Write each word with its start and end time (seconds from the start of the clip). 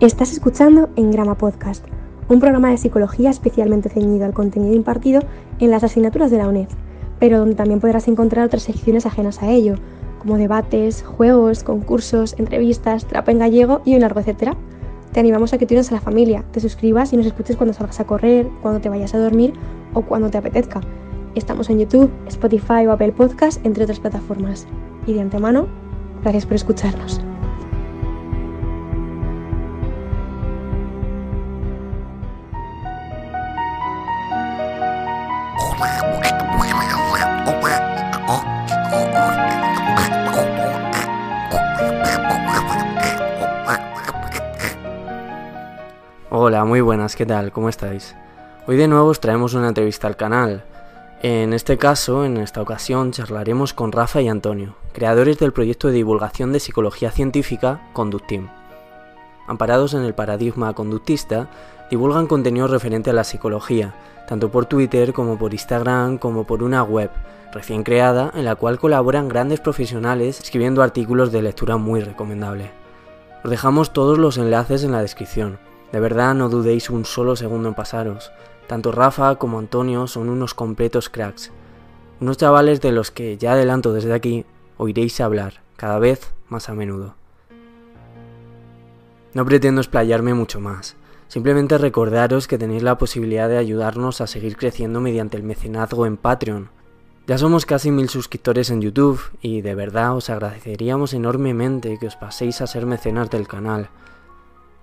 Estás 0.00 0.32
escuchando 0.32 0.88
En 0.96 1.10
Grama 1.10 1.36
Podcast, 1.36 1.84
un 2.30 2.40
programa 2.40 2.70
de 2.70 2.78
psicología 2.78 3.28
especialmente 3.28 3.90
ceñido 3.90 4.24
al 4.24 4.32
contenido 4.32 4.74
impartido 4.74 5.20
en 5.58 5.70
las 5.70 5.84
asignaturas 5.84 6.30
de 6.30 6.38
la 6.38 6.48
UNED, 6.48 6.68
pero 7.18 7.38
donde 7.38 7.54
también 7.54 7.80
podrás 7.80 8.08
encontrar 8.08 8.46
otras 8.46 8.62
secciones 8.62 9.04
ajenas 9.04 9.42
a 9.42 9.50
ello, 9.50 9.74
como 10.18 10.38
debates, 10.38 11.02
juegos, 11.02 11.62
concursos, 11.64 12.34
entrevistas, 12.38 13.04
trapa 13.04 13.30
en 13.30 13.40
gallego 13.40 13.82
y 13.84 13.94
un 13.94 14.00
largo 14.00 14.20
etcétera. 14.20 14.56
Te 15.12 15.20
animamos 15.20 15.52
a 15.52 15.58
que 15.58 15.66
te 15.66 15.74
unas 15.74 15.92
a 15.92 15.96
la 15.96 16.00
familia, 16.00 16.46
te 16.50 16.60
suscribas 16.60 17.12
y 17.12 17.18
nos 17.18 17.26
escuches 17.26 17.56
cuando 17.56 17.74
salgas 17.74 18.00
a 18.00 18.06
correr, 18.06 18.48
cuando 18.62 18.80
te 18.80 18.88
vayas 18.88 19.12
a 19.12 19.18
dormir 19.18 19.52
o 19.92 20.00
cuando 20.00 20.30
te 20.30 20.38
apetezca. 20.38 20.80
Estamos 21.34 21.68
en 21.68 21.78
YouTube, 21.78 22.10
Spotify 22.26 22.86
o 22.86 22.92
Apple 22.92 23.12
Podcast, 23.12 23.62
entre 23.66 23.84
otras 23.84 24.00
plataformas. 24.00 24.66
Y 25.06 25.12
de 25.12 25.20
antemano, 25.20 25.66
gracias 26.22 26.46
por 26.46 26.54
escucharnos. 26.54 27.20
Hola, 46.50 46.64
muy 46.64 46.80
buenas, 46.80 47.14
¿qué 47.14 47.26
tal? 47.26 47.52
¿Cómo 47.52 47.68
estáis? 47.68 48.16
Hoy 48.66 48.76
de 48.76 48.88
nuevo 48.88 49.06
os 49.06 49.20
traemos 49.20 49.54
una 49.54 49.68
entrevista 49.68 50.08
al 50.08 50.16
canal. 50.16 50.64
En 51.22 51.52
este 51.52 51.78
caso, 51.78 52.24
en 52.24 52.38
esta 52.38 52.60
ocasión, 52.60 53.12
charlaremos 53.12 53.72
con 53.72 53.92
Rafa 53.92 54.20
y 54.20 54.28
Antonio, 54.28 54.74
creadores 54.92 55.38
del 55.38 55.52
proyecto 55.52 55.86
de 55.86 55.94
divulgación 55.94 56.52
de 56.52 56.58
psicología 56.58 57.12
científica 57.12 57.88
Conductim. 57.92 58.48
Amparados 59.46 59.94
en 59.94 60.02
el 60.02 60.12
paradigma 60.12 60.74
conductista, 60.74 61.48
divulgan 61.88 62.26
contenido 62.26 62.66
referente 62.66 63.10
a 63.10 63.12
la 63.12 63.22
psicología, 63.22 63.94
tanto 64.26 64.50
por 64.50 64.66
Twitter 64.66 65.12
como 65.12 65.38
por 65.38 65.52
Instagram 65.52 66.18
como 66.18 66.48
por 66.48 66.64
una 66.64 66.82
web 66.82 67.12
recién 67.52 67.84
creada 67.84 68.32
en 68.34 68.44
la 68.44 68.56
cual 68.56 68.80
colaboran 68.80 69.28
grandes 69.28 69.60
profesionales 69.60 70.40
escribiendo 70.40 70.82
artículos 70.82 71.30
de 71.30 71.42
lectura 71.42 71.76
muy 71.76 72.00
recomendable. 72.00 72.72
Os 73.44 73.50
dejamos 73.52 73.92
todos 73.92 74.18
los 74.18 74.36
enlaces 74.36 74.82
en 74.82 74.90
la 74.90 75.00
descripción. 75.00 75.69
De 75.92 76.00
verdad 76.00 76.34
no 76.34 76.48
dudéis 76.48 76.90
un 76.90 77.04
solo 77.04 77.36
segundo 77.36 77.68
en 77.68 77.74
pasaros. 77.74 78.30
Tanto 78.66 78.92
Rafa 78.92 79.36
como 79.36 79.58
Antonio 79.58 80.06
son 80.06 80.28
unos 80.28 80.54
completos 80.54 81.08
cracks. 81.08 81.50
Unos 82.20 82.36
chavales 82.36 82.80
de 82.80 82.92
los 82.92 83.10
que 83.10 83.36
ya 83.38 83.52
adelanto 83.52 83.92
desde 83.92 84.12
aquí 84.12 84.44
oiréis 84.76 85.20
hablar 85.20 85.62
cada 85.76 85.98
vez 85.98 86.32
más 86.48 86.68
a 86.68 86.74
menudo. 86.74 87.14
No 89.32 89.44
pretendo 89.44 89.80
explayarme 89.80 90.34
mucho 90.34 90.60
más. 90.60 90.96
Simplemente 91.28 91.78
recordaros 91.78 92.48
que 92.48 92.58
tenéis 92.58 92.82
la 92.82 92.98
posibilidad 92.98 93.48
de 93.48 93.58
ayudarnos 93.58 94.20
a 94.20 94.26
seguir 94.26 94.56
creciendo 94.56 95.00
mediante 95.00 95.36
el 95.36 95.44
mecenazgo 95.44 96.04
en 96.06 96.16
Patreon. 96.16 96.70
Ya 97.26 97.38
somos 97.38 97.64
casi 97.64 97.92
mil 97.92 98.08
suscriptores 98.08 98.70
en 98.70 98.80
YouTube 98.80 99.20
y 99.40 99.60
de 99.60 99.76
verdad 99.76 100.16
os 100.16 100.30
agradeceríamos 100.30 101.14
enormemente 101.14 101.98
que 101.98 102.08
os 102.08 102.16
paséis 102.16 102.60
a 102.60 102.66
ser 102.66 102.86
mecenas 102.86 103.30
del 103.30 103.46
canal. 103.46 103.90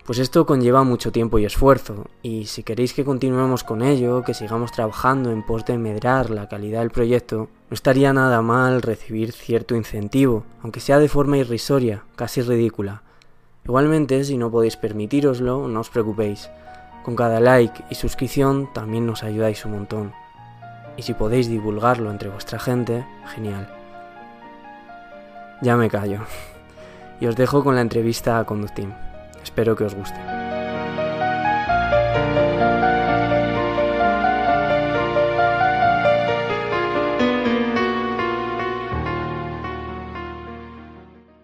Pues 0.07 0.19
esto 0.19 0.45
conlleva 0.45 0.85
mucho 0.85 1.11
tiempo 1.11 1.37
y 1.37 1.43
esfuerzo, 1.43 2.05
y 2.23 2.45
si 2.45 2.63
queréis 2.63 2.93
que 2.93 3.03
continuemos 3.03 3.65
con 3.65 3.81
ello, 3.81 4.23
que 4.23 4.33
sigamos 4.33 4.71
trabajando 4.71 5.31
en 5.31 5.45
pos 5.45 5.65
de 5.65 5.77
medrar 5.77 6.29
la 6.29 6.47
calidad 6.47 6.79
del 6.79 6.91
proyecto, 6.91 7.49
no 7.69 7.73
estaría 7.73 8.13
nada 8.13 8.41
mal 8.41 8.81
recibir 8.81 9.33
cierto 9.33 9.75
incentivo, 9.75 10.45
aunque 10.63 10.79
sea 10.79 10.99
de 10.99 11.09
forma 11.09 11.39
irrisoria, 11.39 12.05
casi 12.15 12.41
ridícula. 12.41 13.03
Igualmente, 13.65 14.23
si 14.23 14.37
no 14.37 14.49
podéis 14.49 14.77
permitiroslo, 14.77 15.67
no 15.67 15.81
os 15.81 15.89
preocupéis. 15.89 16.49
Con 17.03 17.17
cada 17.17 17.41
like 17.41 17.83
y 17.89 17.95
suscripción 17.95 18.71
también 18.73 19.05
nos 19.05 19.23
ayudáis 19.23 19.65
un 19.65 19.73
montón. 19.73 20.13
Y 20.95 21.01
si 21.01 21.15
podéis 21.15 21.49
divulgarlo 21.49 22.09
entre 22.11 22.29
vuestra 22.29 22.59
gente, 22.59 23.05
genial. 23.35 23.69
Ya 25.61 25.75
me 25.75 25.89
callo. 25.89 26.21
Y 27.19 27.25
os 27.25 27.35
dejo 27.35 27.63
con 27.63 27.73
la 27.73 27.81
entrevista 27.81 28.37
a 28.37 28.45
Conductim. 28.45 28.93
Espero 29.47 29.77
que 29.77 29.85
os 29.85 29.95
guste. 29.95 30.19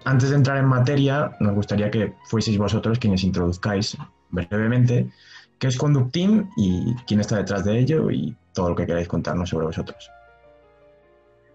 Antes 0.03 0.29
de 0.29 0.35
entrar 0.35 0.57
en 0.57 0.65
materia, 0.65 1.31
nos 1.39 1.55
gustaría 1.55 1.89
que 1.89 2.13
fueseis 2.25 2.57
vosotros 2.57 2.99
quienes 2.99 3.23
introduzcáis 3.23 3.97
brevemente 4.31 5.07
qué 5.57 5.67
es 5.67 5.77
Conductim 5.77 6.49
y 6.57 6.93
quién 7.07 7.21
está 7.21 7.37
detrás 7.37 7.63
de 7.63 7.79
ello 7.79 8.11
y 8.11 8.35
todo 8.53 8.71
lo 8.71 8.75
que 8.75 8.85
queráis 8.85 9.07
contarnos 9.07 9.49
sobre 9.49 9.67
vosotros. 9.67 10.11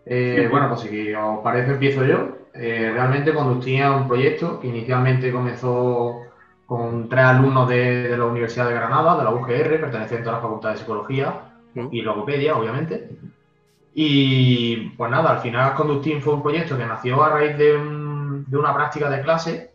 Eh, 0.06 0.48
bueno, 0.50 0.68
pues 0.70 0.80
si 0.80 1.12
os 1.12 1.40
parece 1.40 1.72
empiezo 1.72 2.06
yo. 2.06 2.38
Eh, 2.54 2.90
realmente 2.94 3.34
Conductim 3.34 3.82
es 3.82 3.90
un 3.90 4.08
proyecto 4.08 4.58
que 4.58 4.68
inicialmente 4.68 5.30
comenzó 5.30 6.22
con 6.68 7.08
tres 7.08 7.24
alumnos 7.24 7.66
de, 7.66 8.08
de, 8.10 8.18
la 8.18 8.26
Universidad 8.26 8.68
de 8.68 8.74
Granada, 8.74 9.16
de 9.16 9.24
la 9.24 9.30
UGR, 9.30 9.80
pertenecientes 9.80 10.28
a 10.28 10.32
la 10.32 10.40
Facultad 10.40 10.72
de 10.72 10.76
Psicología 10.76 11.32
y 11.90 12.02
Logopedia, 12.02 12.58
obviamente. 12.58 13.08
Y 13.94 14.90
pues 14.90 15.10
nada, 15.10 15.30
al 15.30 15.38
final 15.38 15.74
Conductim 15.74 16.20
fue 16.20 16.34
un 16.34 16.42
proyecto 16.42 16.76
que 16.76 16.84
nació 16.84 17.22
a 17.22 17.30
raíz 17.30 17.56
de, 17.56 17.74
un, 17.74 18.44
de 18.46 18.58
una 18.58 18.74
práctica 18.74 19.08
de 19.08 19.22
clase 19.22 19.70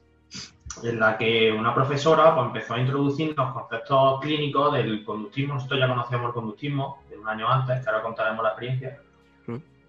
en 0.83 0.99
la 0.99 1.17
que 1.17 1.51
una 1.51 1.73
profesora 1.73 2.35
pues, 2.35 2.45
empezó 2.45 2.75
a 2.75 2.79
introducir 2.79 3.33
los 3.35 3.53
conceptos 3.53 4.21
clínicos 4.21 4.73
del 4.73 5.03
conductismo. 5.03 5.55
Nosotros 5.55 5.79
ya 5.79 5.87
conocíamos 5.87 6.27
el 6.27 6.33
conductismo 6.35 6.99
de 7.09 7.17
un 7.17 7.27
año 7.27 7.49
antes, 7.49 7.83
que 7.83 7.89
ahora 7.89 8.03
contaremos 8.03 8.43
la 8.43 8.49
experiencia. 8.49 8.99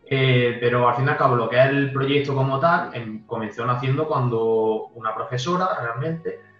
Eh, 0.07 0.57
pero 0.59 0.89
al 0.89 0.97
fin 0.97 1.05
y 1.05 1.11
al 1.11 1.19
cabo, 1.19 1.37
lo 1.37 1.51
que 1.51 1.61
es 1.61 1.67
el 1.67 1.93
proyecto 1.93 2.35
como 2.35 2.59
tal, 2.59 2.95
em, 2.95 3.27
comenzó 3.27 3.67
naciendo 3.67 4.09
cuando 4.09 4.87
una 4.95 5.15
profesora 5.15 5.69
realmente 5.83 6.54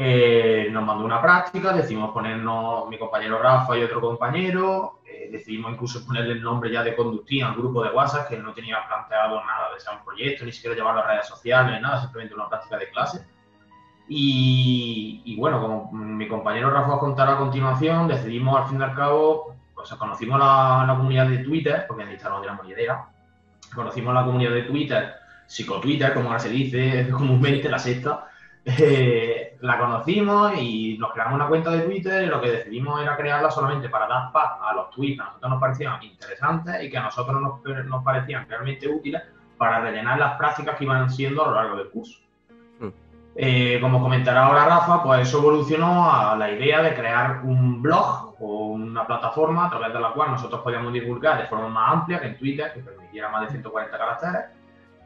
eh, 0.00 0.68
nos 0.70 0.84
mandó 0.84 1.04
una 1.04 1.20
práctica, 1.20 1.72
decidimos 1.72 2.12
ponernos 2.12 2.88
mi 2.88 2.96
compañero 2.96 3.42
Rafa 3.42 3.76
y 3.76 3.82
otro 3.82 4.00
compañero, 4.00 5.00
eh, 5.04 5.28
decidimos 5.28 5.72
incluso 5.72 6.06
ponerle 6.06 6.34
el 6.34 6.40
nombre 6.40 6.70
ya 6.70 6.84
de 6.84 6.94
conductín 6.94 7.42
al 7.42 7.56
grupo 7.56 7.82
de 7.82 7.90
WhatsApp, 7.90 8.28
que 8.28 8.36
no 8.36 8.54
tenía 8.54 8.76
planteado 8.86 9.44
nada 9.44 9.74
de 9.74 9.80
ser 9.80 9.94
un 9.98 10.04
proyecto, 10.04 10.44
ni 10.44 10.52
siquiera 10.52 10.76
llevarlo 10.76 11.00
a 11.00 11.08
redes 11.08 11.26
sociales, 11.26 11.80
nada, 11.82 12.00
simplemente 12.00 12.32
una 12.32 12.48
práctica 12.48 12.78
de 12.78 12.88
clase. 12.90 13.26
Y, 14.06 15.20
y, 15.24 15.36
bueno, 15.36 15.60
como 15.60 15.90
mi 15.90 16.28
compañero 16.28 16.70
Rafa 16.70 16.94
os 16.94 17.00
contará 17.00 17.32
a 17.32 17.38
continuación, 17.38 18.06
decidimos 18.06 18.56
al 18.56 18.68
fin 18.68 18.80
y 18.80 18.84
al 18.84 18.94
cabo, 18.94 19.56
o 19.74 19.84
sea, 19.84 19.98
conocimos 19.98 20.38
la, 20.38 20.84
la 20.86 20.94
comunidad 20.96 21.26
de 21.26 21.38
Twitter, 21.38 21.86
porque 21.88 22.04
en 22.04 22.12
Instagram 22.12 22.60
no 22.62 22.70
idea, 22.70 23.04
conocimos 23.74 24.14
la 24.14 24.24
comunidad 24.24 24.52
de 24.52 24.62
Twitter, 24.62 25.14
psicotwitter, 25.48 26.14
como 26.14 26.28
ahora 26.28 26.38
se 26.38 26.50
dice 26.50 27.08
comúnmente, 27.10 27.68
la 27.68 27.80
sexta, 27.80 28.28
eh, 28.78 29.56
la 29.60 29.78
conocimos 29.78 30.52
y 30.58 30.98
nos 30.98 31.12
creamos 31.12 31.34
una 31.34 31.48
cuenta 31.48 31.70
de 31.70 31.80
Twitter 31.80 32.24
y 32.24 32.26
lo 32.26 32.40
que 32.40 32.50
decidimos 32.50 33.00
era 33.00 33.16
crearla 33.16 33.50
solamente 33.50 33.88
para 33.88 34.06
dar 34.06 34.30
paz 34.32 34.58
a 34.60 34.74
los 34.74 34.90
tweets 34.90 35.16
que 35.16 35.22
a 35.22 35.26
nosotros 35.26 35.50
nos 35.50 35.60
parecían 35.60 36.02
interesantes 36.02 36.82
y 36.82 36.90
que 36.90 36.98
a 36.98 37.02
nosotros 37.02 37.40
nos, 37.40 37.86
nos 37.86 38.04
parecían 38.04 38.46
realmente 38.48 38.86
útiles 38.86 39.22
para 39.56 39.80
rellenar 39.80 40.18
las 40.18 40.36
prácticas 40.36 40.76
que 40.76 40.84
iban 40.84 41.10
siendo 41.10 41.44
a 41.44 41.48
lo 41.48 41.54
largo 41.54 41.76
del 41.76 41.88
curso. 41.88 42.18
Eh, 43.40 43.78
como 43.80 44.02
comentará 44.02 44.46
ahora 44.46 44.64
Rafa, 44.64 45.02
pues 45.02 45.28
eso 45.28 45.38
evolucionó 45.38 46.10
a 46.10 46.36
la 46.36 46.50
idea 46.50 46.82
de 46.82 46.92
crear 46.92 47.42
un 47.44 47.80
blog 47.80 48.34
o 48.40 48.66
una 48.70 49.06
plataforma 49.06 49.66
a 49.66 49.70
través 49.70 49.92
de 49.92 50.00
la 50.00 50.10
cual 50.10 50.32
nosotros 50.32 50.60
podíamos 50.60 50.92
divulgar 50.92 51.38
de 51.38 51.46
forma 51.46 51.68
más 51.68 51.92
amplia 51.92 52.20
que 52.20 52.26
en 52.26 52.36
Twitter, 52.36 52.72
que 52.74 52.80
permitiera 52.80 53.28
más 53.28 53.42
de 53.42 53.50
140 53.50 53.96
caracteres 53.96 54.40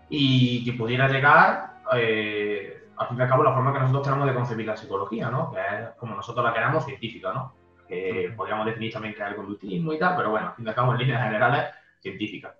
y 0.08 0.64
que 0.64 0.72
pudiera 0.72 1.08
llegar, 1.08 1.74
eh, 1.94 2.81
al 3.02 3.08
fin 3.08 3.18
y 3.18 3.22
al 3.22 3.28
cabo, 3.28 3.42
la 3.42 3.54
forma 3.54 3.72
que 3.72 3.80
nosotros 3.80 4.04
tenemos 4.04 4.26
de 4.26 4.34
concebir 4.34 4.66
la 4.66 4.76
psicología, 4.76 5.30
¿no? 5.30 5.50
Que 5.50 5.58
es 5.58 5.90
como 5.96 6.14
nosotros 6.14 6.44
la 6.44 6.52
queramos 6.52 6.84
científica, 6.84 7.32
¿no? 7.32 7.54
Que 7.86 8.32
podríamos 8.36 8.66
definir 8.66 8.92
también 8.92 9.14
que 9.14 9.22
es 9.22 9.28
el 9.28 9.36
conductismo 9.36 9.92
y 9.92 9.98
tal, 9.98 10.16
pero 10.16 10.30
bueno, 10.30 10.48
al 10.48 10.54
fin 10.54 10.66
y 10.66 10.68
al 10.68 10.74
cabo, 10.74 10.92
en 10.92 10.98
líneas 10.98 11.22
generales, 11.22 11.64
científica. 12.00 12.54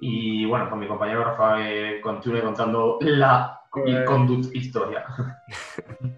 Y 0.00 0.44
bueno, 0.46 0.68
pues 0.68 0.80
mi 0.80 0.86
compañero 0.86 1.24
Rafa 1.24 1.68
eh, 1.68 2.00
continúe 2.00 2.42
contando 2.42 2.98
la 3.00 3.58
y 3.86 4.04
Conduct 4.04 4.54
Historia. 4.54 5.04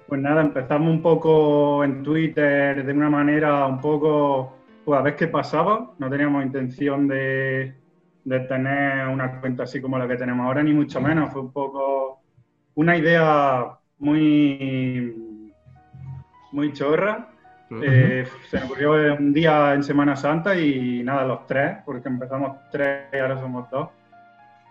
Pues 0.07 0.21
nada, 0.21 0.41
empezamos 0.41 0.91
un 0.91 1.03
poco 1.03 1.85
en 1.85 2.03
Twitter 2.03 2.85
de 2.85 2.93
una 2.93 3.09
manera 3.09 3.65
un 3.67 3.81
poco, 3.81 4.57
pues 4.85 4.99
a 4.99 5.03
ver 5.03 5.15
qué 5.15 5.29
pasaba. 5.29 5.93
No 5.99 6.11
teníamos 6.11 6.45
intención 6.45 7.07
de, 7.07 7.77
de 8.25 8.41
tener 8.41 9.07
una 9.07 9.41
cuenta 9.41 9.63
así 9.63 9.81
como 9.81 9.99
la 9.99 10.09
que 10.09 10.17
tenemos 10.17 10.45
ahora, 10.45 10.65
ni 10.65 10.73
mucho 10.73 11.01
menos. 11.01 11.33
Fue 11.33 11.43
un 11.43 11.53
poco 11.53 12.20
una 12.75 12.97
idea 12.97 13.79
muy, 13.99 15.53
muy 16.53 16.73
chorra. 16.73 17.29
Eh, 17.83 18.27
se 18.49 18.59
me 18.59 18.65
ocurrió 18.65 19.15
un 19.15 19.33
día 19.33 19.75
en 19.75 19.85
Semana 19.85 20.17
Santa 20.17 20.59
y 20.59 21.05
nada, 21.05 21.25
los 21.25 21.47
tres, 21.47 21.79
porque 21.85 22.09
empezamos 22.09 22.57
tres 22.73 23.05
y 23.13 23.17
ahora 23.19 23.39
somos 23.39 23.71
dos 23.71 23.91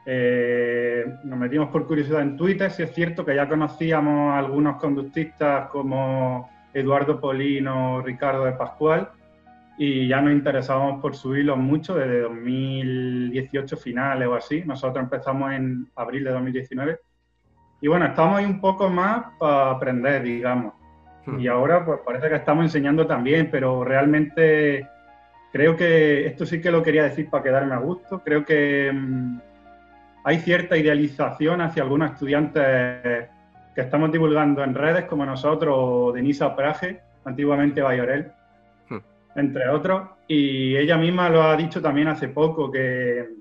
Eh, 0.05 1.05
nos 1.23 1.39
metimos 1.39 1.69
por 1.69 1.85
curiosidad 1.85 2.21
en 2.21 2.35
Twitter, 2.35 2.71
si 2.71 2.83
es 2.83 2.93
cierto 2.93 3.23
que 3.23 3.35
ya 3.35 3.47
conocíamos 3.47 4.33
a 4.33 4.39
algunos 4.39 4.77
conductistas 4.77 5.69
como 5.69 6.49
Eduardo 6.73 7.19
Polino, 7.19 8.01
Ricardo 8.01 8.45
de 8.45 8.53
Pascual, 8.53 9.09
y 9.77 10.07
ya 10.07 10.19
nos 10.19 10.33
interesábamos 10.33 11.01
por 11.01 11.15
subirlos 11.15 11.57
mucho 11.57 11.95
desde 11.95 12.21
2018 12.21 13.77
finales 13.77 14.27
o 14.27 14.35
así. 14.35 14.63
Nosotros 14.65 15.03
empezamos 15.03 15.53
en 15.53 15.87
abril 15.95 16.25
de 16.25 16.31
2019. 16.31 16.99
Y 17.81 17.87
bueno, 17.87 18.05
estamos 18.05 18.37
ahí 18.37 18.45
un 18.45 18.59
poco 18.59 18.89
más 18.89 19.25
para 19.37 19.71
aprender, 19.71 20.23
digamos. 20.23 20.73
Hmm. 21.25 21.39
Y 21.39 21.47
ahora 21.47 21.85
pues 21.85 21.99
parece 22.05 22.29
que 22.29 22.35
estamos 22.35 22.65
enseñando 22.65 23.07
también, 23.07 23.49
pero 23.51 23.83
realmente 23.83 24.87
creo 25.51 25.75
que 25.75 26.25
esto 26.27 26.45
sí 26.45 26.61
que 26.61 26.71
lo 26.71 26.83
quería 26.83 27.03
decir 27.03 27.29
para 27.29 27.43
quedarme 27.43 27.73
a 27.73 27.79
gusto. 27.79 28.21
Creo 28.23 28.43
que 28.43 28.91
mm, 28.93 29.39
hay 30.25 30.39
cierta 30.39 30.77
idealización 30.77 31.61
hacia 31.61 31.83
algunos 31.83 32.11
estudiantes 32.11 33.27
que 33.73 33.81
estamos 33.81 34.11
divulgando 34.11 34.63
en 34.63 34.75
redes 34.75 35.05
como 35.05 35.25
nosotros, 35.25 36.13
Denisa 36.13 36.55
Praje, 36.55 36.99
antiguamente 37.23 37.81
Bayorel, 37.81 38.31
hmm. 38.89 38.99
entre 39.35 39.69
otros. 39.69 40.09
Y 40.27 40.75
ella 40.75 40.97
misma 40.97 41.29
lo 41.29 41.43
ha 41.43 41.55
dicho 41.55 41.81
también 41.81 42.09
hace 42.09 42.27
poco, 42.27 42.69
que, 42.69 43.38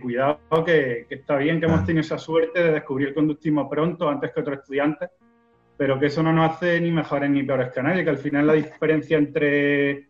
cuidado, 0.00 0.38
que, 0.64 1.06
está 1.08 1.36
bien 1.36 1.60
que 1.60 1.66
hemos 1.66 1.80
ah. 1.80 1.84
tenido 1.84 2.02
esa 2.02 2.18
suerte 2.18 2.62
de 2.62 2.72
descubrir 2.72 3.08
el 3.08 3.14
conductismo 3.14 3.68
pronto, 3.68 4.08
antes 4.08 4.32
que 4.32 4.40
otros 4.40 4.58
estudiantes, 4.58 5.10
pero 5.76 5.98
que 5.98 6.06
eso 6.06 6.22
no 6.22 6.32
nos 6.32 6.52
hace 6.52 6.80
ni 6.80 6.90
mejores 6.90 7.30
ni 7.30 7.42
peores 7.42 7.72
que 7.72 7.82
nadie, 7.82 8.04
que 8.04 8.10
al 8.10 8.18
final 8.18 8.46
la 8.46 8.52
diferencia 8.54 9.16
entre, 9.16 10.08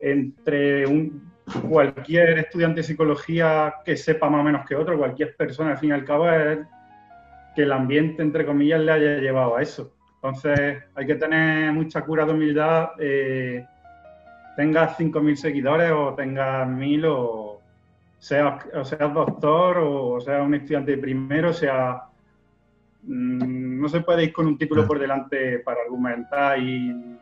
entre 0.00 0.86
un, 0.86 1.32
cualquier 1.68 2.38
estudiante 2.38 2.80
de 2.80 2.84
psicología 2.84 3.74
que 3.84 3.96
sepa 3.96 4.30
más 4.30 4.40
o 4.40 4.44
menos 4.44 4.66
que 4.66 4.74
otro, 4.74 4.98
cualquier 4.98 5.36
persona, 5.36 5.72
al 5.72 5.78
fin 5.78 5.90
y 5.90 5.92
al 5.92 6.04
cabo, 6.04 6.28
es 6.30 6.58
que 7.54 7.62
el 7.62 7.72
ambiente, 7.72 8.22
entre 8.22 8.46
comillas, 8.46 8.80
le 8.80 8.92
haya 8.92 9.18
llevado 9.18 9.56
a 9.56 9.62
eso. 9.62 9.94
Entonces, 10.16 10.82
hay 10.94 11.06
que 11.06 11.14
tener 11.16 11.72
mucha 11.72 12.00
cura 12.02 12.24
de 12.24 12.32
humildad, 12.32 12.90
eh, 12.98 13.64
tengas 14.56 14.98
5.000 14.98 15.36
seguidores 15.36 15.92
o 15.92 16.14
tengas 16.14 16.66
1.000 16.66 17.04
o 17.08 17.53
seas, 18.24 18.64
o 18.72 18.84
seas 18.86 19.12
doctor 19.12 19.76
o 19.82 20.18
seas 20.18 20.40
un 20.40 20.54
estudiante 20.54 20.92
de 20.92 20.98
primero, 20.98 21.52
sea... 21.52 22.04
Mm, 23.02 23.82
no 23.82 23.88
se 23.90 24.00
puede 24.00 24.24
ir 24.24 24.32
con 24.32 24.46
un 24.46 24.56
título 24.56 24.86
por 24.86 24.98
delante 24.98 25.58
para 25.58 25.82
argumentar 25.82 26.58
y 26.58 27.18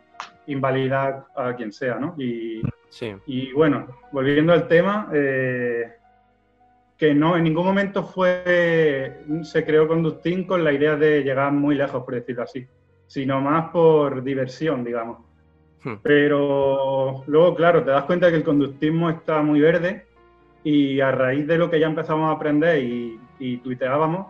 invalidar 0.47 1.25
a 1.35 1.57
quien 1.57 1.73
sea, 1.73 1.97
¿no? 1.99 2.15
Y, 2.17 2.63
y 3.27 3.53
bueno, 3.53 3.89
volviendo 4.13 4.53
al 4.53 4.69
tema, 4.69 5.09
eh, 5.13 5.91
que 6.97 7.13
no 7.15 7.37
en 7.37 7.43
ningún 7.43 7.67
momento 7.67 8.05
fue 8.05 9.25
se 9.43 9.65
creó 9.65 9.89
Conductín 9.89 10.45
con 10.45 10.63
la 10.63 10.73
idea 10.73 10.95
de 10.95 11.25
llegar 11.25 11.51
muy 11.51 11.75
lejos, 11.75 12.05
por 12.05 12.15
decirlo 12.15 12.45
así, 12.45 12.65
sino 13.09 13.41
más 13.41 13.71
por 13.71 14.23
diversión, 14.23 14.85
digamos. 14.85 15.19
Hmm. 15.83 15.95
Pero 16.01 17.25
luego, 17.27 17.57
claro, 17.57 17.83
te 17.83 17.91
das 17.91 18.05
cuenta 18.05 18.31
que 18.31 18.37
el 18.37 18.45
conductismo 18.45 19.11
está 19.11 19.43
muy 19.43 19.61
verde 19.61 20.12
y 20.65 21.01
a 21.01 21.11
raíz 21.11 21.47
de 21.47 21.59
lo 21.59 21.71
que 21.71 21.81
ya 21.81 21.87
empezamos 21.87 22.29
a 22.29 22.37
aprender 22.37 22.83
y, 22.83 23.21
y 23.39 23.57
tuiteábamos, 23.59 24.29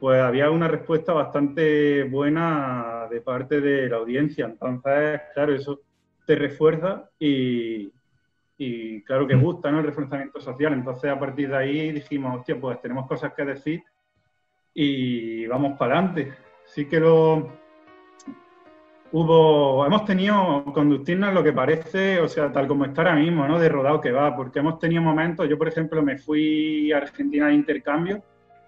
pues 0.00 0.20
había 0.20 0.50
una 0.50 0.66
respuesta 0.66 1.12
bastante 1.12 2.04
buena 2.04 3.06
de 3.10 3.20
parte 3.20 3.60
de 3.60 3.88
la 3.88 3.98
audiencia. 3.98 4.46
Entonces, 4.46 5.20
claro, 5.34 5.54
eso 5.54 5.80
te 6.26 6.34
refuerza 6.34 7.08
y, 7.18 7.92
y 8.56 9.02
claro 9.04 9.26
que 9.26 9.36
gusta, 9.36 9.70
¿no? 9.70 9.80
El 9.80 9.86
reforzamiento 9.86 10.40
social. 10.40 10.72
Entonces, 10.72 11.10
a 11.10 11.20
partir 11.20 11.50
de 11.50 11.56
ahí 11.56 11.92
dijimos, 11.92 12.40
hostia, 12.40 12.58
pues 12.60 12.80
tenemos 12.80 13.06
cosas 13.06 13.32
que 13.34 13.44
decir 13.44 13.84
y 14.74 15.46
vamos 15.46 15.78
para 15.78 15.98
adelante. 15.98 16.32
Sí 16.64 16.86
que 16.88 16.98
lo 16.98 17.61
hubo, 19.12 19.84
hemos 19.86 20.04
tenido 20.04 20.64
conductirnos 20.72 21.32
lo 21.34 21.42
que 21.42 21.52
parece, 21.52 22.20
o 22.20 22.28
sea, 22.28 22.50
tal 22.50 22.66
como 22.66 22.84
está 22.84 23.02
ahora 23.02 23.14
mismo, 23.16 23.46
¿no? 23.46 23.58
De 23.58 23.68
rodado 23.68 24.00
que 24.00 24.10
va, 24.10 24.34
porque 24.34 24.60
hemos 24.60 24.78
tenido 24.78 25.02
momentos, 25.02 25.48
yo 25.48 25.58
por 25.58 25.68
ejemplo 25.68 26.02
me 26.02 26.18
fui 26.18 26.90
a 26.92 26.98
Argentina 26.98 27.48
de 27.48 27.54
intercambio 27.54 28.22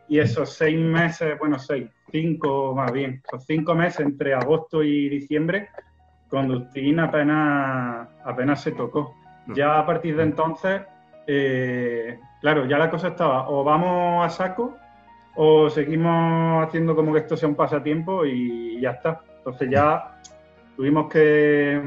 y 0.08 0.18
esos 0.18 0.52
seis 0.52 0.78
meses, 0.78 1.38
bueno, 1.38 1.58
seis, 1.58 1.88
cinco 2.10 2.74
más 2.74 2.92
bien, 2.92 3.22
esos 3.26 3.44
cinco 3.46 3.74
meses 3.74 4.00
entre 4.00 4.34
agosto 4.34 4.82
y 4.82 5.08
diciembre, 5.08 5.70
Conductín 6.28 6.98
apenas, 6.98 8.08
apenas 8.24 8.60
se 8.60 8.72
tocó. 8.72 9.14
Ya 9.54 9.78
a 9.78 9.86
partir 9.86 10.16
de 10.16 10.24
entonces, 10.24 10.82
eh, 11.26 12.18
claro, 12.40 12.66
ya 12.66 12.78
la 12.78 12.90
cosa 12.90 13.08
estaba, 13.08 13.48
o 13.48 13.62
vamos 13.62 14.26
a 14.26 14.30
saco 14.30 14.76
o 15.36 15.68
seguimos 15.70 16.66
haciendo 16.66 16.96
como 16.96 17.12
que 17.12 17.20
esto 17.20 17.36
sea 17.36 17.48
un 17.48 17.54
pasatiempo 17.54 18.24
y 18.24 18.80
ya 18.80 18.92
está. 18.92 19.20
Entonces 19.38 19.68
ya 19.70 20.16
tuvimos 20.76 21.10
que, 21.10 21.80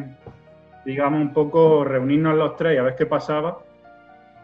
digamos, 0.86 1.22
un 1.22 1.34
poco 1.34 1.84
reunirnos 1.84 2.36
los 2.36 2.56
tres 2.56 2.76
y 2.76 2.78
a 2.78 2.84
ver 2.84 2.96
qué 2.96 3.06
pasaba. 3.06 3.60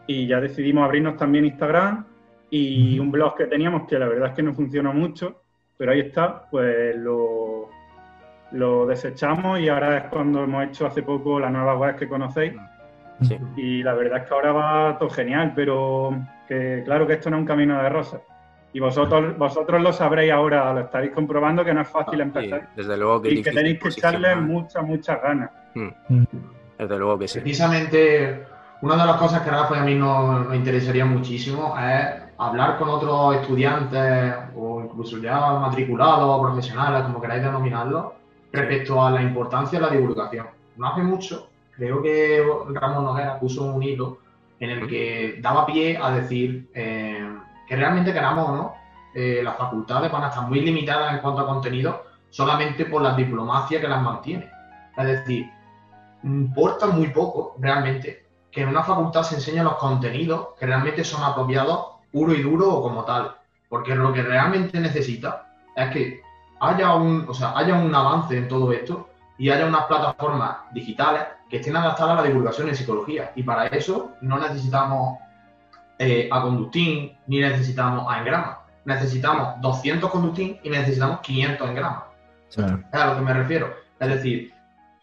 Y 0.07 0.27
ya 0.27 0.41
decidimos 0.41 0.83
abrirnos 0.83 1.17
también 1.17 1.45
Instagram 1.45 2.05
y 2.49 2.99
un 2.99 3.11
blog 3.11 3.35
que 3.35 3.45
teníamos 3.45 3.87
que 3.87 3.97
la 3.97 4.07
verdad 4.07 4.29
es 4.29 4.35
que 4.35 4.43
no 4.43 4.53
funcionó 4.53 4.93
mucho, 4.93 5.41
pero 5.77 5.91
ahí 5.91 6.01
está, 6.01 6.47
pues 6.51 6.95
lo, 6.97 7.69
lo 8.51 8.85
desechamos 8.85 9.59
y 9.59 9.69
ahora 9.69 9.97
es 9.97 10.03
cuando 10.05 10.43
hemos 10.43 10.65
hecho 10.65 10.85
hace 10.85 11.01
poco 11.01 11.39
la 11.39 11.49
nueva 11.49 11.77
web 11.77 11.95
que 11.95 12.07
conocéis. 12.07 12.53
Y 13.55 13.81
la 13.83 13.93
verdad 13.93 14.19
es 14.19 14.27
que 14.27 14.33
ahora 14.33 14.51
va 14.51 14.97
todo 14.99 15.09
genial, 15.09 15.53
pero 15.55 16.15
que 16.47 16.83
claro 16.85 17.07
que 17.07 17.13
esto 17.13 17.29
no 17.29 17.37
es 17.37 17.41
un 17.41 17.47
camino 17.47 17.81
de 17.81 17.89
rosas. 17.89 18.21
Y 18.73 18.79
vosotros, 18.79 19.37
vosotros 19.37 19.81
lo 19.81 19.93
sabréis 19.93 20.31
ahora, 20.31 20.73
lo 20.73 20.79
estaréis 20.81 21.13
comprobando 21.13 21.63
que 21.63 21.73
no 21.73 21.81
es 21.81 21.87
fácil 21.87 22.19
ah, 22.21 22.23
empezar. 22.23 22.69
desde 22.75 22.97
luego 22.97 23.21
que 23.21 23.33
y 23.33 23.43
que 23.43 23.51
tenéis 23.51 23.79
que 23.79 23.89
echarle 23.89 24.35
muchas, 24.35 24.83
muchas 24.83 25.21
ganas. 25.21 25.51
Hmm. 25.75 26.23
Desde 26.77 26.97
luego 26.97 27.19
que 27.19 27.27
sí. 27.27 27.39
Precisamente, 27.39 28.45
una 28.81 28.97
de 28.97 29.05
las 29.05 29.17
cosas 29.17 29.41
que 29.43 29.51
Rafa 29.51 29.77
y 29.77 29.79
a 29.79 29.83
mí 29.83 29.95
nos 29.95 30.53
interesaría 30.55 31.05
muchísimo 31.05 31.75
es 31.77 32.23
hablar 32.37 32.77
con 32.77 32.89
otros 32.89 33.35
estudiantes 33.35 34.33
o 34.55 34.81
incluso 34.81 35.19
ya 35.19 35.39
matriculados 35.59 36.25
o 36.27 36.41
profesionales, 36.41 37.03
como 37.03 37.21
queráis 37.21 37.43
denominarlo, 37.43 38.15
respecto 38.51 39.03
a 39.03 39.11
la 39.11 39.21
importancia 39.21 39.79
de 39.79 39.85
la 39.85 39.91
divulgación. 39.91 40.47
No 40.77 40.87
hace 40.87 41.03
mucho, 41.03 41.49
creo 41.75 42.01
que 42.01 42.43
Ramón 42.71 43.05
Noguera 43.05 43.39
puso 43.39 43.63
un 43.65 43.83
hilo 43.83 44.17
en 44.59 44.69
el 44.69 44.87
que 44.87 45.39
daba 45.41 45.65
pie 45.65 45.97
a 46.01 46.11
decir 46.11 46.69
eh, 46.73 47.27
que 47.67 47.75
realmente 47.75 48.13
queramos 48.13 48.49
o 48.49 48.55
no, 48.55 48.73
eh, 49.13 49.41
las 49.43 49.57
facultades 49.57 50.11
van 50.11 50.23
a 50.23 50.29
estar 50.29 50.47
muy 50.47 50.61
limitadas 50.61 51.13
en 51.13 51.19
cuanto 51.19 51.41
a 51.41 51.45
contenido 51.45 52.03
solamente 52.29 52.85
por 52.85 53.01
la 53.01 53.13
diplomacia 53.13 53.79
que 53.79 53.87
las 53.87 54.01
mantiene. 54.01 54.49
Es 54.97 55.05
decir, 55.05 55.51
importa 56.23 56.87
muy 56.87 57.07
poco 57.09 57.55
realmente 57.59 58.25
que 58.51 58.61
en 58.61 58.69
una 58.69 58.83
facultad 58.83 59.23
se 59.23 59.35
enseñen 59.35 59.65
los 59.65 59.75
contenidos 59.75 60.49
que 60.59 60.65
realmente 60.65 61.03
son 61.03 61.23
apropiados 61.23 61.93
puro 62.11 62.33
y 62.33 62.41
duro 62.41 62.69
o 62.69 62.81
como 62.81 63.03
tal. 63.03 63.35
Porque 63.69 63.95
lo 63.95 64.13
que 64.13 64.21
realmente 64.21 64.79
necesita 64.79 65.47
es 65.75 65.89
que 65.89 66.21
haya 66.59 66.93
un, 66.93 67.25
o 67.27 67.33
sea, 67.33 67.57
haya 67.57 67.75
un 67.75 67.93
avance 67.93 68.37
en 68.37 68.47
todo 68.47 68.71
esto 68.71 69.09
y 69.37 69.49
haya 69.49 69.65
unas 69.65 69.85
plataformas 69.85 70.57
digitales 70.73 71.23
que 71.49 71.57
estén 71.57 71.75
adaptadas 71.75 72.17
a 72.17 72.21
la 72.21 72.27
divulgación 72.27 72.69
en 72.69 72.75
psicología. 72.75 73.31
Y 73.35 73.43
para 73.43 73.67
eso 73.67 74.11
no 74.21 74.39
necesitamos 74.39 75.17
eh, 76.07 76.29
a 76.31 76.41
Conductín 76.41 77.17
ni 77.27 77.39
necesitamos 77.39 78.05
a 78.11 78.19
Engrama. 78.19 78.59
Necesitamos 78.85 79.61
200 79.61 80.09
Conductín 80.09 80.59
y 80.63 80.69
necesitamos 80.69 81.19
500 81.21 81.69
Engrama. 81.69 82.05
Es 82.49 82.57
a 82.57 83.07
lo 83.07 83.15
que 83.15 83.21
me 83.21 83.33
refiero. 83.33 83.73
Es 83.99 84.07
decir, 84.09 84.53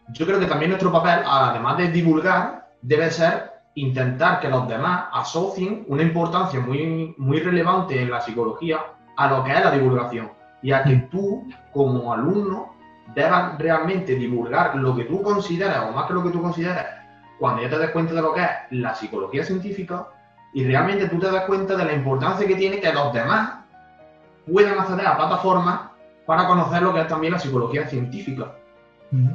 yo 0.09 0.25
creo 0.25 0.39
que 0.39 0.45
también 0.45 0.71
nuestro 0.71 0.91
papel, 0.91 1.23
además 1.25 1.77
de 1.77 1.91
divulgar, 1.91 2.69
debe 2.81 3.09
ser 3.09 3.51
intentar 3.75 4.39
que 4.39 4.49
los 4.49 4.67
demás 4.67 5.05
asocien 5.13 5.85
una 5.87 6.03
importancia 6.03 6.59
muy, 6.59 7.15
muy 7.17 7.39
relevante 7.39 8.01
en 8.01 8.11
la 8.11 8.21
psicología 8.21 8.79
a 9.15 9.29
lo 9.29 9.43
que 9.43 9.51
es 9.51 9.63
la 9.63 9.71
divulgación 9.71 10.31
y 10.61 10.71
a 10.71 10.83
que 10.83 10.95
tú, 11.11 11.47
como 11.71 12.13
alumno, 12.13 12.75
debas 13.15 13.57
realmente 13.57 14.15
divulgar 14.15 14.75
lo 14.75 14.95
que 14.95 15.05
tú 15.05 15.21
consideras, 15.21 15.89
o 15.89 15.91
más 15.91 16.05
que 16.05 16.13
lo 16.13 16.23
que 16.23 16.29
tú 16.29 16.41
consideras, 16.41 16.85
cuando 17.39 17.61
ya 17.61 17.69
te 17.69 17.79
des 17.79 17.91
cuenta 17.91 18.13
de 18.13 18.21
lo 18.21 18.33
que 18.33 18.41
es 18.41 18.49
la 18.71 18.93
psicología 18.93 19.43
científica 19.43 20.07
y 20.53 20.65
realmente 20.65 21.07
tú 21.07 21.19
te 21.19 21.31
das 21.31 21.45
cuenta 21.45 21.75
de 21.75 21.85
la 21.85 21.93
importancia 21.93 22.47
que 22.47 22.55
tiene 22.55 22.79
que 22.79 22.91
los 22.91 23.13
demás 23.13 23.59
puedan 24.51 24.79
acceder 24.79 25.07
a 25.07 25.17
plataformas 25.17 25.81
para 26.25 26.47
conocer 26.47 26.81
lo 26.81 26.93
que 26.93 27.01
es 27.01 27.07
también 27.07 27.33
la 27.33 27.39
psicología 27.39 27.87
científica. 27.87 28.55
Hmm. 29.11 29.29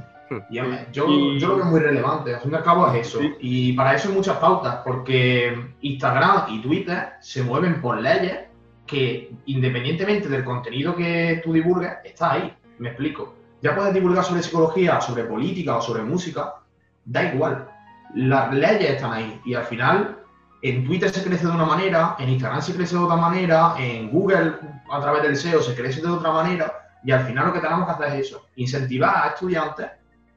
yo, 0.50 0.64
yo, 0.90 1.48
lo 1.48 1.56
veo 1.56 1.64
muy 1.66 1.80
relevante, 1.80 2.34
al 2.34 2.40
fin 2.40 2.52
y 2.52 2.54
al 2.54 2.62
cabo 2.62 2.90
es 2.92 3.06
eso. 3.06 3.20
Y 3.40 3.72
para 3.74 3.94
eso 3.94 4.08
hay 4.08 4.14
muchas 4.14 4.36
pautas, 4.38 4.76
porque 4.84 5.72
Instagram 5.80 6.46
y 6.48 6.62
Twitter 6.62 7.10
se 7.20 7.42
mueven 7.42 7.80
por 7.80 8.00
leyes 8.00 8.40
que, 8.86 9.32
independientemente 9.46 10.28
del 10.28 10.44
contenido 10.44 10.94
que 10.94 11.40
tú 11.44 11.52
divulgues, 11.52 11.92
está 12.04 12.32
ahí. 12.32 12.54
Me 12.78 12.88
explico. 12.88 13.34
Ya 13.62 13.74
puedes 13.74 13.94
divulgar 13.94 14.24
sobre 14.24 14.42
psicología, 14.42 15.00
sobre 15.00 15.24
política 15.24 15.76
o 15.76 15.80
sobre 15.80 16.02
música, 16.02 16.56
da 17.04 17.24
igual. 17.32 17.68
Las 18.14 18.52
leyes 18.54 18.90
están 18.90 19.12
ahí 19.12 19.40
y 19.44 19.54
al 19.54 19.64
final 19.64 20.18
en 20.62 20.84
Twitter 20.84 21.10
se 21.10 21.22
crece 21.22 21.46
de 21.46 21.52
una 21.52 21.64
manera, 21.64 22.16
en 22.18 22.28
Instagram 22.30 22.62
se 22.62 22.74
crece 22.74 22.96
de 22.96 23.02
otra 23.02 23.16
manera, 23.16 23.74
en 23.78 24.10
Google 24.10 24.54
a 24.90 25.00
través 25.00 25.22
del 25.22 25.36
SEO 25.36 25.62
se 25.62 25.74
crece 25.74 26.00
de 26.00 26.08
otra 26.08 26.32
manera, 26.32 26.72
y 27.04 27.12
al 27.12 27.24
final 27.24 27.48
lo 27.48 27.52
que 27.52 27.60
tenemos 27.60 27.86
que 27.86 27.92
hacer 27.92 28.18
es 28.18 28.26
eso, 28.26 28.46
incentivar 28.56 29.24
a 29.24 29.28
estudiantes 29.28 29.86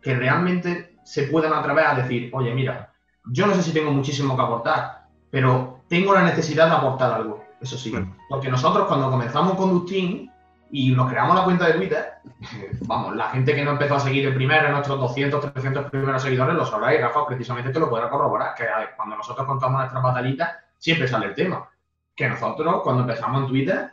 que 0.02 0.16
realmente 0.16 0.98
se 1.04 1.24
puedan 1.24 1.54
atrever 1.54 1.86
a 1.86 1.96
decir, 1.96 2.30
oye, 2.34 2.54
mira, 2.54 2.92
yo 3.32 3.48
no 3.48 3.56
sé 3.56 3.64
si 3.64 3.72
tengo 3.72 3.92
muchísimo 3.92 4.36
que 4.36 4.42
aportar, 4.42 5.08
pero 5.30 5.82
tengo 5.88 6.14
la 6.14 6.24
necesidad 6.24 6.68
de 6.68 6.76
aportar 6.76 7.14
algo, 7.14 7.44
eso 7.62 7.78
sí. 7.78 7.94
Porque 8.30 8.50
nosotros 8.50 8.88
cuando 8.88 9.10
comenzamos 9.10 9.56
con 9.56 9.72
Dustin 9.72 10.32
y 10.72 10.92
nos 10.92 11.10
creamos 11.10 11.36
la 11.36 11.44
cuenta 11.44 11.68
de 11.68 11.74
Twitter, 11.74 12.14
vamos, 12.82 13.16
la 13.16 13.30
gente 13.30 13.56
que 13.56 13.64
no 13.64 13.72
empezó 13.72 13.96
a 13.96 14.00
seguir 14.00 14.28
el 14.28 14.36
primero, 14.36 14.72
nuestros 14.72 15.00
200, 15.00 15.54
300 15.54 15.90
primeros 15.90 16.22
seguidores, 16.22 16.56
lo 16.56 16.66
sabrá 16.66 16.94
y 16.94 16.98
Rafa 16.98 17.26
precisamente 17.26 17.72
te 17.72 17.80
lo 17.80 17.90
podrá 17.90 18.10
corroborar, 18.10 18.54
que 18.56 18.66
cuando 18.96 19.18
nosotros 19.18 19.46
contamos 19.48 19.80
nuestras 19.80 20.04
batallitas, 20.04 20.52
siempre 20.78 21.08
sale 21.08 21.28
el 21.28 21.36
tema. 21.36 21.70
Que 22.16 22.30
nosotros, 22.30 22.82
cuando 22.84 23.02
empezamos 23.02 23.44
en 23.44 23.48
Twitter, 23.48 23.92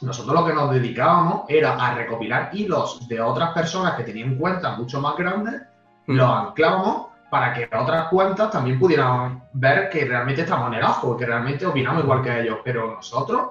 nosotros 0.00 0.34
lo 0.34 0.46
que 0.46 0.54
nos 0.54 0.70
dedicábamos 0.70 1.44
era 1.48 1.74
a 1.74 1.94
recopilar 1.94 2.50
hilos 2.52 3.08
de 3.08 3.20
otras 3.20 3.52
personas 3.52 3.94
que 3.94 4.04
tenían 4.04 4.36
cuentas 4.36 4.78
mucho 4.78 5.00
más 5.00 5.16
grandes, 5.16 5.62
mm. 6.06 6.14
los 6.14 6.30
anclábamos 6.30 7.08
para 7.30 7.52
que 7.52 7.68
otras 7.76 8.08
cuentas 8.08 8.50
también 8.50 8.78
pudieran 8.78 9.42
ver 9.52 9.90
que 9.90 10.04
realmente 10.04 10.42
estamos 10.42 10.68
en 10.68 10.74
el 10.74 10.84
ajo, 10.84 11.16
que 11.16 11.26
realmente 11.26 11.66
opinamos 11.66 12.04
igual 12.04 12.22
que 12.22 12.40
ellos, 12.40 12.58
pero 12.64 12.94
nosotros 12.94 13.50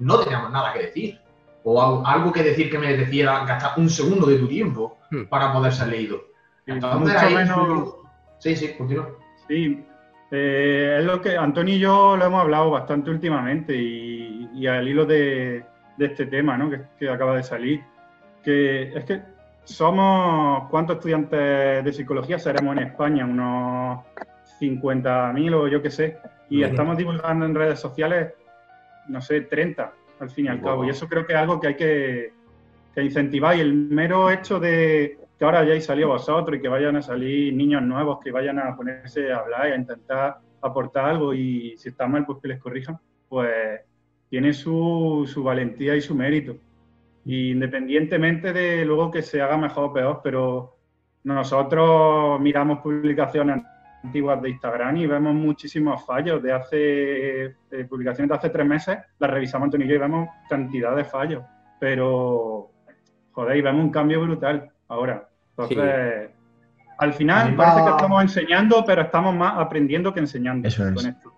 no 0.00 0.18
teníamos 0.18 0.50
nada 0.50 0.72
que 0.72 0.80
decir. 0.80 1.20
O 1.64 2.06
algo 2.06 2.30
que 2.30 2.42
decir 2.42 2.70
que 2.70 2.78
me 2.78 2.94
decía 2.94 3.44
gastar 3.46 3.72
un 3.78 3.88
segundo 3.88 4.26
de 4.26 4.38
tu 4.38 4.46
tiempo 4.46 4.98
hmm. 5.10 5.24
para 5.24 5.52
poder 5.52 5.72
ser 5.72 5.88
leído. 5.88 6.22
Entonces, 6.66 7.16
ahí, 7.16 7.34
menos... 7.34 7.96
Sí, 8.38 8.54
sí, 8.54 8.74
continúa. 8.76 9.08
Sí, 9.48 9.82
eh, 10.30 10.96
es 10.98 11.04
lo 11.04 11.20
que 11.22 11.36
Antonio 11.36 11.74
y 11.74 11.78
yo 11.78 12.16
lo 12.16 12.24
hemos 12.26 12.42
hablado 12.42 12.70
bastante 12.70 13.10
últimamente 13.10 13.74
y, 13.74 14.66
al 14.66 14.86
hilo 14.86 15.06
de, 15.06 15.64
este 15.98 16.26
tema 16.26 16.56
¿no? 16.56 16.70
que, 16.70 16.82
que 16.98 17.08
acaba 17.08 17.36
de 17.36 17.42
salir, 17.42 17.82
que 18.42 18.92
es 18.94 19.04
que 19.04 19.22
somos, 19.64 20.68
¿cuántos 20.70 20.96
estudiantes 20.96 21.84
de 21.84 21.92
psicología 21.92 22.38
seremos 22.38 22.76
en 22.76 22.82
España? 22.84 23.24
Unos 23.24 24.04
50.000 24.60 25.54
o 25.54 25.68
yo 25.68 25.80
qué 25.82 25.90
sé. 25.90 26.18
Y 26.50 26.62
estamos 26.62 26.98
divulgando 26.98 27.46
en 27.46 27.54
redes 27.54 27.80
sociales, 27.80 28.34
no 29.08 29.20
sé, 29.22 29.40
30 29.42 29.92
al 30.24 30.30
fin 30.30 30.46
y 30.46 30.48
al 30.48 30.60
cabo. 30.60 30.84
Y 30.84 30.90
eso 30.90 31.08
creo 31.08 31.26
que 31.26 31.32
es 31.32 31.38
algo 31.38 31.60
que 31.60 31.68
hay 31.68 31.76
que, 31.76 32.32
incentivar. 32.96 33.56
Y 33.56 33.60
el 33.60 33.72
mero 33.72 34.30
hecho 34.30 34.60
de 34.60 35.18
que 35.38 35.44
ahora 35.44 35.60
hayáis 35.60 35.84
salido 35.84 36.08
vosotros 36.08 36.58
y 36.58 36.60
que 36.60 36.68
vayan 36.68 36.96
a 36.96 37.02
salir 37.02 37.52
niños 37.54 37.82
nuevos, 37.82 38.18
que 38.22 38.30
vayan 38.30 38.58
a 38.58 38.76
ponerse 38.76 39.32
a 39.32 39.38
hablar 39.38 39.68
y 39.68 39.72
a 39.72 39.76
intentar 39.76 40.38
aportar 40.60 41.06
algo 41.06 41.34
y 41.34 41.76
si 41.76 41.88
está 41.90 42.06
mal, 42.06 42.24
pues 42.24 42.38
que 42.40 42.48
les 42.48 42.60
corrijan, 42.60 42.98
pues 43.28 43.80
tiene 44.30 44.52
su, 44.52 45.28
su 45.32 45.42
valentía 45.42 45.96
y 45.96 46.00
su 46.00 46.14
mérito 46.14 46.56
independientemente 47.26 48.52
de 48.52 48.84
luego 48.84 49.10
que 49.10 49.22
se 49.22 49.40
haga 49.40 49.56
mejor 49.56 49.84
o 49.84 49.92
peor, 49.92 50.20
pero 50.22 50.76
nosotros 51.24 52.40
miramos 52.40 52.80
publicaciones 52.80 53.62
antiguas 54.04 54.40
de 54.42 54.50
Instagram 54.50 54.96
y 54.98 55.06
vemos 55.06 55.34
muchísimos 55.34 56.04
fallos 56.04 56.42
de 56.42 56.52
hace 56.52 57.44
eh, 57.44 57.84
publicaciones 57.88 58.28
de 58.28 58.34
hace 58.36 58.50
tres 58.50 58.66
meses, 58.66 58.98
las 59.18 59.30
revisamos 59.30 59.66
Antonio 59.66 59.86
y 59.86 59.90
yo 59.90 59.96
y 59.96 59.98
vemos 59.98 60.28
cantidad 60.48 60.94
de 60.94 61.04
fallos, 61.04 61.42
pero 61.80 62.70
joder, 63.32 63.56
y 63.56 63.62
vemos 63.62 63.84
un 63.84 63.90
cambio 63.90 64.20
brutal 64.22 64.70
ahora. 64.88 65.28
Entonces, 65.56 66.30
al 66.98 67.12
final 67.14 67.54
parece 67.56 67.84
que 67.84 67.90
estamos 67.90 68.22
enseñando, 68.22 68.84
pero 68.84 69.02
estamos 69.02 69.34
más 69.34 69.54
aprendiendo 69.58 70.12
que 70.12 70.20
enseñando 70.20 70.68
Eso 70.68 70.86
es. 70.86 70.94
con 70.94 71.06
esto. 71.06 71.32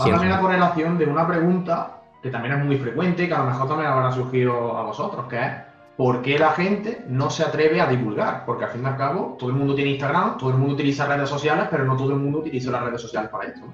Va 0.00 0.10
también 0.10 0.30
la 0.30 0.40
correlación 0.40 0.98
de 0.98 1.06
una 1.06 1.26
pregunta 1.26 2.00
que 2.22 2.30
también 2.30 2.54
es 2.54 2.64
muy 2.64 2.76
frecuente 2.78 3.24
y 3.24 3.28
que 3.28 3.34
a 3.34 3.38
lo 3.38 3.44
mejor 3.46 3.68
también 3.68 3.90
habrá 3.90 4.10
surgido 4.12 4.76
a 4.76 4.82
vosotros, 4.82 5.26
que 5.26 5.36
es 5.36 5.52
¿por 5.96 6.22
qué 6.22 6.38
la 6.38 6.50
gente 6.52 7.04
no 7.08 7.30
se 7.30 7.44
atreve 7.44 7.80
a 7.80 7.86
divulgar? 7.86 8.44
Porque 8.44 8.64
al 8.64 8.70
fin 8.70 8.82
y 8.82 8.86
al 8.86 8.96
cabo 8.96 9.36
todo 9.38 9.50
el 9.50 9.56
mundo 9.56 9.74
tiene 9.74 9.92
Instagram, 9.92 10.38
todo 10.38 10.50
el 10.50 10.56
mundo 10.56 10.74
utiliza 10.74 11.06
redes 11.06 11.28
sociales, 11.28 11.66
pero 11.70 11.84
no 11.84 11.96
todo 11.96 12.10
el 12.10 12.18
mundo 12.18 12.38
utiliza 12.38 12.70
las 12.70 12.82
redes 12.82 13.00
sociales 13.00 13.30
para 13.30 13.48
esto. 13.48 13.66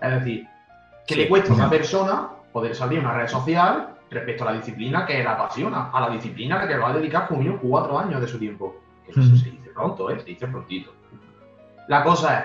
Es 0.00 0.10
decir, 0.10 0.48
¿qué 1.06 1.16
le 1.16 1.28
cuesta 1.28 1.52
a 1.52 1.56
una 1.56 1.70
persona 1.70 2.28
poder 2.52 2.74
salir 2.74 2.98
en 2.98 3.06
una 3.06 3.14
red 3.14 3.28
social 3.28 3.90
respecto 4.10 4.44
a 4.44 4.52
la 4.52 4.58
disciplina 4.58 5.04
que 5.04 5.22
la 5.22 5.32
apasiona, 5.32 5.90
a 5.90 6.00
la 6.00 6.10
disciplina 6.10 6.66
que 6.66 6.76
va 6.76 6.90
a 6.90 6.94
dedicar 6.94 7.28
como 7.28 7.58
cuatro 7.58 7.98
años 7.98 8.20
de 8.20 8.28
su 8.28 8.38
tiempo? 8.38 8.76
Eso 9.06 9.22
se 9.22 9.50
dice 9.50 9.70
pronto, 9.74 10.10
¿eh? 10.10 10.18
se 10.18 10.26
dice 10.26 10.46
prontito. 10.46 10.92
La 11.88 12.02
cosa 12.02 12.38
es, 12.38 12.44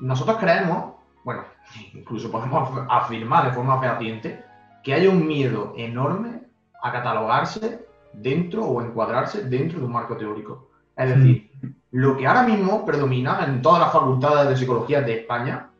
nosotros 0.00 0.38
creemos, 0.38 0.94
bueno, 1.24 1.44
incluso 1.92 2.30
podemos 2.30 2.86
afirmar 2.88 3.46
de 3.46 3.52
forma 3.52 3.78
fehaciente 3.80 4.42
que 4.82 4.94
hay 4.94 5.06
un 5.06 5.26
miedo 5.26 5.74
enorme 5.76 6.42
a 6.82 6.92
catalogarse 6.92 7.86
dentro 8.16 8.64
o 8.64 8.82
encuadrarse 8.82 9.44
dentro 9.44 9.78
de 9.78 9.86
un 9.86 9.92
marco 9.92 10.16
teórico. 10.16 10.70
Es 10.96 11.08
decir, 11.08 11.50
lo 11.90 12.16
que 12.16 12.26
ahora 12.26 12.44
mismo 12.44 12.84
predomina 12.84 13.44
en 13.44 13.60
todas 13.60 13.80
las 13.80 13.92
facultades 13.92 14.48
de 14.48 14.56
psicología 14.56 15.02
de 15.02 15.20
España, 15.20 15.70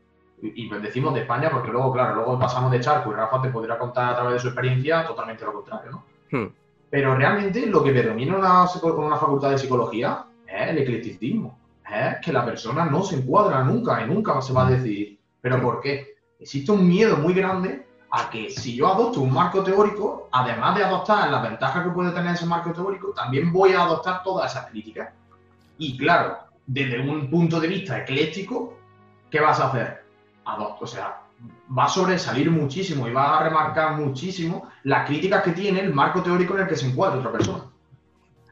y 0.43 0.69
decimos 0.69 1.15
de 1.15 1.21
España 1.21 1.51
porque 1.51 1.71
luego, 1.71 1.93
claro, 1.93 2.17
luego 2.17 2.39
pasamos 2.39 2.71
de 2.71 2.81
charco 2.81 3.13
y 3.13 3.15
Rafa 3.15 3.41
te 3.41 3.49
podrá 3.49 3.79
contar 3.79 4.11
a 4.11 4.17
través 4.17 4.35
de 4.35 4.41
su 4.41 4.49
experiencia 4.49 5.07
totalmente 5.07 5.45
lo 5.45 5.55
contrario, 5.55 5.91
¿no? 5.91 6.05
Hmm. 6.31 6.53
Pero 6.91 7.15
realmente 7.15 7.67
lo 7.67 7.83
que 7.83 7.93
predomina 7.93 8.33
en 8.33 8.39
una, 8.39 8.65
una 8.97 9.17
facultad 9.17 9.51
de 9.51 9.59
psicología 9.59 10.27
es 10.47 10.71
el 10.71 10.79
eclecticismo, 10.79 11.59
es 11.91 12.17
que 12.25 12.33
la 12.33 12.45
persona 12.45 12.85
no 12.85 13.03
se 13.03 13.17
encuadra 13.17 13.63
nunca 13.65 14.05
y 14.05 14.09
nunca 14.09 14.41
se 14.43 14.53
va 14.53 14.67
a 14.67 14.71
decidir 14.71 15.19
¿Pero 15.45 15.61
por 15.61 15.83
qué? 15.83 16.17
Existe 16.41 16.73
un 16.73 16.89
miedo 16.89 17.19
muy 17.19 17.35
grande 17.35 17.84
a 18.17 18.31
que 18.31 18.49
si 18.49 18.77
yo 18.77 18.87
adopto 18.87 19.21
un 19.21 19.33
marco 19.33 19.65
teórico, 19.65 20.29
además 20.31 20.77
de 20.77 20.85
adoptar 20.85 21.29
las 21.33 21.43
ventajas 21.43 21.83
que 21.83 21.91
puede 21.91 22.13
tener 22.13 22.35
ese 22.35 22.47
marco 22.47 22.73
teórico, 22.73 23.09
también 23.09 23.53
voy 23.53 23.73
a 23.73 23.83
adoptar 23.83 24.23
todas 24.23 24.53
esas 24.53 24.71
críticas. 24.71 25.13
Y 25.79 25.99
claro, 25.99 26.39
desde 26.65 27.01
un 27.01 27.29
punto 27.29 27.59
de 27.59 27.67
vista 27.67 27.99
ecléctico, 27.99 28.79
¿qué 29.29 29.41
vas 29.41 29.59
a 29.59 29.67
hacer? 29.67 30.05
Adopto, 30.45 30.85
o 30.85 30.87
sea, 30.87 31.23
va 31.77 31.87
a 31.87 31.89
sobresalir 31.89 32.53
muchísimo 32.53 33.09
y 33.09 33.13
va 33.13 33.37
a 33.37 33.43
remarcar 33.43 33.97
muchísimo 33.97 34.71
las 34.85 35.09
críticas 35.09 35.43
que 35.43 35.51
tiene 35.51 35.81
el 35.81 35.93
marco 35.93 36.23
teórico 36.23 36.55
en 36.55 36.61
el 36.61 36.69
que 36.69 36.77
se 36.77 36.87
encuentra 36.87 37.19
otra 37.19 37.33
persona. 37.33 37.65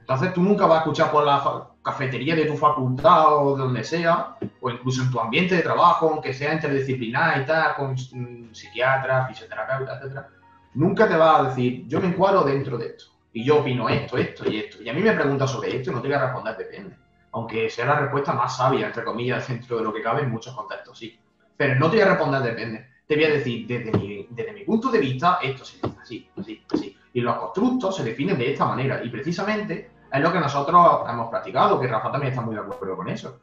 Entonces 0.02 0.34
tú 0.34 0.42
nunca 0.42 0.66
vas 0.66 0.78
a 0.78 0.80
escuchar 0.80 1.12
por 1.12 1.24
la 1.24 1.68
cafetería 1.80 2.34
de 2.34 2.46
tu 2.46 2.56
facultad 2.56 3.36
o 3.36 3.56
de 3.56 3.62
donde 3.62 3.84
sea, 3.84 4.36
o 4.60 4.68
incluso 4.68 5.02
en 5.02 5.10
tu 5.12 5.20
ambiente 5.20 5.54
de 5.54 5.62
trabajo, 5.62 6.10
aunque 6.10 6.34
sea 6.34 6.54
interdisciplinar 6.54 7.40
y 7.40 7.44
tal, 7.46 7.76
con 7.76 7.96
psiquiatra, 7.96 9.26
fisioterapeuta, 9.28 9.96
etcétera, 9.96 10.28
nunca 10.74 11.08
te 11.08 11.16
va 11.16 11.38
a 11.38 11.42
decir, 11.44 11.86
yo 11.86 12.00
me 12.00 12.08
encuadro 12.08 12.42
dentro 12.42 12.76
de 12.78 12.86
esto, 12.86 13.04
y 13.32 13.44
yo 13.44 13.60
opino 13.60 13.88
esto, 13.88 14.18
esto 14.18 14.50
y 14.50 14.58
esto. 14.58 14.82
Y 14.82 14.88
a 14.88 14.92
mí 14.92 15.00
me 15.00 15.12
preguntas 15.12 15.50
sobre 15.50 15.76
esto 15.76 15.90
y 15.90 15.94
no 15.94 16.02
te 16.02 16.08
voy 16.08 16.16
a 16.16 16.24
responder, 16.24 16.56
depende. 16.56 16.96
Aunque 17.30 17.70
sea 17.70 17.86
la 17.86 18.00
respuesta 18.00 18.32
más 18.32 18.56
sabia, 18.56 18.88
entre 18.88 19.04
comillas, 19.04 19.46
dentro 19.48 19.78
de 19.78 19.84
lo 19.84 19.92
que 19.94 20.02
cabe 20.02 20.22
en 20.22 20.30
muchos 20.30 20.54
contextos, 20.54 20.98
sí. 20.98 21.16
Pero 21.56 21.76
no 21.76 21.88
te 21.88 21.98
voy 21.98 22.06
a 22.06 22.08
responder, 22.08 22.42
depende. 22.42 22.88
Te 23.06 23.14
voy 23.14 23.24
a 23.24 23.30
decir, 23.30 23.66
desde 23.68 23.92
mi, 23.96 24.26
desde 24.30 24.52
mi 24.52 24.64
punto 24.64 24.90
de 24.90 24.98
vista, 24.98 25.38
esto 25.40 25.64
sí, 25.64 25.80
así, 26.00 26.28
así, 26.36 26.62
así. 26.72 26.96
Y 27.14 27.20
los 27.20 27.36
constructos 27.36 27.96
se 27.96 28.04
definen 28.04 28.38
de 28.38 28.52
esta 28.52 28.64
manera. 28.64 29.02
Y 29.04 29.10
precisamente 29.10 29.90
es 30.12 30.20
lo 30.20 30.32
que 30.32 30.40
nosotros 30.40 31.00
hemos 31.08 31.30
practicado, 31.30 31.80
que 31.80 31.86
Rafa 31.86 32.12
también 32.12 32.32
está 32.32 32.42
muy 32.42 32.54
de 32.54 32.60
acuerdo 32.60 32.96
con 32.96 33.08
eso. 33.08 33.38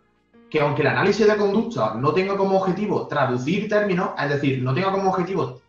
Que 0.49 0.61
aunque 0.61 0.81
el 0.81 0.87
análisis 0.87 1.27
de 1.27 1.37
conducta 1.37 1.93
no 1.95 2.11
tenga 2.11 2.35
como 2.35 2.57
objetivo 2.59 3.07
traducir 3.07 3.69
términos, 3.69 4.11
es 4.19 4.29
decir, 4.29 4.61
no 4.61 4.73
tenga 4.73 4.91
como 4.91 5.09
objetivo 5.09 5.61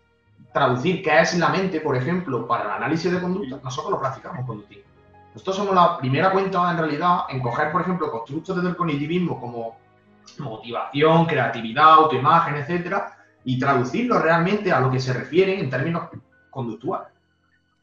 traducir 0.52 1.02
qué 1.02 1.20
es 1.20 1.38
la 1.38 1.48
mente, 1.48 1.80
por 1.80 1.96
ejemplo, 1.96 2.46
para 2.46 2.64
el 2.64 2.70
análisis 2.70 3.12
de 3.12 3.20
conducta, 3.20 3.60
nosotros 3.62 3.92
lo 3.92 4.00
practicamos 4.00 4.44
conductivo. 4.46 4.82
Nosotros 5.32 5.56
somos 5.56 5.74
la 5.74 5.98
primera 5.98 6.32
cuenta, 6.32 6.70
en 6.70 6.78
realidad, 6.78 7.20
en 7.28 7.40
coger, 7.40 7.70
por 7.70 7.82
ejemplo, 7.82 8.10
constructos 8.10 8.56
desde 8.56 8.70
el 8.70 8.76
cognitivismo 8.76 9.40
como 9.40 9.76
motivación, 10.38 11.26
creatividad, 11.26 11.92
autoimagen, 11.92 12.56
etcétera, 12.56 13.16
y 13.44 13.58
traducirlo 13.58 14.18
realmente 14.18 14.72
a 14.72 14.80
lo 14.80 14.90
que 14.90 14.98
se 14.98 15.12
refiere 15.12 15.60
en 15.60 15.70
términos 15.70 16.08
conductuales 16.50 17.08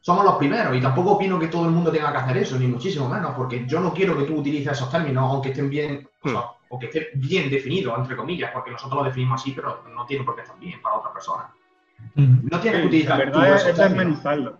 somos 0.00 0.24
los 0.24 0.36
primeros 0.36 0.74
y 0.76 0.80
tampoco 0.80 1.12
opino 1.12 1.38
que 1.38 1.48
todo 1.48 1.66
el 1.66 1.72
mundo 1.72 1.90
tenga 1.90 2.12
que 2.12 2.18
hacer 2.18 2.36
eso, 2.38 2.58
ni 2.58 2.66
muchísimo 2.66 3.08
menos, 3.08 3.32
porque 3.36 3.66
yo 3.66 3.80
no 3.80 3.92
quiero 3.92 4.16
que 4.16 4.24
tú 4.24 4.36
utilices 4.36 4.72
esos 4.72 4.90
términos, 4.90 5.24
aunque 5.30 5.50
estén 5.50 5.68
bien, 5.68 6.08
o, 6.22 6.76
hmm. 6.76 6.78
que 6.78 6.86
estén 6.86 7.06
bien 7.14 7.50
definidos, 7.50 7.98
entre 7.98 8.16
comillas, 8.16 8.50
porque 8.52 8.70
nosotros 8.70 9.00
lo 9.00 9.04
definimos 9.08 9.40
así, 9.40 9.52
pero 9.52 9.84
no 9.94 10.06
tiene 10.06 10.24
por 10.24 10.36
qué 10.36 10.42
estar 10.42 10.58
bien 10.58 10.80
para 10.80 10.96
otra 10.96 11.12
persona. 11.12 11.50
No 12.14 12.60
tiene 12.60 12.80
que 12.80 12.86
utilizar. 12.86 13.18
La 13.18 13.24
verdad 13.24 13.68
es, 13.68 13.76
desmenuzarlo. 13.76 14.58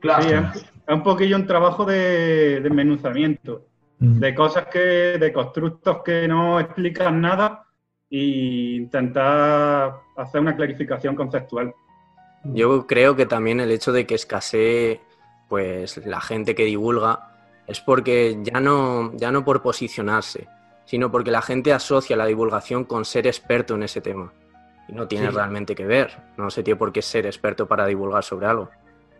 Claro. 0.00 0.50
es, 0.54 0.66
un 0.88 1.02
poquillo 1.02 1.36
un 1.36 1.46
trabajo 1.46 1.84
de 1.84 2.60
desmenuzamiento, 2.60 3.66
de 3.98 4.34
cosas 4.34 4.66
que, 4.66 4.78
de 5.18 5.32
constructos 5.32 6.02
que 6.04 6.28
no 6.28 6.60
explican 6.60 7.20
nada 7.20 7.64
e 8.10 8.76
intentar 8.76 9.96
hacer 10.16 10.40
una 10.40 10.54
clarificación 10.54 11.16
conceptual. 11.16 11.74
Yo 12.52 12.86
creo 12.86 13.16
que 13.16 13.26
también 13.26 13.60
el 13.60 13.70
hecho 13.70 13.92
de 13.92 14.06
que 14.06 14.14
escasee 14.14 15.00
pues 15.48 16.04
la 16.06 16.20
gente 16.20 16.54
que 16.54 16.64
divulga 16.64 17.32
es 17.66 17.80
porque 17.80 18.38
ya 18.42 18.60
no, 18.60 19.12
ya 19.16 19.32
no 19.32 19.44
por 19.44 19.62
posicionarse, 19.62 20.48
sino 20.84 21.10
porque 21.10 21.30
la 21.30 21.42
gente 21.42 21.72
asocia 21.72 22.16
la 22.16 22.26
divulgación 22.26 22.84
con 22.84 23.04
ser 23.04 23.26
experto 23.26 23.74
en 23.74 23.82
ese 23.84 24.00
tema. 24.00 24.32
y 24.88 24.92
no 24.92 25.08
tiene 25.08 25.30
realmente 25.30 25.74
que 25.74 25.84
ver. 25.84 26.16
No 26.36 26.48
se 26.48 26.62
tiene 26.62 26.78
por 26.78 26.92
qué 26.92 27.02
ser 27.02 27.26
experto 27.26 27.66
para 27.66 27.86
divulgar 27.86 28.22
sobre 28.22 28.46
algo. 28.46 28.70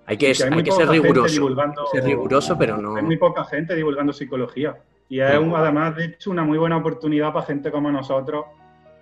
Hay 0.06 0.16
que, 0.16 0.26
hay 0.28 0.62
que 0.62 0.70
ser 0.70 0.88
riguroso. 0.88 1.48
Ser 1.90 2.04
riguroso, 2.04 2.56
pero 2.56 2.76
no. 2.76 2.94
Hay 2.94 3.02
muy 3.02 3.16
poca 3.16 3.44
gente 3.44 3.74
divulgando 3.74 4.12
psicología. 4.12 4.76
Y 5.08 5.18
es 5.18 5.32
además, 5.32 5.96
de 5.96 6.04
hecho, 6.04 6.30
una 6.30 6.44
muy 6.44 6.58
buena 6.58 6.76
oportunidad 6.76 7.32
para 7.32 7.46
gente 7.46 7.72
como 7.72 7.90
nosotros 7.90 8.44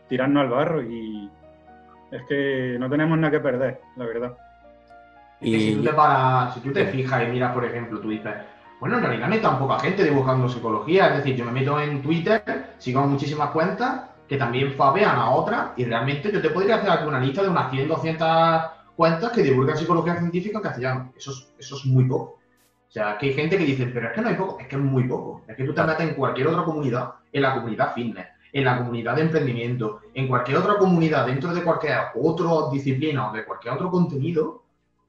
tirarnos 0.08 0.42
al 0.42 0.48
barro 0.48 0.82
y 0.82 1.30
es 2.14 2.22
que 2.28 2.76
no 2.78 2.88
tenemos 2.88 3.18
nada 3.18 3.30
que 3.30 3.40
perder, 3.40 3.80
la 3.96 4.04
verdad. 4.06 4.38
Y... 5.40 5.58
si, 5.58 5.74
tú 5.76 5.82
te 5.82 5.92
para, 5.92 6.52
si 6.52 6.60
tú 6.60 6.72
te 6.72 6.86
fijas 6.86 7.22
y 7.22 7.26
miras, 7.26 7.52
por 7.52 7.64
ejemplo, 7.64 8.00
tú 8.00 8.08
dices, 8.08 8.32
bueno, 8.80 8.98
en 8.98 9.04
realidad 9.04 9.28
no 9.28 9.34
hay 9.34 9.40
tan 9.40 9.58
poca 9.58 9.80
gente 9.80 10.04
dibujando 10.04 10.48
psicología. 10.48 11.08
Es 11.08 11.16
decir, 11.18 11.36
yo 11.36 11.44
me 11.44 11.52
meto 11.52 11.80
en 11.80 12.02
Twitter, 12.02 12.74
sigo 12.78 13.06
muchísimas 13.06 13.50
cuentas 13.50 14.02
que 14.28 14.36
también 14.36 14.72
fabean 14.72 15.16
a 15.16 15.30
otras 15.30 15.70
y 15.76 15.84
realmente 15.84 16.32
yo 16.32 16.40
te 16.40 16.50
podría 16.50 16.76
hacer 16.76 16.90
aquí 16.90 17.06
una 17.06 17.20
lista 17.20 17.42
de 17.42 17.48
unas 17.48 17.70
100, 17.70 17.88
200 17.88 18.62
cuentas 18.96 19.32
que 19.32 19.42
divulgan 19.42 19.76
psicología 19.76 20.16
científica 20.16 20.58
en 20.58 20.62
castellano. 20.62 21.12
Eso 21.16 21.32
es, 21.32 21.52
eso 21.58 21.76
es 21.76 21.84
muy 21.86 22.04
poco. 22.04 22.38
O 22.88 22.92
sea, 22.94 23.18
que 23.18 23.26
hay 23.26 23.34
gente 23.34 23.58
que 23.58 23.64
dice, 23.64 23.86
pero 23.86 24.08
es 24.08 24.14
que 24.14 24.20
no 24.20 24.28
hay 24.28 24.36
poco, 24.36 24.60
es 24.60 24.68
que 24.68 24.76
es 24.76 24.82
muy 24.82 25.04
poco. 25.04 25.42
Es 25.48 25.56
que 25.56 25.64
tú 25.64 25.74
te 25.74 25.82
metes 25.82 26.08
en 26.08 26.14
cualquier 26.14 26.46
otra 26.46 26.62
comunidad, 26.62 27.14
en 27.32 27.42
la 27.42 27.54
comunidad 27.54 27.92
fitness, 27.92 28.26
en 28.54 28.64
la 28.64 28.78
comunidad 28.78 29.16
de 29.16 29.22
emprendimiento, 29.22 30.00
en 30.14 30.28
cualquier 30.28 30.58
otra 30.58 30.78
comunidad, 30.78 31.26
dentro 31.26 31.52
de 31.52 31.62
cualquier 31.62 31.98
otra 32.14 32.70
disciplina 32.72 33.28
o 33.28 33.32
de 33.32 33.44
cualquier 33.44 33.74
otro 33.74 33.90
contenido, 33.90 34.62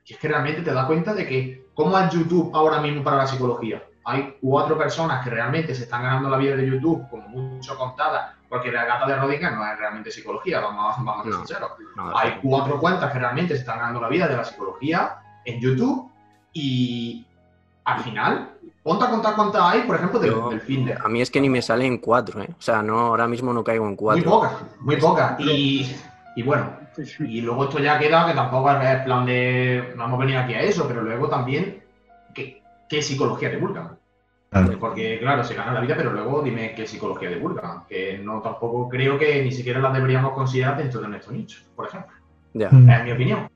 y 0.03 0.13
es 0.13 0.19
que 0.19 0.27
realmente 0.27 0.63
te 0.63 0.73
das 0.73 0.87
cuenta 0.87 1.13
de 1.13 1.27
que, 1.27 1.67
¿cómo 1.75 1.97
es 1.97 2.11
YouTube 2.11 2.49
ahora 2.55 2.81
mismo 2.81 3.03
para 3.03 3.17
la 3.17 3.27
psicología? 3.27 3.83
Hay 4.03 4.37
cuatro 4.41 4.77
personas 4.77 5.23
que 5.23 5.29
realmente 5.29 5.75
se 5.75 5.83
están 5.83 6.03
ganando 6.03 6.29
la 6.29 6.37
vida 6.37 6.55
de 6.55 6.67
YouTube, 6.67 7.07
como 7.09 7.27
mucho 7.27 7.77
contadas, 7.77 8.33
porque 8.49 8.71
la 8.71 8.83
gata 8.85 9.05
de 9.07 9.15
Rodinger 9.15 9.53
no 9.53 9.63
es 9.63 9.77
realmente 9.77 10.09
psicología, 10.09 10.59
vamos, 10.59 10.95
vamos 10.97 11.19
a 11.19 11.23
ser 11.23 11.33
sinceros. 11.33 11.71
Hay 12.15 12.39
cuatro 12.41 12.79
cuentas 12.79 13.11
que 13.11 13.19
realmente 13.19 13.53
se 13.53 13.59
están 13.59 13.77
ganando 13.77 14.01
la 14.01 14.09
vida 14.09 14.27
de 14.27 14.37
la 14.37 14.43
psicología 14.43 15.17
en 15.45 15.59
YouTube 15.59 16.11
y 16.51 17.27
al 17.83 17.99
final, 18.01 18.54
ponte 18.85 19.03
a 19.03 19.09
contar 19.09 19.35
cuántas 19.35 19.63
hay, 19.63 19.81
por 19.81 19.95
ejemplo, 19.95 20.19
del, 20.19 20.61
fin 20.61 20.85
de. 20.85 20.93
A 20.93 21.09
mí 21.09 21.19
es 21.19 21.31
que 21.31 21.41
ni 21.41 21.49
me 21.49 21.63
salen 21.63 21.97
cuatro, 21.97 22.43
¿eh? 22.43 22.49
O 22.51 22.61
sea, 22.61 22.83
no, 22.83 22.99
ahora 22.99 23.27
mismo 23.27 23.51
no 23.51 23.63
caigo 23.63 23.87
en 23.87 23.95
cuatro. 23.95 24.23
Muy 24.23 24.31
pocas, 24.31 24.51
muy 24.79 24.97
pocas. 24.97 25.39
Y, 25.39 25.91
y 26.35 26.43
bueno, 26.43 26.69
y 27.19 27.41
luego 27.41 27.63
esto 27.63 27.79
ya 27.79 27.97
queda 27.97 28.27
que 28.27 28.35
tampoco 28.35 28.69
es 28.69 29.01
plan 29.01 29.25
de. 29.25 29.91
No 29.97 30.05
hemos 30.05 30.19
venido 30.19 30.39
aquí 30.39 30.53
a 30.53 30.61
eso, 30.61 30.87
pero 30.87 31.01
luego 31.01 31.27
también, 31.27 31.83
¿qué, 32.31 32.61
qué 32.87 33.01
psicología 33.01 33.49
divulgan? 33.49 33.97
Porque, 34.79 35.17
claro, 35.19 35.43
se 35.43 35.55
gana 35.55 35.73
la 35.73 35.81
vida, 35.81 35.95
pero 35.97 36.13
luego 36.13 36.41
dime 36.41 36.73
qué 36.75 36.85
psicología 36.85 37.29
divulgan. 37.29 37.85
Que 37.89 38.19
no 38.19 38.39
tampoco 38.39 38.87
creo 38.87 39.17
que 39.17 39.43
ni 39.43 39.51
siquiera 39.51 39.79
la 39.79 39.91
deberíamos 39.91 40.33
considerar 40.33 40.77
dentro 40.77 41.01
de 41.01 41.07
nuestro 41.07 41.33
nicho, 41.33 41.59
por 41.75 41.87
ejemplo. 41.87 42.13
Ya. 42.53 42.67
Es 42.67 43.03
mi 43.03 43.11
opinión. 43.11 43.49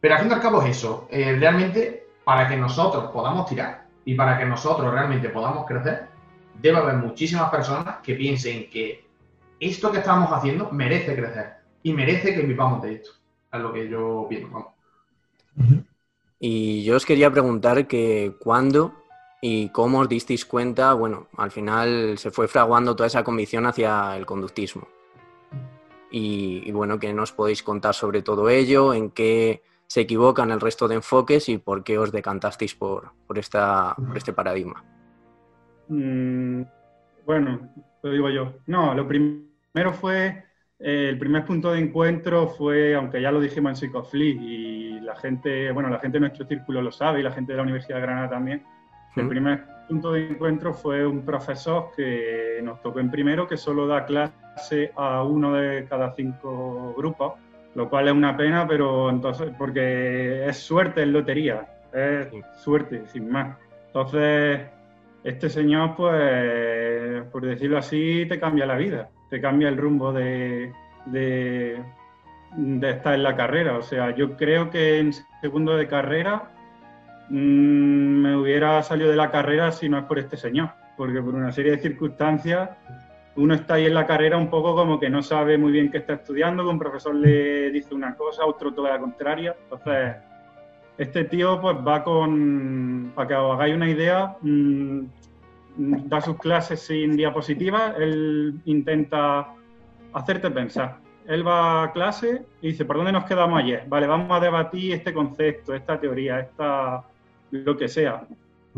Pero 0.00 0.14
al 0.14 0.20
fin 0.22 0.30
y 0.30 0.34
al 0.34 0.40
cabo 0.40 0.62
es 0.62 0.78
eso. 0.78 1.06
Eh, 1.10 1.36
realmente, 1.38 2.06
para 2.24 2.48
que 2.48 2.56
nosotros 2.56 3.10
podamos 3.12 3.46
tirar 3.46 3.81
y 4.04 4.14
para 4.14 4.38
que 4.38 4.44
nosotros 4.44 4.92
realmente 4.92 5.28
podamos 5.28 5.66
crecer, 5.66 6.08
debe 6.60 6.78
haber 6.78 6.96
muchísimas 6.96 7.50
personas 7.50 7.98
que 8.02 8.14
piensen 8.14 8.68
que 8.68 9.06
esto 9.60 9.92
que 9.92 9.98
estamos 9.98 10.30
haciendo 10.32 10.70
merece 10.70 11.14
crecer 11.14 11.54
y 11.82 11.92
merece 11.92 12.34
que 12.34 12.42
vivamos 12.42 12.82
de 12.82 12.94
esto. 12.94 13.10
Es 13.52 13.60
lo 13.60 13.72
que 13.72 13.88
yo 13.88 14.26
pienso. 14.28 14.74
Y 16.40 16.82
yo 16.82 16.96
os 16.96 17.06
quería 17.06 17.30
preguntar 17.30 17.86
que 17.86 18.34
cuándo 18.40 18.94
y 19.40 19.68
cómo 19.70 20.00
os 20.00 20.08
disteis 20.08 20.44
cuenta, 20.44 20.94
bueno, 20.94 21.28
al 21.36 21.50
final 21.50 22.16
se 22.18 22.30
fue 22.30 22.48
fraguando 22.48 22.96
toda 22.96 23.08
esa 23.08 23.24
convicción 23.24 23.66
hacia 23.66 24.16
el 24.16 24.26
conductismo. 24.26 24.88
Y, 26.10 26.70
bueno, 26.72 26.98
¿qué 26.98 27.12
nos 27.14 27.32
podéis 27.32 27.62
contar 27.62 27.94
sobre 27.94 28.22
todo 28.22 28.48
ello? 28.48 28.92
¿En 28.92 29.10
qué 29.10 29.62
se 29.92 30.00
equivocan 30.00 30.50
el 30.50 30.58
resto 30.58 30.88
de 30.88 30.94
enfoques 30.94 31.50
y 31.50 31.58
por 31.58 31.84
qué 31.84 31.98
os 31.98 32.10
decantasteis 32.10 32.74
por, 32.74 33.12
por, 33.26 33.38
esta, 33.38 33.94
por 33.94 34.16
este 34.16 34.32
paradigma? 34.32 34.82
Mm, 35.88 36.62
bueno, 37.26 37.68
lo 38.02 38.10
digo 38.10 38.30
yo. 38.30 38.54
No, 38.68 38.94
lo 38.94 39.06
primero 39.06 39.92
fue 39.92 40.44
eh, 40.78 41.10
el 41.10 41.18
primer 41.18 41.44
punto 41.44 41.72
de 41.72 41.80
encuentro 41.80 42.48
fue, 42.48 42.94
aunque 42.94 43.20
ya 43.20 43.30
lo 43.30 43.38
dijimos 43.38 43.72
en 43.72 43.76
Psicoflip 43.76 44.40
y 44.40 45.00
la 45.00 45.14
gente, 45.14 45.70
bueno, 45.72 45.90
la 45.90 45.98
gente 45.98 46.16
de 46.16 46.20
nuestro 46.20 46.46
círculo 46.46 46.80
lo 46.80 46.90
sabe 46.90 47.20
y 47.20 47.22
la 47.22 47.32
gente 47.32 47.52
de 47.52 47.58
la 47.58 47.64
Universidad 47.64 47.96
de 47.96 48.02
Granada 48.02 48.30
también, 48.30 48.64
el 49.14 49.28
primer 49.28 49.66
punto 49.90 50.12
de 50.12 50.26
encuentro 50.26 50.72
fue 50.72 51.06
un 51.06 51.22
profesor 51.22 51.90
que 51.94 52.60
nos 52.62 52.80
tocó 52.80 52.98
en 52.98 53.10
primero 53.10 53.46
que 53.46 53.58
solo 53.58 53.86
da 53.86 54.06
clase 54.06 54.90
a 54.96 55.22
uno 55.22 55.52
de 55.52 55.84
cada 55.84 56.14
cinco 56.14 56.94
grupos, 56.96 57.34
lo 57.74 57.88
cual 57.88 58.08
es 58.08 58.14
una 58.14 58.36
pena, 58.36 58.66
pero 58.66 59.10
entonces, 59.10 59.50
porque 59.56 60.46
es 60.46 60.56
suerte, 60.58 61.02
es 61.02 61.08
lotería, 61.08 61.66
es 61.92 62.28
suerte, 62.56 63.06
sin 63.06 63.30
más. 63.30 63.56
Entonces, 63.86 64.60
este 65.24 65.48
señor, 65.48 65.94
pues, 65.96 67.24
por 67.30 67.46
decirlo 67.46 67.78
así, 67.78 68.26
te 68.28 68.38
cambia 68.38 68.66
la 68.66 68.76
vida 68.76 69.08
te 69.32 69.40
cambia 69.40 69.70
el 69.70 69.78
rumbo 69.78 70.12
de, 70.12 70.74
de, 71.06 71.80
estar 72.82 73.14
en 73.14 73.22
la 73.22 73.34
carrera. 73.34 73.78
O 73.78 73.82
sea, 73.82 74.14
yo 74.14 74.36
creo 74.36 74.68
que 74.68 74.98
en 74.98 75.14
segundo 75.40 75.74
de 75.74 75.88
carrera 75.88 76.50
mm, 77.30 77.34
me 77.34 78.36
hubiera 78.36 78.82
salido 78.82 79.08
de 79.08 79.16
la 79.16 79.30
carrera 79.30 79.72
si 79.72 79.88
no 79.88 79.96
es 79.96 80.04
por 80.04 80.18
este 80.18 80.36
señor, 80.36 80.68
porque 80.98 81.22
por 81.22 81.34
una 81.34 81.50
serie 81.50 81.70
de 81.72 81.78
circunstancias 81.78 82.68
uno 83.36 83.54
está 83.54 83.74
ahí 83.74 83.86
en 83.86 83.94
la 83.94 84.06
carrera 84.06 84.36
un 84.36 84.50
poco 84.50 84.74
como 84.74 85.00
que 85.00 85.08
no 85.08 85.22
sabe 85.22 85.56
muy 85.56 85.72
bien 85.72 85.90
qué 85.90 85.98
está 85.98 86.14
estudiando, 86.14 86.62
que 86.62 86.68
un 86.68 86.78
profesor 86.78 87.14
le 87.14 87.70
dice 87.70 87.94
una 87.94 88.14
cosa, 88.14 88.44
otro 88.44 88.72
toda 88.72 88.90
la 88.90 88.98
contraria. 88.98 89.56
Entonces, 89.62 90.16
este 90.98 91.24
tío 91.24 91.60
pues 91.60 91.76
va 91.76 92.04
con, 92.04 93.12
para 93.14 93.28
que 93.28 93.34
os 93.34 93.54
hagáis 93.54 93.74
una 93.74 93.88
idea, 93.88 94.36
mm, 94.42 95.00
da 95.76 96.20
sus 96.20 96.36
clases 96.38 96.80
sin 96.80 97.16
diapositivas, 97.16 97.94
él 97.98 98.60
intenta 98.66 99.48
hacerte 100.12 100.50
pensar. 100.50 100.98
Él 101.26 101.46
va 101.46 101.84
a 101.84 101.92
clase 101.92 102.42
y 102.60 102.68
dice, 102.68 102.84
¿por 102.84 102.96
dónde 102.96 103.12
nos 103.12 103.24
quedamos 103.24 103.58
ayer? 103.58 103.84
Vale, 103.88 104.06
vamos 104.06 104.30
a 104.30 104.40
debatir 104.40 104.92
este 104.92 105.14
concepto, 105.14 105.72
esta 105.72 105.98
teoría, 105.98 106.40
esta 106.40 107.04
lo 107.50 107.76
que 107.76 107.88
sea. 107.88 108.26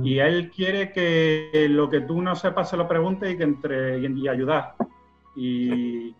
Y 0.02 0.18
él 0.18 0.50
quiere 0.50 0.90
que 0.90 1.66
lo 1.70 1.88
que 1.88 2.00
tú 2.00 2.20
no 2.20 2.34
sepas 2.34 2.70
se 2.70 2.76
lo 2.76 2.88
pregunte 2.88 3.30
y 3.30 3.36
que 3.36 3.44
entre 3.44 3.98
y, 3.98 4.28
ayudar. 4.28 4.74
Y, 5.36 6.14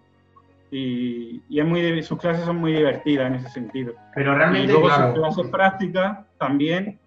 y, 0.71 1.43
es 1.51 1.67
muy, 1.67 2.03
sus 2.03 2.19
clases 2.19 2.45
son 2.45 2.57
muy 2.57 2.73
divertidas 2.73 3.29
en 3.29 3.35
ese 3.37 3.49
sentido. 3.49 3.95
Pero 4.15 4.37
realmente, 4.37 4.69
y 4.69 4.71
luego 4.71 4.91
sus 4.91 5.15
clases 5.15 5.47
prácticas 5.49 6.19
también 6.39 6.99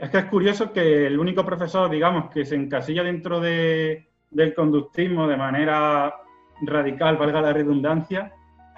es 0.00 0.10
que 0.10 0.18
es 0.18 0.24
curioso 0.24 0.72
que 0.72 1.06
el 1.06 1.18
único 1.18 1.44
profesor, 1.44 1.88
digamos, 1.88 2.30
que 2.30 2.44
se 2.44 2.56
encasilla 2.56 3.04
dentro 3.04 3.38
de, 3.40 4.08
del 4.30 4.54
conductismo 4.54 5.28
de 5.28 5.36
manera 5.36 6.12
radical, 6.62 7.16
valga 7.16 7.40
la 7.40 7.52
redundancia, 7.52 8.32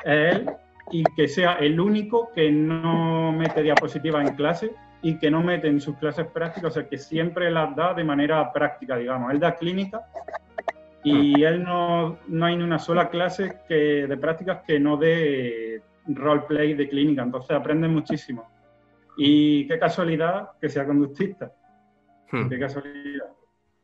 es 0.05 0.37
él, 0.37 0.51
y 0.91 1.03
que 1.17 1.29
sea 1.29 1.55
el 1.55 1.81
único 1.81 2.31
que 2.35 2.53
no 2.53 3.33
mete 3.33 3.63
diapositivas 3.63 4.29
en 4.29 4.35
clase 4.35 4.75
y 5.05 5.19
que 5.19 5.31
no 5.31 5.43
mete 5.43 5.69
en 5.69 5.83
sus 5.83 5.99
clases 5.99 6.27
prácticas, 6.29 6.71
o 6.71 6.75
sea, 6.75 6.89
que 6.89 6.97
siempre 6.97 7.51
las 7.51 7.77
da 7.77 7.93
de 7.93 8.03
manera 8.03 8.51
práctica, 8.51 8.97
digamos. 8.97 9.31
Él 9.31 9.39
da 9.39 9.55
clínica 9.55 10.01
y 11.03 11.45
él 11.45 11.63
no, 11.63 12.19
no 12.27 12.47
hay 12.47 12.57
ni 12.57 12.65
una 12.65 12.79
sola 12.79 13.11
clase 13.11 13.61
que, 13.69 14.07
de 14.07 14.17
prácticas 14.17 14.63
que 14.67 14.81
no 14.81 14.97
dé 14.97 15.83
roleplay 16.07 16.73
de 16.73 16.89
clínica, 16.89 17.23
entonces 17.23 17.55
aprende 17.55 17.87
muchísimo. 17.87 18.49
Y 19.19 19.69
qué 19.69 19.79
casualidad 19.79 20.53
que 20.59 20.71
sea 20.71 20.87
conductista. 20.87 21.53
Hmm. 22.33 22.49
Qué 22.49 22.59
casualidad. 22.59 23.27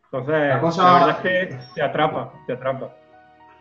Entonces, 0.04 0.78
la, 0.78 0.94
verdad 0.94 1.10
es 1.10 1.16
que 1.16 1.58
te 1.74 1.82
atrapa, 1.82 2.32
te 2.46 2.54
atrapa. 2.54 2.96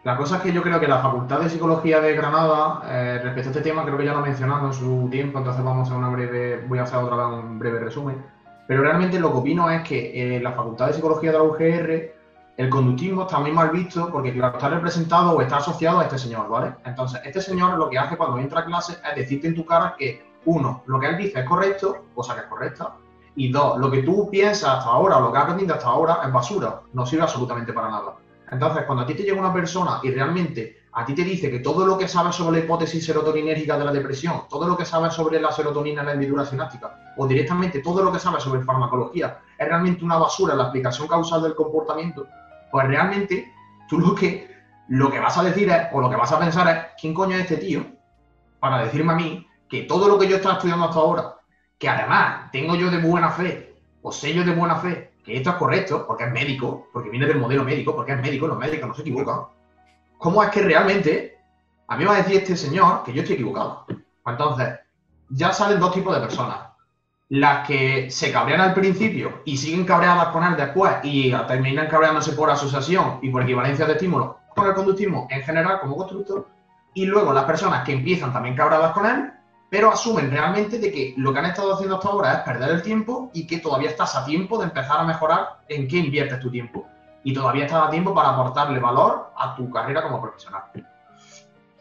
La 0.03 0.15
cosa 0.15 0.37
es 0.37 0.43
que 0.43 0.53
yo 0.53 0.61
creo 0.61 0.79
que 0.79 0.87
la 0.87 0.99
Facultad 0.99 1.41
de 1.41 1.49
Psicología 1.49 1.99
de 1.99 2.15
Granada, 2.15 2.81
eh, 2.85 3.19
respecto 3.21 3.49
a 3.49 3.51
este 3.51 3.69
tema, 3.69 3.83
creo 3.83 3.97
que 3.97 4.05
ya 4.05 4.13
lo 4.13 4.19
he 4.19 4.29
mencionado 4.29 4.67
en 4.67 4.73
su 4.73 5.09
tiempo, 5.11 5.39
entonces 5.39 5.61
vamos 5.61 5.91
a 5.91 5.95
una 5.95 6.07
breve, 6.07 6.63
voy 6.67 6.79
a 6.79 6.83
hacer 6.83 6.99
otra 6.99 7.17
vez 7.17 7.43
un 7.43 7.59
breve 7.59 7.79
resumen. 7.79 8.23
Pero 8.65 8.81
realmente 8.81 9.19
lo 9.19 9.31
que 9.31 9.39
opino 9.39 9.69
es 9.69 9.81
que 9.83 10.37
en 10.37 10.43
la 10.43 10.53
Facultad 10.53 10.87
de 10.87 10.93
Psicología 10.93 11.33
de 11.33 11.37
la 11.37 11.43
UGR, 11.43 12.13
el 12.55 12.69
conductismo 12.69 13.23
está 13.23 13.39
muy 13.39 13.51
mal 13.51 13.71
visto 13.71 14.09
porque 14.09 14.33
claro, 14.33 14.57
está 14.57 14.69
representado 14.69 15.31
o 15.31 15.41
está 15.41 15.57
asociado 15.57 15.99
a 15.99 16.03
este 16.03 16.17
señor, 16.17 16.47
¿vale? 16.47 16.75
Entonces, 16.85 17.19
este 17.25 17.41
señor 17.41 17.77
lo 17.77 17.89
que 17.89 17.97
hace 17.97 18.15
cuando 18.15 18.37
entra 18.37 18.61
a 18.61 18.65
clase 18.65 18.97
es 19.03 19.15
decirte 19.15 19.47
en 19.47 19.55
tu 19.55 19.65
cara 19.65 19.95
que 19.97 20.29
uno, 20.45 20.83
lo 20.85 20.99
que 20.99 21.07
él 21.07 21.17
dice 21.17 21.39
es 21.39 21.45
correcto, 21.45 22.05
cosa 22.15 22.35
que 22.35 22.41
es 22.41 22.47
correcta, 22.47 22.95
y 23.35 23.51
dos, 23.51 23.77
lo 23.77 23.91
que 23.91 24.03
tú 24.03 24.29
piensas 24.29 24.77
hasta 24.77 24.89
ahora 24.89 25.17
o 25.17 25.21
lo 25.21 25.31
que 25.31 25.37
has 25.37 25.43
aprendido 25.43 25.73
hasta 25.73 25.87
ahora 25.87 26.19
es 26.25 26.31
basura, 26.31 26.81
no 26.93 27.05
sirve 27.05 27.23
absolutamente 27.23 27.73
para 27.73 27.89
nada. 27.89 28.15
Entonces, 28.51 28.83
cuando 28.85 29.03
a 29.03 29.07
ti 29.07 29.13
te 29.13 29.23
llega 29.23 29.39
una 29.39 29.53
persona 29.53 29.99
y 30.03 30.11
realmente 30.11 30.83
a 30.93 31.05
ti 31.05 31.13
te 31.13 31.23
dice 31.23 31.51
que 31.51 31.59
todo 31.59 31.85
lo 31.85 31.97
que 31.97 32.07
sabes 32.07 32.35
sobre 32.35 32.59
la 32.59 32.65
hipótesis 32.65 33.05
serotoninérgica 33.05 33.77
de 33.77 33.85
la 33.85 33.91
depresión, 33.91 34.43
todo 34.49 34.67
lo 34.67 34.75
que 34.75 34.85
sabes 34.85 35.13
sobre 35.13 35.39
la 35.39 35.51
serotonina 35.51 36.01
en 36.01 36.07
la 36.07 36.13
hendidura 36.13 36.45
sináptica, 36.45 37.13
o 37.17 37.27
directamente 37.27 37.79
todo 37.79 38.03
lo 38.03 38.11
que 38.11 38.19
sabes 38.19 38.43
sobre 38.43 38.63
farmacología, 38.63 39.39
es 39.57 39.67
realmente 39.67 40.03
una 40.03 40.17
basura 40.17 40.53
en 40.53 40.57
la 40.57 40.65
explicación 40.65 41.07
causal 41.07 41.43
del 41.43 41.55
comportamiento, 41.55 42.25
pues 42.71 42.87
realmente 42.87 43.53
tú 43.87 43.99
lo 43.99 44.15
que, 44.15 44.49
lo 44.87 45.11
que 45.11 45.19
vas 45.19 45.37
a 45.37 45.43
decir 45.43 45.69
es, 45.69 45.87
o 45.91 46.01
lo 46.01 46.09
que 46.09 46.15
vas 46.15 46.31
a 46.31 46.39
pensar 46.39 46.67
es, 46.67 46.99
¿quién 46.99 47.13
coño 47.13 47.35
es 47.35 47.43
este 47.43 47.57
tío? 47.57 47.99
para 48.59 48.83
decirme 48.83 49.13
a 49.13 49.15
mí 49.15 49.47
que 49.67 49.83
todo 49.83 50.07
lo 50.07 50.17
que 50.17 50.27
yo 50.27 50.37
estaba 50.37 50.55
estudiando 50.55 50.85
hasta 50.85 50.99
ahora, 50.99 51.35
que 51.77 51.87
además 51.87 52.51
tengo 52.51 52.75
yo 52.75 52.89
de 52.89 52.99
buena 52.99 53.31
fe, 53.31 53.75
o 54.01 54.11
sé 54.11 54.33
yo 54.33 54.43
de 54.43 54.53
buena 54.53 54.75
fe, 54.77 55.08
esto 55.37 55.51
es 55.51 55.55
correcto, 55.55 56.05
porque 56.07 56.25
es 56.25 56.31
médico, 56.31 56.87
porque 56.91 57.09
viene 57.09 57.25
del 57.25 57.39
modelo 57.39 57.63
médico, 57.63 57.95
porque 57.95 58.13
es 58.13 58.21
médico, 58.21 58.47
los 58.47 58.57
médicos 58.57 58.87
no 58.87 58.93
se 58.93 59.01
equivocan, 59.01 59.41
¿cómo 60.17 60.43
es 60.43 60.49
que 60.49 60.61
realmente 60.61 61.37
a 61.87 61.97
mí 61.97 62.03
me 62.03 62.09
va 62.09 62.15
a 62.15 62.21
decir 62.21 62.37
este 62.37 62.55
señor 62.55 63.03
que 63.03 63.13
yo 63.13 63.21
estoy 63.21 63.35
equivocado? 63.35 63.85
Entonces, 64.25 64.79
ya 65.29 65.51
salen 65.53 65.79
dos 65.79 65.93
tipos 65.93 66.13
de 66.13 66.21
personas. 66.21 66.59
Las 67.29 67.67
que 67.67 68.09
se 68.09 68.31
cabrean 68.31 68.61
al 68.61 68.73
principio 68.73 69.41
y 69.45 69.57
siguen 69.57 69.85
cabreadas 69.85 70.29
con 70.29 70.43
él 70.43 70.55
después 70.57 70.93
y 71.03 71.31
terminan 71.47 71.87
cabreándose 71.87 72.31
por 72.33 72.49
asociación 72.49 73.19
y 73.21 73.29
por 73.29 73.43
equivalencia 73.43 73.85
de 73.85 73.93
estímulos 73.93 74.35
con 74.55 74.67
el 74.67 74.73
conductismo 74.73 75.27
en 75.29 75.41
general 75.43 75.79
como 75.79 75.95
constructor. 75.95 76.47
Y 76.95 77.05
luego 77.05 77.31
las 77.31 77.45
personas 77.45 77.85
que 77.85 77.93
empiezan 77.93 78.33
también 78.33 78.55
cabreadas 78.55 78.93
con 78.93 79.05
él, 79.05 79.31
pero 79.69 79.91
asumen 79.91 80.31
realmente 80.31 80.79
de 80.79 80.91
que 80.91 81.13
lo 81.17 81.31
que 81.31 81.39
han 81.39 81.45
estado 81.45 81.73
haciendo 81.73 81.95
hasta 81.97 82.09
ahora 82.09 82.33
es 82.33 82.39
perder 82.39 82.69
el 82.71 82.81
tiempo 82.81 83.29
y 83.33 83.45
que 83.45 83.59
todavía 83.59 83.89
estás 83.89 84.15
a 84.15 84.25
tiempo 84.25 84.57
de 84.57 84.65
empezar 84.65 84.99
a 84.99 85.03
mejorar 85.03 85.59
en 85.67 85.87
qué 85.87 85.97
inviertes 85.97 86.39
tu 86.39 86.49
tiempo. 86.49 86.87
Y 87.23 87.33
todavía 87.33 87.65
estás 87.65 87.87
a 87.87 87.89
tiempo 87.89 88.13
para 88.13 88.29
aportarle 88.29 88.79
valor 88.79 89.29
a 89.37 89.55
tu 89.55 89.69
carrera 89.69 90.01
como 90.03 90.21
profesional. 90.21 90.63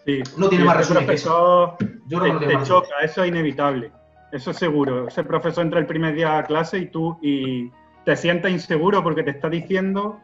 Sí, 0.04 0.22
No 0.36 0.48
tiene 0.48 0.64
más 0.64 0.76
resumen 0.76 1.06
que 1.06 1.14
eso. 1.14 1.76
Yo 2.06 2.18
creo 2.18 2.22
que 2.22 2.28
te, 2.28 2.32
no 2.32 2.38
tiene 2.38 2.52
te 2.54 2.58
más 2.58 2.68
choca, 2.68 2.88
eso 3.02 3.22
es 3.22 3.28
inevitable. 3.28 3.92
Eso 4.32 4.50
es 4.50 4.56
seguro. 4.58 5.08
Ese 5.08 5.22
profesor 5.24 5.64
entra 5.64 5.80
el 5.80 5.86
primer 5.86 6.14
día 6.14 6.38
a 6.38 6.42
clase 6.44 6.78
y 6.78 6.86
tú 6.86 7.18
y 7.22 7.70
te 8.04 8.16
sientes 8.16 8.50
inseguro 8.50 9.02
porque 9.02 9.22
te 9.22 9.30
está 9.30 9.48
diciendo 9.48 10.18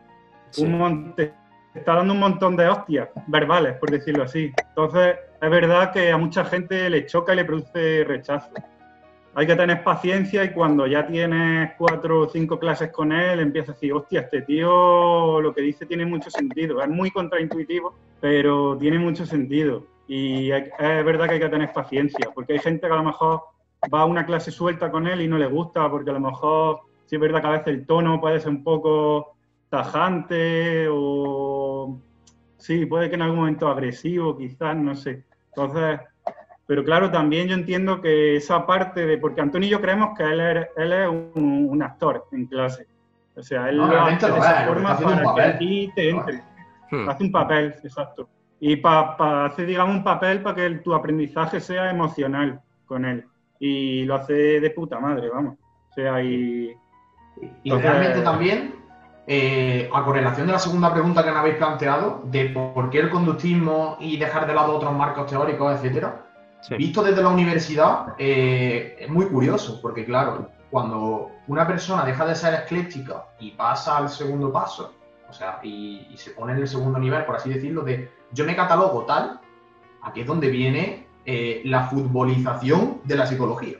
Sí. 0.50 0.64
un 0.64 0.79
mon- 0.79 1.14
te 1.16 1.35
está 1.74 1.94
dando 1.94 2.14
un 2.14 2.20
montón 2.20 2.56
de 2.56 2.68
hostias 2.68 3.08
verbales, 3.26 3.74
por 3.78 3.90
decirlo 3.90 4.22
así. 4.22 4.52
Entonces, 4.68 5.16
es 5.40 5.50
verdad 5.50 5.92
que 5.92 6.12
a 6.12 6.16
mucha 6.16 6.44
gente 6.44 6.88
le 6.88 7.06
choca 7.06 7.32
y 7.32 7.37
le 7.37 7.44
produce 7.44 8.04
rechazo. 8.04 8.50
Hay 9.37 9.48
que 9.48 9.56
tener 9.56 9.82
paciencia 9.82 10.44
y 10.44 10.50
cuando 10.52 10.87
ya 10.87 11.06
tienes 11.06 11.72
cuatro 11.76 12.20
o 12.20 12.28
cinco 12.28 12.58
clases 12.60 12.92
con 12.92 13.10
él, 13.10 13.40
empiezas 13.40 13.70
a 13.70 13.72
decir, 13.72 13.92
hostia, 13.92 14.20
este 14.20 14.42
tío 14.42 15.40
lo 15.40 15.52
que 15.52 15.60
dice 15.60 15.87
tiene 15.87 16.06
mucho 16.06 16.30
sentido. 16.30 16.80
Es 16.80 16.88
muy 16.88 17.10
contraintuitivo, 17.10 17.94
pero 18.20 18.76
tiene 18.78 19.00
mucho 19.00 19.26
sentido. 19.26 19.84
Y 20.06 20.52
es 20.52 20.70
verdad 20.78 21.26
que 21.26 21.34
hay 21.34 21.40
que 21.40 21.48
tener 21.48 21.72
paciencia, 21.72 22.30
porque 22.32 22.52
hay 22.52 22.58
gente 22.60 22.87
que 22.87 22.92
a 22.92 22.96
lo 22.96 23.02
mejor 23.02 23.42
va 23.92 24.02
a 24.02 24.04
una 24.04 24.24
clase 24.24 24.52
suelta 24.52 24.90
con 24.92 25.08
él 25.08 25.20
y 25.20 25.26
no 25.26 25.37
le 25.37 25.46
gusta, 25.46 25.90
porque 25.90 26.10
a 26.10 26.14
lo 26.14 26.20
mejor 26.20 26.80
sí 27.06 27.16
es 27.16 27.20
verdad 27.20 27.40
que 27.40 27.46
a 27.48 27.50
veces 27.50 27.66
el 27.68 27.87
tono 27.87 28.20
puede 28.20 28.38
ser 28.38 28.50
un 28.50 28.62
poco 28.62 29.34
tajante 29.76 30.87
o 30.90 31.98
sí, 32.58 32.87
puede 32.87 33.08
que 33.08 33.16
en 33.16 33.22
algún 33.22 33.40
momento 33.40 33.68
agresivo, 33.68 34.37
quizás, 34.37 34.76
no 34.76 34.94
sé. 34.94 35.24
Entonces, 35.48 36.00
pero 36.66 36.84
claro, 36.84 37.10
también 37.10 37.48
yo 37.48 37.54
entiendo 37.54 38.00
que 38.00 38.37
esa 38.37 38.64
parte 38.66 39.04
de, 39.04 39.18
porque 39.18 39.40
Antonio 39.40 39.66
y 39.68 39.70
yo 39.72 39.80
creemos 39.80 40.16
que 40.16 40.22
él 40.24 40.40
es, 40.40 40.66
él 40.76 40.92
es 40.92 41.08
un, 41.08 41.66
un 41.70 41.82
actor 41.82 42.26
en 42.32 42.46
clase. 42.46 42.87
O 43.37 43.42
sea, 43.42 43.68
él 43.68 43.76
No, 43.78 43.87
lo 43.87 43.92
realmente 43.92 44.24
hace 44.26 44.32
de 44.34 44.38
esa 44.40 44.66
forma 44.66 44.96
para 44.96 45.16
que 45.18 45.24
papel. 45.24 45.50
a 45.50 45.58
ti 45.58 45.90
te 45.96 46.10
entre. 46.10 46.42
Hmm. 46.90 47.08
Hace 47.08 47.24
un 47.24 47.32
papel, 47.32 47.74
exacto. 47.82 48.28
Y 48.60 48.76
para 48.76 49.46
hacer, 49.46 49.66
digamos, 49.66 49.96
un 49.96 50.04
papel 50.04 50.40
para 50.40 50.54
que 50.54 50.66
el- 50.66 50.82
tu 50.82 50.94
aprendizaje 50.94 51.58
sea 51.60 51.90
emocional 51.90 52.60
con 52.87 53.04
él. 53.04 53.24
Y 53.58 54.04
lo 54.04 54.14
hace 54.14 54.60
de 54.60 54.70
puta 54.70 55.00
madre, 55.00 55.28
vamos. 55.28 55.56
O 55.90 55.92
sea, 55.94 56.22
y. 56.22 56.70
Y 57.40 57.70
Entonces- 57.70 57.90
realmente 57.90 58.20
también, 58.22 58.74
eh, 59.26 59.88
a 59.92 60.04
correlación 60.04 60.46
de 60.46 60.52
la 60.52 60.58
segunda 60.58 60.92
pregunta 60.92 61.24
que 61.24 61.30
me 61.30 61.38
habéis 61.38 61.56
planteado, 61.56 62.22
de 62.24 62.46
por 62.46 62.90
qué 62.90 62.98
el 63.00 63.10
conductismo 63.10 63.96
y 64.00 64.16
dejar 64.16 64.46
de 64.46 64.54
lado 64.54 64.76
otros 64.76 64.92
marcos 64.92 65.26
teóricos, 65.26 65.74
etcétera, 65.76 66.20
Sí. 66.60 66.76
visto 66.76 67.02
desde 67.02 67.22
la 67.22 67.28
universidad, 67.28 68.14
eh, 68.18 68.96
es 68.98 69.08
muy 69.10 69.26
curioso, 69.26 69.80
porque 69.82 70.04
claro, 70.06 70.48
cuando 70.70 71.30
una 71.46 71.66
persona 71.66 72.04
deja 72.06 72.24
de 72.24 72.34
ser 72.34 72.54
ecléctica 72.54 73.26
y 73.38 73.50
pasa 73.50 73.98
al 73.98 74.08
segundo 74.08 74.50
paso, 74.50 74.94
o 75.28 75.32
sea, 75.32 75.60
y, 75.62 76.06
y 76.10 76.16
se 76.16 76.30
pone 76.30 76.52
en 76.52 76.60
el 76.60 76.68
segundo 76.68 76.98
nivel, 76.98 77.24
por 77.26 77.37
así 77.37 77.50
decirlo, 77.50 77.82
de 77.82 78.10
yo 78.32 78.46
me 78.46 78.56
catalogo 78.56 79.04
tal, 79.04 79.40
aquí 80.02 80.22
es 80.22 80.26
donde 80.26 80.48
viene 80.48 81.06
eh, 81.26 81.60
la 81.64 81.84
futbolización 81.84 83.00
de 83.04 83.16
la 83.16 83.26
psicología, 83.26 83.76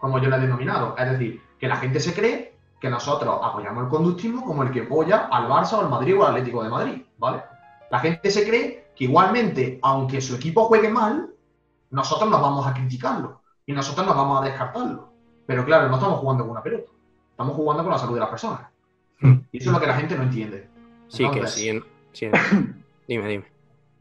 como 0.00 0.18
yo 0.18 0.28
la 0.28 0.36
he 0.36 0.40
denominado. 0.40 0.94
Es 0.98 1.10
decir, 1.10 1.40
que 1.58 1.68
la 1.68 1.76
gente 1.76 2.00
se 2.00 2.14
cree 2.14 2.47
que 2.80 2.88
nosotros 2.88 3.38
apoyamos 3.42 3.84
el 3.84 3.88
conductismo 3.90 4.44
como 4.44 4.62
el 4.62 4.70
que 4.70 4.82
apoya 4.82 5.28
al 5.30 5.48
Barça 5.48 5.74
o 5.74 5.80
al 5.80 5.88
Madrid 5.88 6.16
o 6.18 6.24
al 6.24 6.30
Atlético 6.32 6.62
de 6.62 6.68
Madrid, 6.68 7.02
¿vale? 7.18 7.42
La 7.90 7.98
gente 8.00 8.30
se 8.30 8.46
cree 8.46 8.88
que 8.94 9.04
igualmente, 9.04 9.78
aunque 9.82 10.20
su 10.20 10.36
equipo 10.36 10.64
juegue 10.66 10.88
mal, 10.88 11.30
nosotros 11.90 12.30
nos 12.30 12.40
vamos 12.40 12.66
a 12.66 12.74
criticarlo 12.74 13.40
y 13.66 13.72
nosotros 13.72 14.06
nos 14.06 14.16
vamos 14.16 14.40
a 14.40 14.44
descartarlo. 14.44 15.08
Pero 15.46 15.64
claro, 15.64 15.88
no 15.88 15.94
estamos 15.96 16.18
jugando 16.20 16.44
con 16.44 16.50
una 16.52 16.62
pelota, 16.62 16.90
estamos 17.30 17.54
jugando 17.56 17.82
con 17.82 17.92
la 17.92 17.98
salud 17.98 18.14
de 18.14 18.20
las 18.20 18.28
personas. 18.28 18.60
Hmm. 19.20 19.34
Y 19.50 19.58
eso 19.58 19.70
es 19.70 19.74
lo 19.74 19.80
que 19.80 19.86
la 19.86 19.94
gente 19.94 20.16
no 20.16 20.22
entiende. 20.22 20.68
Sí, 21.08 21.28
que 21.30 21.46
sí. 21.46 21.68
en- 21.70 21.84
sí 22.12 22.26
en- 22.26 22.84
dime, 23.08 23.28
dime. 23.28 23.44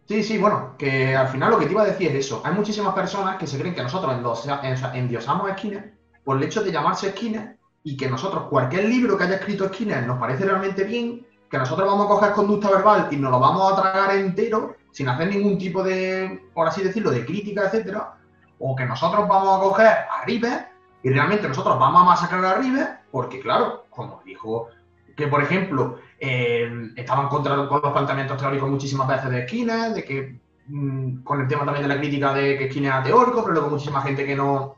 Sí, 0.08 0.24
sí, 0.24 0.38
bueno, 0.38 0.76
que 0.78 1.16
al 1.16 1.28
final 1.30 1.52
lo 1.52 1.60
que 1.60 1.66
te 1.66 1.72
iba 1.72 1.82
a 1.82 1.86
decir 1.86 2.10
es 2.10 2.26
eso. 2.26 2.42
Hay 2.46 2.54
muchísimas 2.54 2.94
personas 2.94 3.38
que 3.38 3.48
se 3.48 3.58
creen 3.58 3.74
que 3.76 3.84
nosotros 3.84 4.14
endosa- 4.14 4.62
en- 4.64 4.96
endiosamos 4.96 5.50
a 5.50 5.58
Skinner 5.58 5.94
por 6.24 6.38
el 6.38 6.44
hecho 6.44 6.64
de 6.64 6.72
llamarse 6.72 7.12
Skinner 7.12 7.57
y 7.88 7.96
que 7.96 8.10
nosotros, 8.10 8.48
cualquier 8.50 8.84
libro 8.84 9.18
que 9.18 9.24
haya 9.24 9.36
escrito 9.36 9.70
Skinner 9.70 10.06
nos 10.06 10.20
parece 10.20 10.44
realmente 10.44 10.84
bien, 10.84 11.26
que 11.50 11.58
nosotros 11.58 11.88
vamos 11.88 12.06
a 12.06 12.10
coger 12.10 12.32
conducta 12.34 12.70
verbal 12.70 13.08
y 13.12 13.16
nos 13.16 13.32
lo 13.32 13.40
vamos 13.40 13.72
a 13.72 13.82
tragar 13.82 14.14
entero 14.18 14.76
sin 14.92 15.08
hacer 15.08 15.30
ningún 15.30 15.58
tipo 15.58 15.82
de, 15.82 16.50
por 16.54 16.68
así 16.68 16.84
decirlo, 16.84 17.12
de 17.12 17.26
crítica, 17.26 17.64
etcétera, 17.64 18.16
o 18.60 18.76
que 18.76 18.86
nosotros 18.86 19.26
vamos 19.30 19.58
a 19.58 19.62
coger 19.62 19.88
a 19.88 20.26
River 20.26 20.68
y 21.02 21.12
realmente 21.12 21.48
nosotros 21.48 21.80
vamos 21.80 22.02
a 22.02 22.04
masacrar 22.04 22.44
a 22.44 22.56
River 22.56 22.98
porque, 23.10 23.40
claro, 23.40 23.86
como 23.90 24.22
dijo 24.26 24.68
que, 25.16 25.28
por 25.28 25.42
ejemplo, 25.42 26.00
eh, 26.20 26.92
estaba 26.98 27.24
en 27.24 27.30
contra 27.30 27.70
con 27.70 27.82
los 27.82 27.94
planteamientos 27.94 28.38
teóricos 28.38 28.70
muchísimas 28.70 29.08
veces 29.08 29.30
de 29.30 29.48
Skinner, 29.48 29.94
de 29.94 30.04
que 30.04 30.40
mm, 30.68 31.24
con 31.24 31.40
el 31.40 31.48
tema 31.48 31.64
también 31.64 31.88
de 31.88 31.96
la 31.96 32.02
crítica 32.02 32.34
de 32.34 32.58
que 32.58 32.70
Skinner 32.70 32.92
era 32.92 33.04
teórico, 33.04 33.44
pero 33.44 33.54
luego 33.54 33.70
muchísima 33.70 34.02
gente 34.02 34.26
que 34.26 34.36
no, 34.36 34.76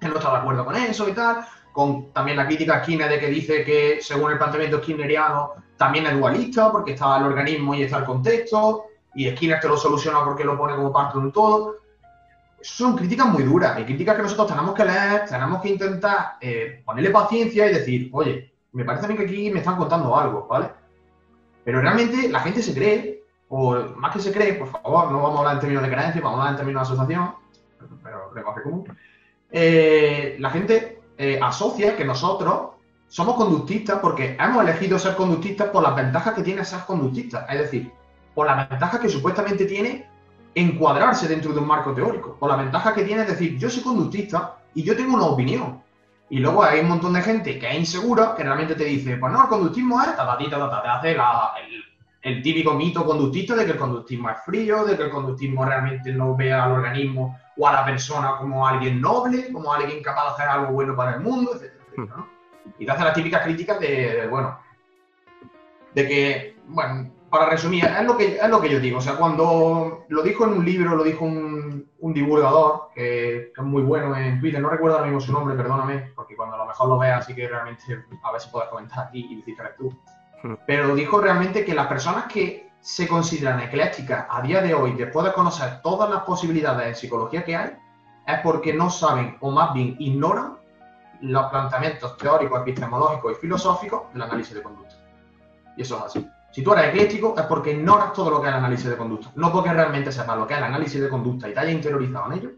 que 0.00 0.06
no 0.06 0.14
está 0.14 0.30
de 0.30 0.36
acuerdo 0.36 0.64
con 0.64 0.76
eso 0.76 1.08
y 1.08 1.12
tal, 1.12 1.44
con 1.72 2.12
también 2.12 2.36
la 2.36 2.46
crítica 2.46 2.76
a 2.76 2.82
Skinner 2.82 3.08
de 3.08 3.18
que 3.18 3.28
dice 3.28 3.64
que 3.64 3.98
según 4.00 4.30
el 4.30 4.38
planteamiento 4.38 4.78
skinneriano 4.78 5.52
también 5.76 6.06
es 6.06 6.16
dualista, 6.16 6.70
porque 6.70 6.92
está 6.92 7.16
el 7.16 7.24
organismo 7.24 7.74
y 7.74 7.82
está 7.82 7.98
el 7.98 8.04
contexto, 8.04 8.84
y 9.14 9.28
Skinner 9.30 9.58
te 9.58 9.68
lo 9.68 9.76
soluciona 9.76 10.24
porque 10.24 10.44
lo 10.44 10.56
pone 10.56 10.76
como 10.76 10.92
parte 10.92 11.18
de 11.18 11.24
un 11.24 11.32
todo. 11.32 11.76
Son 12.60 12.96
críticas 12.96 13.26
muy 13.26 13.42
duras, 13.42 13.78
y 13.80 13.84
críticas 13.84 14.16
que 14.16 14.22
nosotros 14.22 14.46
tenemos 14.46 14.74
que 14.74 14.84
leer, 14.84 15.24
tenemos 15.28 15.60
que 15.60 15.70
intentar 15.70 16.36
eh, 16.40 16.82
ponerle 16.84 17.10
paciencia 17.10 17.68
y 17.68 17.74
decir, 17.74 18.10
oye, 18.12 18.52
me 18.72 18.84
parece 18.84 19.06
a 19.06 19.08
mí 19.08 19.16
que 19.16 19.24
aquí 19.24 19.50
me 19.50 19.58
están 19.58 19.76
contando 19.76 20.16
algo, 20.16 20.46
¿vale? 20.46 20.70
Pero 21.64 21.80
realmente 21.80 22.28
la 22.28 22.40
gente 22.40 22.62
se 22.62 22.74
cree, 22.74 23.24
o 23.48 23.74
más 23.96 24.14
que 24.14 24.22
se 24.22 24.32
cree, 24.32 24.54
por 24.54 24.68
favor, 24.68 25.10
no 25.10 25.22
vamos 25.22 25.36
a 25.36 25.38
hablar 25.40 25.54
en 25.54 25.60
términos 25.60 25.82
de 25.82 25.90
creencia, 25.90 26.20
vamos 26.22 26.38
a 26.38 26.42
hablar 26.42 26.52
en 26.52 26.56
términos 26.58 26.88
de 26.88 26.94
asociación, 26.94 27.34
pero 28.02 28.32
lenguaje 28.34 28.62
común. 28.62 28.96
Eh, 29.50 30.36
la 30.38 30.50
gente 30.50 31.01
eh, 31.18 31.38
asocia 31.42 31.96
que 31.96 32.04
nosotros 32.04 32.70
somos 33.08 33.36
conductistas 33.36 33.98
porque 34.00 34.36
hemos 34.40 34.62
elegido 34.62 34.98
ser 34.98 35.14
conductistas 35.16 35.68
por 35.68 35.82
las 35.82 35.94
ventajas 35.94 36.34
que 36.34 36.42
tiene 36.42 36.64
ser 36.64 36.80
conductista, 36.86 37.46
es 37.50 37.58
decir, 37.60 37.92
por 38.34 38.46
las 38.46 38.68
ventajas 38.68 39.00
que 39.00 39.08
supuestamente 39.08 39.66
tiene 39.66 40.08
encuadrarse 40.54 41.28
dentro 41.28 41.52
de 41.52 41.60
un 41.60 41.66
marco 41.66 41.92
teórico, 41.92 42.36
por 42.38 42.50
la 42.50 42.56
ventaja 42.56 42.94
que 42.94 43.04
tiene 43.04 43.24
decir, 43.24 43.58
yo 43.58 43.68
soy 43.70 43.82
conductista 43.82 44.56
y 44.74 44.82
yo 44.82 44.96
tengo 44.96 45.14
una 45.16 45.26
opinión. 45.26 45.82
Y 46.30 46.38
luego 46.38 46.64
hay 46.64 46.80
un 46.80 46.88
montón 46.88 47.12
de 47.12 47.20
gente 47.22 47.58
que 47.58 47.68
es 47.68 47.78
insegura, 47.78 48.34
que 48.34 48.42
realmente 48.42 48.74
te 48.74 48.84
dice, 48.84 49.16
pues 49.18 49.32
no, 49.32 49.42
el 49.42 49.48
conductismo 49.48 50.00
es, 50.00 50.16
ta, 50.16 50.26
ta, 50.26 50.38
ta, 50.38 50.82
te 50.82 50.88
hace 50.88 51.14
la- 51.14 51.52
el, 51.62 51.82
el 52.22 52.42
típico 52.42 52.72
mito 52.72 53.04
conductista 53.04 53.54
de 53.54 53.66
que 53.66 53.72
el 53.72 53.78
conductismo 53.78 54.30
es 54.30 54.36
frío, 54.44 54.84
de 54.84 54.96
que 54.96 55.02
el 55.02 55.10
conductismo 55.10 55.64
realmente 55.64 56.12
no 56.12 56.34
ve 56.34 56.52
al 56.52 56.72
organismo 56.72 57.38
o 57.56 57.68
a 57.68 57.72
la 57.72 57.84
persona 57.84 58.36
como 58.38 58.66
alguien 58.66 59.00
noble, 59.00 59.52
como 59.52 59.72
alguien 59.72 60.02
capaz 60.02 60.24
de 60.24 60.30
hacer 60.30 60.48
algo 60.48 60.72
bueno 60.72 60.96
para 60.96 61.16
el 61.16 61.20
mundo, 61.20 61.52
etcétera, 61.54 61.84
etcétera, 61.86 62.16
¿no? 62.16 62.28
Y 62.78 62.86
te 62.86 62.92
hace 62.92 63.04
las 63.04 63.14
típicas 63.14 63.42
críticas 63.42 63.80
de, 63.80 64.20
de, 64.20 64.26
bueno, 64.28 64.58
de 65.94 66.08
que, 66.08 66.56
bueno, 66.66 67.12
para 67.28 67.48
resumir, 67.48 67.84
es 67.84 68.04
lo 68.04 68.16
que, 68.16 68.36
es 68.36 68.48
lo 68.48 68.60
que 68.60 68.68
yo 68.68 68.78
digo. 68.78 68.98
O 68.98 69.00
sea, 69.00 69.16
cuando 69.16 70.04
lo 70.08 70.22
dijo 70.22 70.44
en 70.44 70.52
un 70.52 70.64
libro, 70.64 70.96
lo 70.96 71.02
dijo 71.02 71.24
un, 71.24 71.88
un 71.98 72.12
divulgador 72.12 72.88
que, 72.94 73.52
que 73.54 73.60
es 73.60 73.66
muy 73.66 73.82
bueno 73.82 74.16
en 74.16 74.40
Twitter, 74.40 74.60
no 74.60 74.68
recuerdo 74.68 74.96
ahora 74.96 75.06
mismo 75.06 75.20
su 75.20 75.32
nombre, 75.32 75.56
perdóname, 75.56 76.12
porque 76.14 76.36
cuando 76.36 76.56
a 76.56 76.58
lo 76.58 76.66
mejor 76.66 76.88
lo 76.88 76.98
veas, 76.98 77.20
así 77.20 77.34
que 77.34 77.48
realmente 77.48 77.82
a 78.22 78.32
ver 78.32 78.40
si 78.40 78.50
puedes 78.50 78.68
comentar 78.68 79.06
aquí 79.06 79.26
y 79.30 79.36
decir 79.36 79.56
que 79.56 79.62
eres 79.62 79.76
tú. 79.76 79.92
Hmm. 80.42 80.54
Pero 80.66 80.94
dijo 80.94 81.20
realmente 81.20 81.64
que 81.64 81.74
las 81.74 81.86
personas 81.86 82.26
que 82.26 82.71
se 82.82 83.06
consideran 83.06 83.60
eclécticas 83.60 84.26
a 84.28 84.42
día 84.42 84.60
de 84.60 84.74
hoy, 84.74 84.92
después 84.94 85.24
de 85.24 85.32
conocer 85.32 85.80
todas 85.82 86.10
las 86.10 86.24
posibilidades 86.24 86.86
de 86.88 86.94
psicología 86.96 87.44
que 87.44 87.56
hay, 87.56 87.70
es 88.26 88.40
porque 88.40 88.74
no 88.74 88.90
saben 88.90 89.36
o 89.40 89.52
más 89.52 89.72
bien 89.72 89.96
ignoran 90.00 90.58
los 91.20 91.46
planteamientos 91.46 92.16
teóricos, 92.16 92.60
epistemológicos 92.60 93.32
y 93.32 93.40
filosóficos 93.40 94.12
del 94.12 94.22
análisis 94.22 94.54
de 94.54 94.62
conducta. 94.62 94.96
Y 95.76 95.82
eso 95.82 95.96
es 95.98 96.02
así. 96.02 96.28
Si 96.50 96.62
tú 96.62 96.72
eres 96.72 96.88
ecléctico 96.88 97.34
es 97.38 97.46
porque 97.46 97.72
ignoras 97.72 98.12
todo 98.12 98.30
lo 98.30 98.40
que 98.40 98.48
es 98.48 98.52
el 98.52 98.58
análisis 98.58 98.90
de 98.90 98.96
conducta, 98.96 99.30
no 99.36 99.52
porque 99.52 99.72
realmente 99.72 100.10
sepas 100.10 100.36
lo 100.36 100.46
que 100.46 100.54
es 100.54 100.58
el 100.58 100.64
análisis 100.64 101.00
de 101.00 101.08
conducta 101.08 101.48
y 101.48 101.54
te 101.54 101.60
hayas 101.60 101.72
interiorizado 101.72 102.32
en 102.32 102.38
ello. 102.38 102.50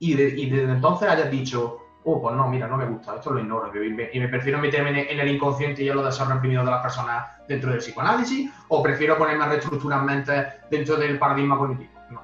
Y, 0.00 0.14
desde 0.14 0.72
entonces 0.72 1.08
hayas 1.08 1.30
dicho, 1.30 1.78
oh, 2.08 2.22
pues 2.22 2.36
no, 2.36 2.48
mira, 2.48 2.68
no 2.68 2.76
me 2.76 2.86
gusta, 2.86 3.16
esto 3.16 3.30
lo 3.32 3.40
ignoro 3.40 3.70
y 3.84 3.90
me, 3.90 4.28
prefiero 4.28 4.58
meterme 4.58 5.10
en 5.10 5.18
el 5.18 5.28
inconsciente 5.28 5.82
y 5.82 5.88
en 5.88 5.96
los 5.96 6.04
deseos 6.04 6.28
reprimidos 6.28 6.64
de 6.64 6.70
las 6.70 6.82
personas 6.82 7.26
dentro 7.48 7.70
del 7.70 7.80
psicoanálisis, 7.80 8.50
o 8.68 8.82
prefiero 8.82 9.18
ponerme 9.18 9.44
a 9.44 9.48
reestructurar 9.48 10.02
mente 10.04 10.46
dentro 10.70 10.96
del 10.96 11.18
paradigma 11.18 11.58
cognitivo. 11.58 11.90
No. 12.10 12.20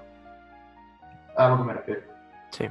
A 1.36 1.48
lo 1.48 1.58
que 1.58 1.64
me 1.64 1.72
refiero. 1.74 2.00
Sí. 2.50 2.64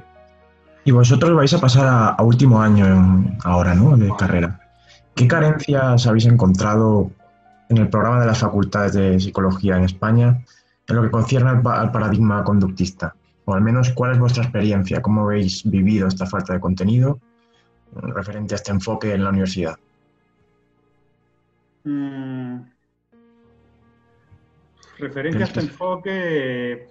Y 0.84 0.90
vosotros 0.90 1.36
vais 1.36 1.52
a 1.52 1.60
pasar 1.60 2.16
a, 2.18 2.22
último 2.22 2.62
año 2.62 3.36
ahora, 3.44 3.74
¿no? 3.74 3.96
De 3.96 4.10
carrera. 4.16 4.58
¿Qué 5.14 5.28
carencias 5.28 6.06
habéis 6.06 6.24
encontrado 6.24 7.10
en 7.68 7.76
el 7.76 7.88
programa 7.88 8.20
de 8.20 8.26
las 8.26 8.38
facultades 8.38 8.94
de 8.94 9.20
psicología 9.20 9.76
en 9.76 9.84
España 9.84 10.42
en 10.88 10.96
lo 10.96 11.02
que 11.02 11.10
concierne 11.10 11.50
al, 11.50 11.92
paradigma 11.92 12.42
conductista? 12.42 13.14
O 13.52 13.54
al 13.54 13.60
menos, 13.60 13.90
¿cuál 13.90 14.12
es 14.12 14.18
vuestra 14.18 14.44
experiencia? 14.44 15.02
¿Cómo 15.02 15.24
habéis 15.24 15.70
vivido 15.70 16.08
esta 16.08 16.24
falta 16.24 16.54
de 16.54 16.60
contenido 16.60 17.20
referente 17.94 18.54
a 18.54 18.56
este 18.56 18.70
enfoque 18.70 19.12
en 19.12 19.24
la 19.24 19.28
universidad? 19.28 19.78
Mm. 21.84 22.62
Referente 24.98 25.42
a 25.42 25.46
este 25.46 25.60
enfoque, 25.60 26.88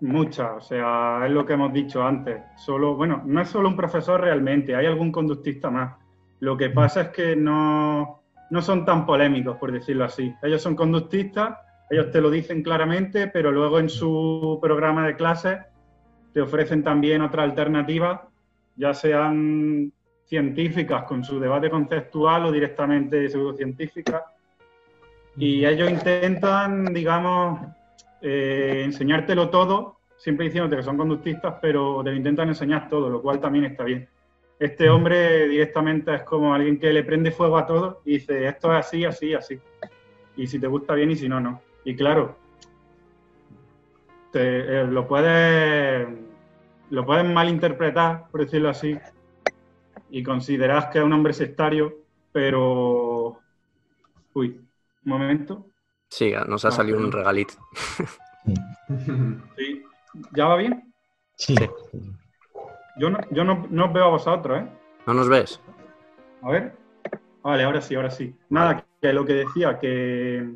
muchas, 0.00 0.48
o 0.58 0.60
sea, 0.60 1.22
es 1.26 1.32
lo 1.32 1.44
que 1.44 1.54
hemos 1.54 1.72
dicho 1.72 2.04
antes. 2.04 2.40
Solo, 2.56 2.94
bueno, 2.94 3.24
no 3.26 3.40
es 3.40 3.48
solo 3.48 3.68
un 3.68 3.76
profesor 3.76 4.20
realmente, 4.20 4.76
hay 4.76 4.86
algún 4.86 5.10
conductista 5.10 5.70
más. 5.70 5.96
Lo 6.38 6.56
que 6.56 6.70
pasa 6.70 7.00
es 7.00 7.08
que 7.08 7.34
no, 7.34 8.22
no 8.50 8.62
son 8.62 8.84
tan 8.84 9.04
polémicos, 9.04 9.56
por 9.56 9.72
decirlo 9.72 10.04
así. 10.04 10.32
Ellos 10.40 10.62
son 10.62 10.76
conductistas, 10.76 11.58
ellos 11.90 12.10
te 12.10 12.20
lo 12.20 12.30
dicen 12.30 12.62
claramente, 12.62 13.28
pero 13.28 13.50
luego 13.50 13.78
en 13.78 13.88
su 13.88 14.58
programa 14.60 15.06
de 15.06 15.16
clases 15.16 15.58
te 16.32 16.40
ofrecen 16.40 16.82
también 16.82 17.22
otra 17.22 17.42
alternativa, 17.42 18.28
ya 18.76 18.92
sean 18.92 19.92
científicas 20.26 21.04
con 21.04 21.24
su 21.24 21.40
debate 21.40 21.70
conceptual 21.70 22.44
o 22.44 22.52
directamente 22.52 23.28
pseudocientíficas. 23.28 24.22
Y 25.36 25.64
ellos 25.64 25.90
intentan, 25.90 26.92
digamos, 26.92 27.60
eh, 28.20 28.82
enseñártelo 28.84 29.48
todo, 29.48 30.00
siempre 30.16 30.46
diciéndote 30.46 30.76
que 30.76 30.82
son 30.82 30.98
conductistas, 30.98 31.54
pero 31.62 32.02
te 32.04 32.10
lo 32.10 32.16
intentan 32.16 32.48
enseñar 32.48 32.88
todo, 32.88 33.08
lo 33.08 33.22
cual 33.22 33.40
también 33.40 33.64
está 33.64 33.84
bien. 33.84 34.08
Este 34.58 34.90
hombre 34.90 35.48
directamente 35.48 36.14
es 36.14 36.22
como 36.24 36.52
alguien 36.52 36.78
que 36.78 36.92
le 36.92 37.04
prende 37.04 37.30
fuego 37.30 37.56
a 37.56 37.64
todo 37.64 38.02
y 38.04 38.14
dice, 38.14 38.48
esto 38.48 38.72
es 38.72 38.86
así, 38.86 39.04
así, 39.04 39.32
así. 39.32 39.58
Y 40.36 40.46
si 40.46 40.58
te 40.58 40.66
gusta 40.66 40.94
bien 40.94 41.12
y 41.12 41.16
si 41.16 41.28
no, 41.28 41.40
no. 41.40 41.67
Y 41.84 41.96
claro, 41.96 42.36
te, 44.32 44.80
eh, 44.80 44.86
lo 44.86 45.06
puedes 45.06 46.08
lo 46.90 47.04
puedes 47.04 47.24
malinterpretar, 47.24 48.28
por 48.30 48.40
decirlo 48.40 48.70
así, 48.70 48.98
y 50.10 50.22
consideras 50.22 50.86
que 50.86 50.98
es 50.98 51.04
un 51.04 51.12
hombre 51.12 51.32
sectario, 51.32 51.96
pero... 52.32 53.38
Uy, 54.32 54.60
un 55.04 55.10
momento. 55.10 55.66
Sí, 56.08 56.32
nos 56.46 56.64
ha 56.64 56.70
salido 56.70 56.98
un 56.98 57.12
regalito. 57.12 57.54
Sí. 59.56 59.82
¿Ya 60.32 60.46
va 60.46 60.56
bien? 60.56 60.94
Sí. 61.34 61.54
Yo, 62.96 63.10
no, 63.10 63.18
yo 63.30 63.44
no, 63.44 63.84
os 63.84 63.92
veo 63.92 64.04
a 64.04 64.08
vosotros, 64.08 64.62
¿eh? 64.62 64.68
¿No 65.06 65.14
nos 65.14 65.28
ves? 65.28 65.60
A 66.42 66.50
ver. 66.50 66.74
Vale, 67.42 67.64
ahora 67.64 67.80
sí, 67.82 67.94
ahora 67.94 68.10
sí. 68.10 68.34
Nada, 68.48 68.84
que 69.00 69.12
lo 69.12 69.26
que 69.26 69.34
decía, 69.34 69.78
que, 69.78 70.54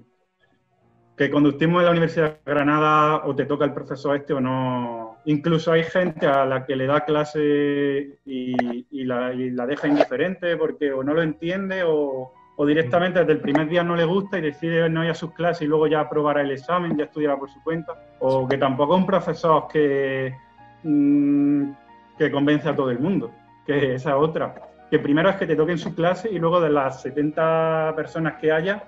que 1.22 1.30
conductimos 1.30 1.80
en 1.80 1.84
la 1.84 1.90
Universidad 1.92 2.38
de 2.44 2.52
Granada 2.52 3.22
o 3.26 3.36
te 3.36 3.44
toca 3.44 3.64
el 3.64 3.72
profesor 3.72 4.16
este 4.16 4.32
o 4.32 4.40
no. 4.40 5.18
Incluso 5.26 5.70
hay 5.70 5.84
gente 5.84 6.26
a 6.26 6.44
la 6.44 6.66
que 6.66 6.74
le 6.74 6.86
da 6.86 7.04
clase 7.04 8.18
y, 8.24 9.04
la, 9.04 9.32
y 9.32 9.50
la 9.50 9.66
deja 9.66 9.86
indiferente 9.86 10.56
porque 10.56 10.92
o 10.92 11.04
no 11.04 11.14
lo 11.14 11.22
entiende 11.22 11.84
o, 11.84 12.32
o 12.56 12.66
directamente 12.66 13.20
desde 13.20 13.34
el 13.34 13.40
primer 13.40 13.68
día 13.68 13.84
no 13.84 13.94
le 13.94 14.04
gusta 14.04 14.38
y 14.38 14.42
decide 14.42 14.88
no 14.88 15.04
ir 15.04 15.10
a 15.10 15.14
sus 15.14 15.32
clases 15.32 15.62
y 15.62 15.66
luego 15.66 15.86
ya 15.86 16.00
aprobará 16.00 16.40
el 16.40 16.50
examen, 16.50 16.98
ya 16.98 17.04
estudiará 17.04 17.38
por 17.38 17.48
su 17.48 17.62
cuenta, 17.62 18.16
o 18.18 18.48
que 18.48 18.58
tampoco 18.58 18.94
es 18.94 19.00
un 19.00 19.06
profesor 19.06 19.68
que, 19.72 20.34
mm, 20.82 21.70
que 22.18 22.32
convence 22.32 22.68
a 22.68 22.74
todo 22.74 22.90
el 22.90 22.98
mundo, 22.98 23.30
que 23.64 23.94
esa 23.94 24.16
otra, 24.16 24.54
que 24.90 24.98
primero 24.98 25.30
es 25.30 25.36
que 25.36 25.46
te 25.46 25.54
toque 25.54 25.72
en 25.72 25.78
su 25.78 25.94
clase 25.94 26.28
y 26.30 26.40
luego 26.40 26.60
de 26.60 26.70
las 26.70 27.00
70 27.02 27.92
personas 27.94 28.40
que 28.40 28.50
haya, 28.50 28.82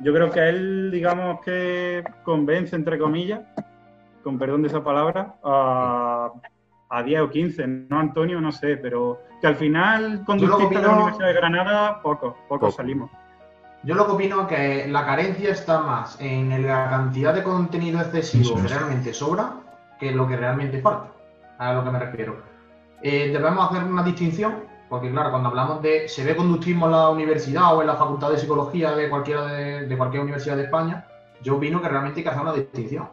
yo 0.00 0.12
creo 0.12 0.30
que 0.30 0.48
él, 0.48 0.90
digamos 0.90 1.40
que 1.40 2.04
convence, 2.24 2.76
entre 2.76 2.98
comillas, 2.98 3.40
con 4.22 4.38
perdón 4.38 4.62
de 4.62 4.68
esa 4.68 4.82
palabra, 4.82 5.36
a 5.42 6.32
a 6.90 7.02
10 7.02 7.20
o 7.20 7.30
15, 7.30 7.66
¿no, 7.66 7.98
Antonio? 7.98 8.40
No 8.40 8.52
sé, 8.52 8.76
pero 8.76 9.20
que 9.40 9.46
al 9.46 9.56
final 9.56 10.24
conductista 10.24 10.80
de 10.80 10.86
la 10.86 10.94
Universidad 10.94 11.26
de 11.28 11.34
Granada, 11.34 12.02
poco, 12.02 12.36
poco, 12.48 12.70
salimos. 12.70 13.10
Yo 13.84 13.94
lo 13.94 14.06
que 14.06 14.12
opino 14.12 14.42
es 14.42 14.46
que 14.48 14.88
la 14.88 15.04
carencia 15.04 15.50
está 15.50 15.80
más 15.80 16.20
en 16.20 16.66
la 16.66 16.90
cantidad 16.90 17.34
de 17.34 17.42
contenido 17.42 18.00
excesivo 18.00 18.56
que 18.56 18.68
realmente 18.68 19.14
sobra 19.14 19.52
que 20.00 20.12
lo 20.12 20.26
que 20.26 20.36
realmente 20.36 20.80
falta, 20.80 21.10
a 21.58 21.72
lo 21.74 21.84
que 21.84 21.90
me 21.90 21.98
refiero. 21.98 22.36
Eh, 23.02 23.30
debemos 23.32 23.70
hacer 23.70 23.84
una 23.84 24.02
distinción, 24.02 24.64
porque 24.88 25.10
claro, 25.10 25.30
cuando 25.30 25.48
hablamos 25.48 25.82
de 25.82 26.08
se 26.08 26.24
ve 26.24 26.36
conductismo 26.36 26.86
en 26.86 26.92
la 26.92 27.10
universidad 27.10 27.76
o 27.76 27.80
en 27.80 27.86
la 27.86 27.96
facultad 27.96 28.30
de 28.30 28.38
psicología 28.38 28.92
de 28.92 29.08
cualquiera 29.08 29.46
de, 29.46 29.86
de 29.86 29.96
cualquier 29.96 30.22
universidad 30.22 30.56
de 30.56 30.64
España, 30.64 31.06
yo 31.42 31.56
opino 31.56 31.80
que 31.80 31.88
realmente 31.88 32.20
hay 32.20 32.24
que 32.24 32.30
hacer 32.30 32.42
una 32.42 32.52
distinción 32.52 33.08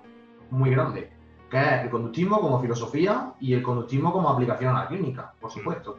muy 0.49 0.69
grande 0.69 1.15
que 1.49 1.57
es 1.57 1.83
el 1.83 1.89
conductismo 1.89 2.41
como 2.41 2.61
filosofía 2.61 3.33
y 3.39 3.53
el 3.53 3.61
conductismo 3.61 4.11
como 4.11 4.29
aplicación 4.29 4.75
a 4.75 4.83
la 4.83 4.87
clínica, 4.87 5.33
por 5.39 5.51
supuesto. 5.51 5.97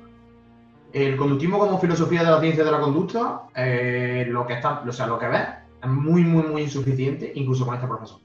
El 0.92 1.16
conductismo 1.16 1.58
como 1.58 1.78
filosofía 1.78 2.24
de 2.24 2.30
la 2.30 2.40
ciencia 2.40 2.64
de 2.64 2.70
la 2.70 2.80
conducta, 2.80 3.42
eh, 3.54 4.26
lo 4.28 4.46
que 4.46 4.54
está, 4.54 4.82
o 4.86 4.92
sea, 4.92 5.06
lo 5.06 5.18
que 5.18 5.28
ves 5.28 5.46
es 5.82 5.88
muy, 5.88 6.22
muy, 6.24 6.42
muy 6.44 6.62
insuficiente, 6.62 7.32
incluso 7.34 7.64
con 7.64 7.74
este 7.74 7.86
profesor. 7.86 8.18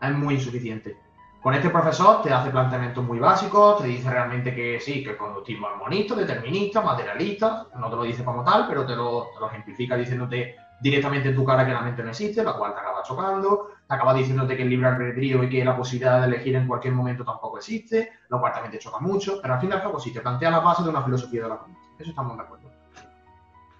Es 0.00 0.12
muy 0.12 0.34
insuficiente. 0.34 0.96
Con 1.42 1.54
este 1.54 1.70
profesor 1.70 2.22
te 2.22 2.32
hace 2.32 2.50
planteamientos 2.50 3.04
muy 3.04 3.18
básicos, 3.18 3.82
te 3.82 3.88
dice 3.88 4.08
realmente 4.08 4.54
que 4.54 4.78
sí, 4.78 5.02
que 5.02 5.10
el 5.10 5.16
conductismo 5.16 5.66
es 5.90 6.16
determinista, 6.16 6.80
materialista, 6.80 7.66
no 7.80 7.90
te 7.90 7.96
lo 7.96 8.04
dice 8.04 8.24
como 8.24 8.44
tal, 8.44 8.68
pero 8.68 8.86
te 8.86 8.94
lo, 8.94 9.26
ejemplifica 9.48 9.96
diciéndote 9.96 10.54
directamente 10.80 11.30
en 11.30 11.34
tu 11.34 11.44
cara 11.44 11.66
que 11.66 11.72
la 11.72 11.80
mente 11.80 12.04
no 12.04 12.10
existe, 12.10 12.44
la 12.44 12.52
cual 12.52 12.74
te 12.74 12.80
acaba 12.80 13.02
chocando, 13.02 13.70
te 13.88 13.92
acaba 13.92 14.14
diciéndote 14.14 14.56
que 14.56 14.62
el 14.62 14.70
libre 14.70 14.86
albedrío 14.86 15.42
y 15.42 15.48
que 15.48 15.64
la 15.64 15.76
posibilidad 15.76 16.20
de 16.20 16.28
elegir 16.28 16.54
en 16.54 16.68
cualquier 16.68 16.94
momento 16.94 17.24
tampoco 17.24 17.58
existe, 17.58 18.12
lo 18.28 18.38
cual 18.38 18.52
también 18.52 18.70
te 18.70 18.78
choca 18.78 19.00
mucho, 19.00 19.40
pero 19.42 19.54
al 19.54 19.60
fin 19.60 19.70
y 19.70 19.72
al 19.72 19.82
cabo 19.82 19.98
sí, 19.98 20.12
te 20.12 20.20
plantea 20.20 20.48
la 20.48 20.60
base 20.60 20.84
de 20.84 20.90
una 20.90 21.02
filosofía 21.02 21.42
de 21.42 21.48
la 21.48 21.56
conducta. 21.56 21.82
Eso 21.98 22.10
estamos 22.10 22.36
de 22.36 22.42
acuerdo. 22.44 22.70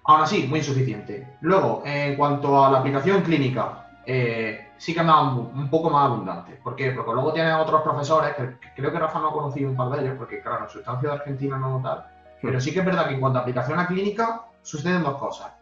Aún 0.03 0.21
así, 0.21 0.47
muy 0.49 0.59
insuficiente. 0.59 1.37
Luego, 1.39 1.81
en 1.85 2.17
cuanto 2.17 2.65
a 2.65 2.69
la 2.69 2.79
aplicación 2.79 3.21
clínica, 3.21 3.82
eh, 4.05 4.71
sí 4.77 4.93
que 4.93 4.99
es 5.01 5.07
un 5.07 5.69
poco 5.69 5.89
más 5.89 6.05
abundante. 6.05 6.59
¿Por 6.63 6.75
qué? 6.75 6.91
Porque 6.91 7.13
luego 7.13 7.33
tienes 7.33 7.55
otros 7.55 7.81
profesores, 7.81 8.35
que, 8.35 8.57
creo 8.75 8.91
que 8.91 8.99
Rafa 8.99 9.19
no 9.19 9.29
ha 9.29 9.33
conocido 9.33 9.69
un 9.69 9.75
par 9.75 9.89
de 9.89 10.01
ellos, 10.01 10.15
porque 10.17 10.41
claro, 10.41 10.65
en 10.65 10.69
su 10.69 10.79
estancia 10.79 11.09
de 11.09 11.15
Argentina 11.15 11.57
no 11.57 11.81
tal, 11.81 12.05
pero 12.41 12.59
sí 12.59 12.73
que 12.73 12.79
es 12.79 12.85
verdad 12.85 13.07
que 13.07 13.13
en 13.13 13.21
cuanto 13.21 13.39
a 13.39 13.41
aplicación 13.43 13.79
a 13.79 13.87
clínica, 13.87 14.43
suceden 14.61 15.03
dos 15.03 15.17
cosas. 15.17 15.53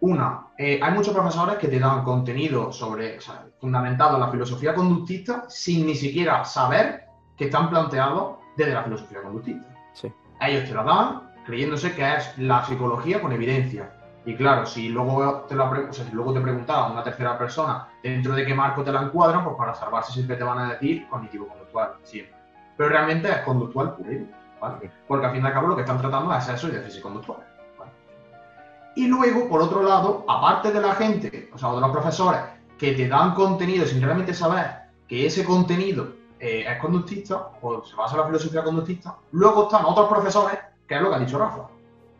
Una, 0.00 0.48
eh, 0.58 0.80
hay 0.82 0.92
muchos 0.94 1.14
profesores 1.14 1.56
que 1.56 1.68
te 1.68 1.78
dan 1.78 2.02
contenido 2.02 2.72
sobre, 2.72 3.18
fundamentado 3.60 4.16
en 4.16 4.20
la 4.20 4.28
filosofía 4.28 4.74
conductista 4.74 5.44
sin 5.48 5.86
ni 5.86 5.94
siquiera 5.94 6.44
saber 6.44 7.04
que 7.36 7.44
están 7.44 7.70
planteados 7.70 8.36
desde 8.56 8.74
la 8.74 8.82
filosofía 8.82 9.22
conductista. 9.22 9.68
Sí. 9.92 10.12
Ellos 10.40 10.68
te 10.68 10.74
lo 10.74 10.82
dan 10.82 11.32
creyéndose 11.44 11.94
que 11.94 12.16
es 12.16 12.36
la 12.38 12.64
psicología 12.64 13.20
con 13.20 13.32
evidencia. 13.32 13.92
Y 14.24 14.36
claro, 14.36 14.64
si 14.66 14.88
luego 14.88 15.44
te, 15.48 15.56
lo, 15.56 15.68
o 15.68 15.92
sea, 15.92 16.04
si 16.04 16.12
luego 16.12 16.32
te 16.32 16.40
preguntaba 16.40 16.92
una 16.92 17.02
tercera 17.02 17.36
persona 17.36 17.88
dentro 18.02 18.34
de 18.34 18.46
qué 18.46 18.54
marco 18.54 18.84
te 18.84 18.92
la 18.92 19.02
encuadran, 19.02 19.44
pues 19.44 19.56
para 19.56 19.74
salvarse 19.74 20.12
siempre 20.12 20.36
te 20.36 20.44
van 20.44 20.58
a 20.58 20.68
decir 20.74 21.08
cognitivo-conductual, 21.08 21.94
siempre. 22.04 22.36
Pero 22.76 22.88
realmente 22.88 23.28
es 23.28 23.38
conductual 23.38 23.96
puro, 23.96 24.26
¿vale? 24.60 24.90
Porque 25.08 25.26
al 25.26 25.32
fin 25.32 25.42
y 25.42 25.46
al 25.46 25.52
cabo 25.52 25.68
lo 25.68 25.74
que 25.74 25.82
están 25.82 25.98
tratando 25.98 26.32
es 26.36 26.48
eso 26.48 26.68
y 26.68 26.70
déficit 26.70 27.02
conductual. 27.02 27.38
Y 28.94 29.06
luego, 29.06 29.48
por 29.48 29.62
otro 29.62 29.82
lado, 29.82 30.24
aparte 30.28 30.70
de 30.70 30.80
la 30.80 30.94
gente, 30.94 31.50
o 31.52 31.58
sea, 31.58 31.72
de 31.72 31.80
los 31.80 31.90
profesores 31.90 32.40
que 32.78 32.92
te 32.92 33.08
dan 33.08 33.34
contenido 33.34 33.86
sin 33.86 34.02
realmente 34.02 34.34
saber 34.34 34.82
que 35.08 35.26
ese 35.26 35.44
contenido 35.44 36.12
eh, 36.38 36.64
es 36.68 36.78
conductista 36.78 37.50
o 37.62 37.82
se 37.82 37.96
basa 37.96 38.14
en 38.14 38.20
la 38.20 38.26
filosofía 38.26 38.62
conductista, 38.62 39.16
luego 39.32 39.64
están 39.64 39.84
otros 39.86 40.08
profesores, 40.08 40.58
que 40.86 40.96
es 40.96 41.00
lo 41.00 41.08
que 41.08 41.16
ha 41.16 41.18
dicho 41.20 41.38
Rafa, 41.38 41.68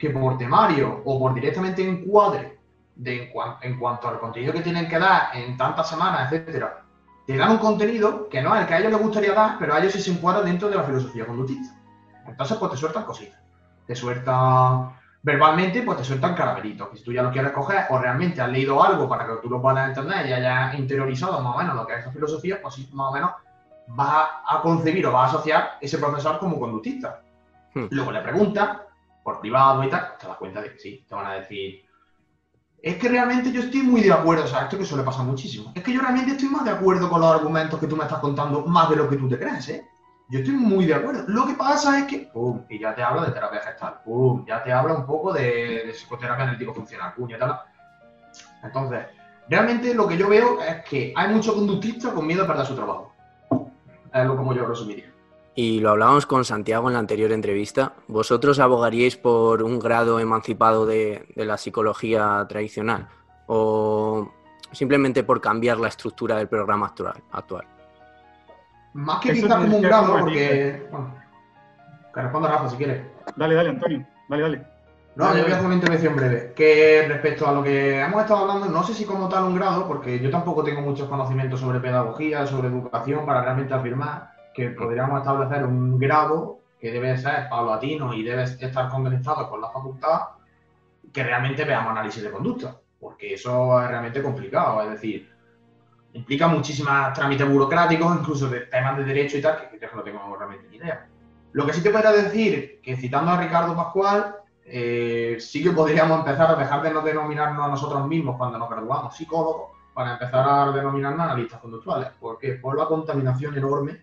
que 0.02 0.10
por 0.10 0.36
temario 0.36 1.00
o 1.04 1.16
por 1.16 1.32
directamente 1.32 1.80
encuadre 1.80 2.58
de 2.96 3.32
en, 3.60 3.78
cuanto 3.78 4.08
al 4.08 4.18
contenido 4.18 4.52
que 4.52 4.60
tienen 4.60 4.88
que 4.88 4.98
dar 4.98 5.28
en 5.32 5.56
tantas 5.56 5.88
semanas, 5.88 6.32
etcétera, 6.32 6.82
te 7.24 7.36
dan 7.36 7.52
un 7.52 7.58
contenido 7.58 8.28
que 8.28 8.42
no 8.42 8.52
es 8.52 8.62
el 8.62 8.66
que 8.66 8.74
a 8.74 8.78
ellos 8.80 8.90
les 8.90 9.00
gustaría 9.00 9.32
dar, 9.32 9.58
pero 9.60 9.74
a 9.74 9.78
ellos 9.78 9.92
sí 9.92 10.02
se 10.02 10.10
encuadra 10.10 10.42
dentro 10.42 10.68
de 10.68 10.74
la 10.74 10.82
filosofía 10.82 11.24
conductista. 11.24 11.80
Entonces, 12.26 12.56
pues 12.56 12.72
te 12.72 12.78
sueltan 12.78 13.04
cositas. 13.04 13.38
Te 13.86 13.94
sueltan 13.94 14.90
verbalmente, 15.22 15.82
pues 15.82 15.98
te 15.98 16.04
sueltan 16.04 16.34
caramelitos. 16.34 16.88
Que 16.88 16.96
si 16.96 17.04
tú 17.04 17.12
ya 17.12 17.22
lo 17.22 17.30
quieres 17.30 17.52
coger 17.52 17.86
o 17.90 17.98
realmente 18.00 18.42
has 18.42 18.50
leído 18.50 18.82
algo 18.82 19.08
para 19.08 19.24
que 19.24 19.34
tú 19.40 19.48
lo 19.48 19.62
puedas 19.62 19.86
entender 19.86 20.26
y 20.26 20.32
hayas 20.32 20.76
interiorizado 20.80 21.40
más 21.42 21.54
o 21.54 21.58
menos 21.58 21.76
lo 21.76 21.86
que 21.86 21.94
es 21.94 22.00
esa 22.00 22.10
filosofía, 22.10 22.60
pues 22.60 22.74
sí, 22.74 22.90
más 22.92 23.08
o 23.08 23.12
menos 23.12 23.30
vas 23.86 24.30
a 24.48 24.60
concebir 24.62 25.06
o 25.06 25.12
vas 25.12 25.32
a 25.32 25.36
asociar 25.36 25.78
ese 25.80 25.98
profesor 25.98 26.40
como 26.40 26.58
conductista. 26.58 27.20
Hmm. 27.72 27.86
Luego 27.90 28.10
le 28.10 28.20
preguntas, 28.20 28.78
por 29.22 29.40
privado 29.40 29.82
y 29.84 29.90
tal, 29.90 30.16
te 30.18 30.26
das 30.26 30.36
cuenta 30.36 30.60
de 30.60 30.72
que 30.72 30.78
sí, 30.78 31.04
te 31.08 31.14
van 31.14 31.26
a 31.26 31.34
decir, 31.34 31.84
es 32.82 32.96
que 32.96 33.08
realmente 33.08 33.52
yo 33.52 33.60
estoy 33.60 33.82
muy 33.82 34.00
de 34.00 34.12
acuerdo, 34.12 34.44
o 34.44 34.48
sea, 34.48 34.62
esto 34.62 34.76
que 34.76 34.84
suele 34.84 35.04
pasar 35.04 35.24
muchísimo, 35.24 35.72
es 35.74 35.82
que 35.82 35.92
yo 35.92 36.00
realmente 36.00 36.32
estoy 36.32 36.48
más 36.48 36.64
de 36.64 36.72
acuerdo 36.72 37.08
con 37.08 37.20
los 37.20 37.30
argumentos 37.30 37.78
que 37.78 37.86
tú 37.86 37.96
me 37.96 38.02
estás 38.02 38.18
contando 38.18 38.66
más 38.66 38.90
de 38.90 38.96
lo 38.96 39.08
que 39.08 39.16
tú 39.16 39.28
te 39.28 39.38
crees, 39.38 39.68
¿eh? 39.68 39.86
Yo 40.32 40.38
estoy 40.38 40.54
muy 40.54 40.86
de 40.86 40.94
acuerdo. 40.94 41.24
Lo 41.28 41.46
que 41.46 41.52
pasa 41.52 41.98
es 41.98 42.06
que, 42.06 42.30
pum, 42.32 42.64
y 42.70 42.78
ya 42.78 42.94
te 42.94 43.02
habla 43.02 43.26
de 43.26 43.32
terapia 43.32 43.60
gestal, 43.60 44.00
pum, 44.02 44.46
ya 44.46 44.64
te 44.64 44.72
habla 44.72 44.94
un 44.94 45.04
poco 45.04 45.30
de, 45.30 45.90
psicoterapia 45.92 46.44
analítico 46.44 46.72
funcional, 46.72 47.12
puño, 47.12 47.36
tal. 47.36 47.60
Entonces, 48.62 49.08
realmente 49.48 49.94
lo 49.94 50.08
que 50.08 50.16
yo 50.16 50.30
veo 50.30 50.62
es 50.62 50.82
que 50.84 51.12
hay 51.14 51.34
muchos 51.34 51.54
conductistas 51.54 52.12
con 52.12 52.26
miedo 52.26 52.44
a 52.44 52.46
perder 52.46 52.64
su 52.64 52.74
trabajo. 52.74 53.12
Es 54.12 54.24
lo 54.24 54.34
como 54.34 54.54
yo 54.54 54.64
resumiría. 54.64 55.11
Y 55.54 55.80
lo 55.80 55.90
hablábamos 55.90 56.24
con 56.24 56.44
Santiago 56.44 56.88
en 56.88 56.94
la 56.94 57.00
anterior 57.00 57.30
entrevista. 57.30 57.92
¿Vosotros 58.08 58.58
abogaríais 58.58 59.16
por 59.16 59.62
un 59.62 59.78
grado 59.78 60.18
emancipado 60.18 60.86
de, 60.86 61.26
de 61.36 61.44
la 61.44 61.58
psicología 61.58 62.46
tradicional? 62.48 63.08
¿O 63.46 64.32
simplemente 64.72 65.24
por 65.24 65.40
cambiar 65.40 65.78
la 65.78 65.88
estructura 65.88 66.36
del 66.36 66.48
programa 66.48 66.86
actual? 66.86 67.22
actual? 67.32 67.66
Más 68.94 69.20
que 69.20 69.32
quizás 69.32 69.54
como 69.56 69.76
un 69.76 69.82
grado, 69.82 70.18
porque. 70.18 70.86
Bueno, 70.90 71.14
que 72.14 72.20
responda 72.22 72.48
Rafa 72.48 72.68
si 72.68 72.76
quieres. 72.76 73.02
Dale, 73.36 73.54
dale, 73.54 73.70
Antonio. 73.70 74.06
Dale, 74.28 74.42
dale. 74.42 74.66
No, 75.14 75.36
yo 75.36 75.42
voy 75.42 75.52
a 75.52 75.54
hacer 75.56 75.66
una 75.66 75.74
intervención 75.74 76.16
breve. 76.16 76.52
Que 76.54 77.04
respecto 77.06 77.46
a 77.46 77.52
lo 77.52 77.62
que 77.62 78.00
hemos 78.00 78.22
estado 78.22 78.40
hablando, 78.40 78.66
no 78.66 78.82
sé 78.82 78.94
si 78.94 79.04
como 79.04 79.28
tal 79.28 79.44
un 79.44 79.54
grado, 79.54 79.86
porque 79.86 80.18
yo 80.18 80.30
tampoco 80.30 80.64
tengo 80.64 80.80
muchos 80.80 81.08
conocimientos 81.08 81.60
sobre 81.60 81.80
pedagogía, 81.80 82.46
sobre 82.46 82.68
educación, 82.68 83.26
para 83.26 83.42
realmente 83.42 83.74
afirmar 83.74 84.31
que 84.54 84.70
podríamos 84.70 85.18
establecer 85.20 85.64
un 85.64 85.98
grado 85.98 86.60
que 86.78 86.90
debe 86.90 87.16
ser 87.16 87.48
paulatino 87.48 88.12
y 88.12 88.22
debe 88.22 88.42
estar 88.42 88.88
conectado 88.88 89.48
con 89.48 89.60
la 89.60 89.70
facultad, 89.70 90.20
que 91.12 91.22
realmente 91.22 91.64
veamos 91.64 91.92
análisis 91.92 92.22
de 92.22 92.30
conducta, 92.30 92.76
porque 92.98 93.34
eso 93.34 93.80
es 93.80 93.88
realmente 93.88 94.22
complicado. 94.22 94.82
Es 94.82 94.90
decir, 94.90 95.30
implica 96.14 96.48
muchísimos 96.48 97.12
trámites 97.12 97.48
burocráticos, 97.48 98.18
incluso 98.18 98.48
de 98.48 98.62
temas 98.62 98.96
de 98.96 99.04
derecho 99.04 99.38
y 99.38 99.42
tal, 99.42 99.70
que 99.70 99.78
yo 99.78 99.88
no 99.94 100.02
tengo 100.02 100.36
realmente 100.36 100.68
ni 100.68 100.76
idea. 100.76 101.06
Lo 101.52 101.66
que 101.66 101.72
sí 101.72 101.82
te 101.82 101.90
podría 101.90 102.12
decir, 102.12 102.80
que 102.82 102.96
citando 102.96 103.30
a 103.30 103.40
Ricardo 103.40 103.76
Pascual, 103.76 104.36
eh, 104.64 105.36
sí 105.38 105.62
que 105.62 105.70
podríamos 105.70 106.18
empezar 106.18 106.50
a 106.50 106.56
dejar 106.56 106.82
de 106.82 106.92
no 106.92 107.02
denominarnos 107.02 107.64
a 107.64 107.68
nosotros 107.68 108.06
mismos 108.08 108.36
cuando 108.36 108.58
nos 108.58 108.70
graduamos 108.70 109.16
psicólogos, 109.16 109.70
para 109.94 110.14
empezar 110.14 110.48
a 110.48 110.72
denominarnos 110.72 111.20
analistas 111.20 111.60
conductuales, 111.60 112.08
porque 112.18 112.54
por 112.54 112.76
la 112.76 112.86
contaminación 112.86 113.56
enorme 113.56 114.00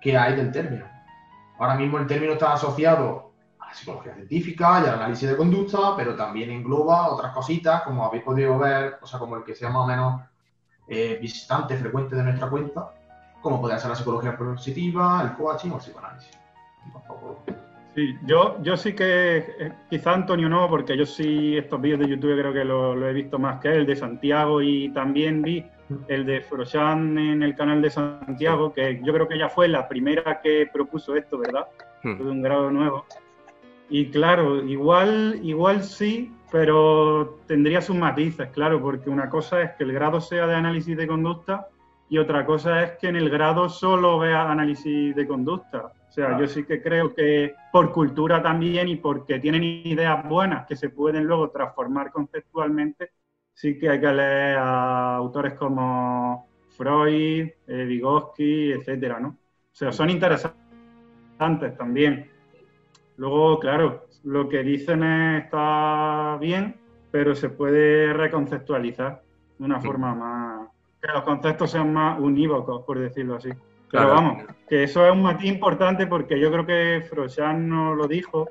que 0.00 0.16
hay 0.16 0.36
del 0.36 0.50
término. 0.52 0.86
Ahora 1.58 1.74
mismo 1.74 1.98
el 1.98 2.06
término 2.06 2.32
está 2.32 2.54
asociado 2.54 3.32
a 3.58 3.66
la 3.68 3.74
psicología 3.74 4.14
científica 4.14 4.82
y 4.82 4.88
al 4.88 4.94
análisis 4.94 5.28
de 5.28 5.36
conducta, 5.36 5.94
pero 5.96 6.16
también 6.16 6.50
engloba 6.50 7.08
otras 7.10 7.32
cositas, 7.32 7.82
como 7.82 8.04
habéis 8.04 8.22
podido 8.22 8.58
ver, 8.58 8.98
o 9.00 9.06
sea, 9.06 9.18
como 9.18 9.36
el 9.36 9.44
que 9.44 9.54
sea 9.54 9.68
más 9.68 9.82
o 9.82 9.86
menos 9.86 10.22
eh, 10.88 11.18
visitante 11.20 11.76
frecuente 11.76 12.16
de 12.16 12.22
nuestra 12.22 12.48
cuenta, 12.48 12.92
como 13.40 13.60
puede 13.60 13.78
ser 13.78 13.90
la 13.90 13.96
psicología 13.96 14.36
positiva, 14.36 15.22
el 15.22 15.34
coaching 15.34 15.70
o 15.70 15.74
el 15.74 15.80
psicoanálisis. 15.80 16.38
Sí, 17.94 18.16
yo, 18.24 18.62
yo 18.62 18.76
sí 18.76 18.92
que, 18.92 19.38
eh, 19.58 19.72
quizá 19.88 20.14
Antonio 20.14 20.48
no, 20.48 20.68
porque 20.68 20.96
yo 20.96 21.04
sí 21.04 21.56
estos 21.56 21.80
vídeos 21.80 22.00
de 22.00 22.08
YouTube 22.08 22.38
creo 22.38 22.52
que 22.52 22.64
lo, 22.64 23.06
he 23.06 23.12
visto 23.12 23.38
más 23.38 23.60
que 23.60 23.68
él, 23.68 23.86
de 23.86 23.96
Santiago, 23.96 24.62
y 24.62 24.90
también 24.90 25.42
vi 25.42 25.66
el 26.08 26.26
de 26.26 26.40
Froshan 26.40 27.18
en 27.18 27.42
el 27.42 27.54
canal 27.54 27.82
de 27.82 27.90
Santiago, 27.90 28.72
que 28.72 29.00
yo 29.02 29.12
creo 29.12 29.28
que 29.28 29.34
ella 29.34 29.48
fue 29.48 29.68
la 29.68 29.88
primera 29.88 30.40
que 30.40 30.68
propuso 30.72 31.16
esto, 31.16 31.38
¿verdad? 31.38 31.66
Hmm. 32.02 32.18
De 32.18 32.30
un 32.30 32.42
grado 32.42 32.70
nuevo. 32.70 33.06
Y 33.88 34.10
claro, 34.10 34.64
igual, 34.64 35.40
igual 35.42 35.82
sí, 35.82 36.32
pero 36.52 37.38
tendría 37.46 37.80
sus 37.80 37.96
matices, 37.96 38.48
claro, 38.50 38.80
porque 38.80 39.10
una 39.10 39.28
cosa 39.28 39.62
es 39.62 39.70
que 39.72 39.84
el 39.84 39.92
grado 39.92 40.20
sea 40.20 40.46
de 40.46 40.54
análisis 40.54 40.96
de 40.96 41.06
conducta 41.06 41.68
y 42.08 42.18
otra 42.18 42.44
cosa 42.44 42.82
es 42.82 42.90
que 42.98 43.08
en 43.08 43.16
el 43.16 43.30
grado 43.30 43.68
solo 43.68 44.18
vea 44.18 44.50
análisis 44.50 45.14
de 45.14 45.26
conducta. 45.26 45.92
O 46.08 46.12
sea, 46.12 46.36
yo 46.38 46.48
sí 46.48 46.64
que 46.64 46.82
creo 46.82 47.14
que 47.14 47.54
por 47.72 47.92
cultura 47.92 48.42
también 48.42 48.88
y 48.88 48.96
porque 48.96 49.38
tienen 49.38 49.62
ideas 49.62 50.28
buenas 50.28 50.66
que 50.66 50.74
se 50.74 50.90
pueden 50.90 51.24
luego 51.24 51.50
transformar 51.50 52.10
conceptualmente, 52.10 53.12
sí 53.60 53.78
que 53.78 53.90
hay 53.90 54.00
que 54.00 54.10
leer 54.10 54.56
a 54.56 55.16
autores 55.16 55.52
como 55.52 56.48
Freud, 56.70 57.46
eh, 57.66 57.84
Vygotsky, 57.84 58.72
etcétera, 58.72 59.20
¿no? 59.20 59.28
O 59.28 59.74
sea, 59.74 59.92
son 59.92 60.08
interesantes 60.08 60.56
también. 61.76 62.30
Luego, 63.18 63.58
claro, 63.58 64.06
lo 64.24 64.48
que 64.48 64.62
dicen 64.62 65.02
está 65.02 66.38
bien, 66.40 66.80
pero 67.10 67.34
se 67.34 67.50
puede 67.50 68.14
reconceptualizar 68.14 69.22
de 69.58 69.64
una 69.66 69.78
forma 69.78 70.14
más... 70.14 70.68
que 71.02 71.12
los 71.12 71.22
conceptos 71.22 71.70
sean 71.70 71.92
más 71.92 72.18
unívocos, 72.18 72.82
por 72.86 72.98
decirlo 72.98 73.34
así. 73.36 73.50
Pero 73.90 74.08
vamos, 74.08 74.44
que 74.70 74.84
eso 74.84 75.04
es 75.04 75.12
un 75.12 75.20
matiz 75.20 75.50
importante 75.50 76.06
porque 76.06 76.40
yo 76.40 76.50
creo 76.50 76.64
que 76.64 77.04
Frochan 77.10 77.68
no 77.68 77.94
lo 77.94 78.08
dijo 78.08 78.48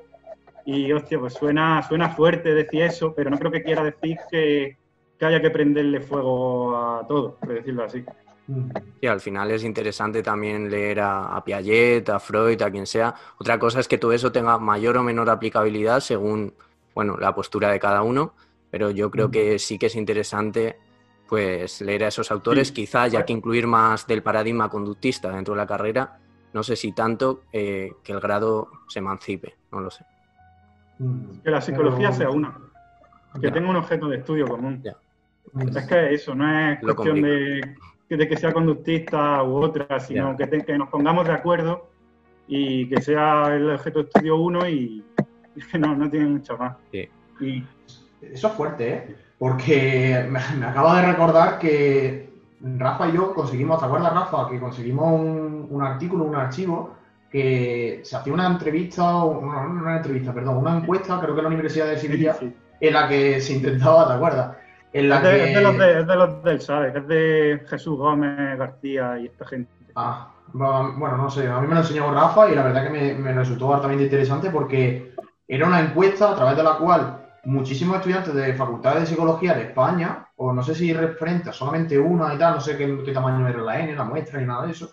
y, 0.64 0.92
hostia, 0.92 1.18
pues 1.18 1.34
suena, 1.34 1.82
suena 1.82 2.10
fuerte 2.10 2.54
decir 2.54 2.82
eso, 2.82 3.12
pero 3.12 3.28
no 3.28 3.38
creo 3.38 3.50
que 3.50 3.64
quiera 3.64 3.82
decir 3.82 4.16
que, 4.30 4.78
haya 5.26 5.40
que 5.40 5.50
prenderle 5.50 6.00
fuego 6.00 6.76
a 6.76 7.06
todo, 7.06 7.36
por 7.36 7.54
decirlo 7.54 7.84
así. 7.84 8.04
Y 9.00 9.06
al 9.06 9.20
final 9.20 9.50
es 9.50 9.64
interesante 9.64 10.22
también 10.22 10.70
leer 10.70 11.00
a, 11.00 11.42
Piaget, 11.44 12.08
a 12.08 12.18
Freud, 12.18 12.60
a 12.62 12.70
quien 12.70 12.86
sea. 12.86 13.14
Otra 13.38 13.58
cosa 13.58 13.80
es 13.80 13.88
que 13.88 13.98
todo 13.98 14.12
eso 14.12 14.32
tenga 14.32 14.58
mayor 14.58 14.96
o 14.96 15.02
menor 15.02 15.30
aplicabilidad 15.30 16.00
según 16.00 16.54
bueno, 16.94 17.16
la 17.16 17.34
postura 17.34 17.70
de 17.70 17.78
cada 17.78 18.02
uno, 18.02 18.34
pero 18.70 18.90
yo 18.90 19.10
creo 19.10 19.30
que 19.30 19.58
sí 19.58 19.78
que 19.78 19.86
es 19.86 19.94
interesante 19.94 20.76
pues 21.28 21.80
leer 21.80 22.04
a 22.04 22.08
esos 22.08 22.32
autores, 22.32 22.72
quizá 22.72 23.06
ya 23.06 23.24
que 23.24 23.32
incluir 23.32 23.68
más 23.68 24.06
del 24.06 24.22
paradigma 24.22 24.68
conductista 24.68 25.30
dentro 25.30 25.54
de 25.54 25.58
la 25.58 25.66
carrera, 25.66 26.18
no 26.52 26.64
sé 26.64 26.74
si 26.74 26.90
tanto 26.90 27.42
eh, 27.52 27.92
que 28.02 28.12
el 28.12 28.18
grado 28.18 28.68
se 28.88 28.98
emancipe, 28.98 29.54
no 29.70 29.80
lo 29.80 29.90
sé. 29.92 30.04
Que 31.44 31.50
la 31.50 31.60
psicología 31.60 32.10
sea 32.10 32.30
una, 32.30 32.58
que 33.40 33.50
tenga 33.52 33.70
un 33.70 33.76
objeto 33.76 34.08
de 34.08 34.16
estudio 34.16 34.48
común. 34.48 34.82
Es 35.58 35.86
que 35.86 36.14
eso, 36.14 36.34
no 36.34 36.70
es 36.70 36.78
cuestión 36.80 37.22
de, 37.22 37.76
que 38.08 38.36
sea 38.36 38.52
conductista 38.52 39.42
u 39.42 39.56
otra, 39.56 39.98
sino 40.00 40.36
que, 40.36 40.48
que, 40.48 40.78
nos 40.78 40.88
pongamos 40.88 41.26
de 41.26 41.32
acuerdo 41.32 41.88
y 42.46 42.88
que 42.88 43.00
sea 43.00 43.54
el 43.54 43.70
objeto 43.70 44.00
de 44.00 44.04
estudio 44.06 44.36
uno 44.36 44.68
y, 44.68 45.04
que 45.70 45.78
no, 45.78 45.94
no 45.94 46.08
tiene 46.10 46.26
mucho 46.26 46.56
más. 46.56 46.76
Y, 46.92 47.64
eso 48.22 48.48
es 48.48 48.52
fuerte, 48.52 48.92
¿eh? 48.92 49.16
Porque 49.38 50.26
me, 50.28 50.66
acaba 50.66 51.00
de 51.00 51.12
recordar 51.12 51.58
que 51.58 52.30
Rafa 52.60 53.08
y 53.08 53.12
yo 53.12 53.32
conseguimos, 53.32 53.80
¿te 53.80 53.86
acuerdas, 53.86 54.12
Rafa? 54.12 54.48
Que 54.50 54.60
conseguimos 54.60 55.18
un, 55.70 55.82
artículo, 55.82 56.24
un 56.24 56.34
archivo, 56.34 56.94
que 57.30 58.00
se 58.04 58.16
hacía 58.16 58.34
una 58.34 58.46
entrevista, 58.46 59.02
no, 59.02 59.28
una 59.28 59.96
entrevista, 59.96 60.34
perdón, 60.34 60.58
una 60.58 60.76
encuesta, 60.76 61.18
creo 61.18 61.34
que 61.34 61.40
en 61.40 61.44
la 61.44 61.48
Universidad 61.48 61.86
de 61.86 61.98
Sevilla, 61.98 62.36
en 62.80 62.92
la 62.92 63.08
que 63.08 63.40
se 63.40 63.54
intentaba, 63.54 64.06
¿te 64.06 64.12
acuerdas? 64.12 64.56
En 64.92 65.08
la 65.08 65.16
es, 65.16 65.22
de, 65.22 65.48
es, 65.48 65.54
de 65.54 65.60
los 65.62 65.78
de, 65.78 66.00
es 66.00 66.06
de 66.06 66.16
los 66.16 66.42
del 66.42 66.60
SADE, 66.60 66.98
es 66.98 67.06
de 67.06 67.66
Jesús 67.68 67.96
Gómez 67.96 68.58
García 68.58 69.18
y 69.18 69.26
esta 69.26 69.46
gente. 69.46 69.70
Ah, 69.94 70.32
bueno, 70.52 71.16
no 71.16 71.30
sé, 71.30 71.46
a 71.46 71.60
mí 71.60 71.66
me 71.66 71.74
lo 71.74 71.80
enseñó 71.80 72.12
Rafa 72.12 72.50
y 72.50 72.54
la 72.54 72.64
verdad 72.64 72.84
que 72.84 72.90
me, 72.90 73.14
me 73.14 73.32
resultó 73.32 73.72
altamente 73.72 74.04
interesante 74.04 74.50
porque 74.50 75.14
era 75.46 75.66
una 75.66 75.80
encuesta 75.80 76.32
a 76.32 76.34
través 76.34 76.56
de 76.56 76.62
la 76.62 76.76
cual 76.76 77.20
muchísimos 77.44 77.96
estudiantes 77.96 78.34
de 78.34 78.54
facultades 78.54 79.02
de 79.02 79.06
psicología 79.06 79.54
de 79.54 79.62
España, 79.62 80.28
o 80.36 80.52
no 80.52 80.62
sé 80.62 80.74
si 80.74 80.92
referente 80.92 81.50
a 81.50 81.52
solamente 81.52 81.98
una 81.98 82.34
y 82.34 82.38
tal, 82.38 82.54
no 82.54 82.60
sé 82.60 82.76
qué, 82.76 83.12
tamaño 83.12 83.48
era 83.48 83.62
la 83.62 83.80
N, 83.80 83.94
la 83.94 84.04
muestra 84.04 84.40
ni 84.40 84.46
nada 84.46 84.66
de 84.66 84.72
eso, 84.72 84.92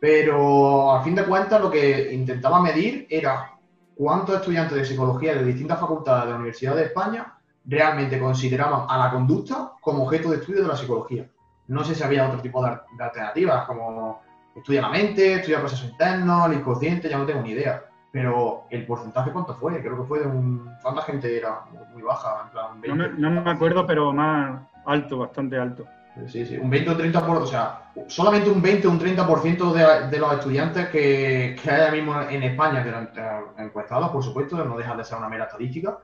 pero 0.00 0.92
a 0.92 1.02
fin 1.02 1.14
de 1.14 1.24
cuentas 1.24 1.60
lo 1.60 1.70
que 1.70 2.12
intentaba 2.12 2.60
medir 2.60 3.06
era 3.08 3.52
cuántos 3.94 4.36
estudiantes 4.36 4.76
de 4.76 4.84
psicología 4.84 5.34
de 5.34 5.44
distintas 5.44 5.80
facultades 5.80 6.24
de 6.24 6.30
la 6.30 6.36
Universidad 6.36 6.76
de 6.76 6.84
España 6.84 7.34
realmente 7.64 8.18
consideraban 8.18 8.86
a 8.88 8.98
la 8.98 9.10
conducta 9.10 9.72
como 9.80 10.04
objeto 10.04 10.30
de 10.30 10.36
estudio 10.36 10.62
de 10.62 10.68
la 10.68 10.76
psicología. 10.76 11.28
No 11.68 11.82
sé 11.84 11.94
si 11.94 12.02
había 12.02 12.26
otro 12.26 12.40
tipo 12.40 12.62
de, 12.64 12.76
alternativas, 12.98 13.64
como 13.64 14.20
estudia 14.54 14.82
la 14.82 14.90
mente, 14.90 15.34
estudia 15.34 15.60
procesos 15.60 15.90
internos, 15.90 16.46
el 16.46 16.58
inconsciente, 16.58 17.08
ya 17.08 17.18
no 17.18 17.26
tengo 17.26 17.42
ni 17.42 17.50
idea 17.50 17.84
pero 18.14 18.68
el 18.70 18.86
porcentaje 18.86 19.32
cuánto 19.32 19.54
fue, 19.54 19.80
creo 19.80 19.96
que 19.96 20.04
fue 20.04 20.20
de 20.20 20.26
un... 20.28 20.70
¿Cuánta 20.80 21.02
gente 21.02 21.36
era? 21.36 21.64
Muy 21.92 22.00
baja, 22.00 22.42
en 22.44 22.50
plan 22.52 22.80
20. 22.80 23.20
No, 23.20 23.28
me, 23.42 23.50
acuerdo, 23.50 23.84
pero 23.84 24.12
más 24.12 24.62
alto, 24.86 25.18
bastante 25.18 25.58
alto. 25.58 25.84
Sí, 26.28 26.46
sí, 26.46 26.56
un 26.56 26.70
20 26.70 26.90
o 26.90 26.96
30%, 26.96 27.38
o 27.38 27.46
sea, 27.46 27.90
solamente 28.06 28.48
un 28.48 28.62
20 28.62 28.86
o 28.86 28.90
un 28.92 29.00
30% 29.00 29.72
de, 29.72 30.10
de 30.10 30.18
los 30.20 30.32
estudiantes 30.32 30.90
que, 30.90 31.56
que 31.60 31.68
hay 31.68 31.80
ahora 31.80 31.92
mismo 31.92 32.20
en 32.20 32.44
España, 32.44 32.84
que 32.84 32.90
eran 32.90 33.10
encuestados, 33.58 34.10
por 34.10 34.22
supuesto, 34.22 34.64
no 34.64 34.76
deja 34.76 34.94
de 34.94 35.02
ser 35.02 35.18
una 35.18 35.28
mera 35.28 35.46
estadística, 35.46 35.98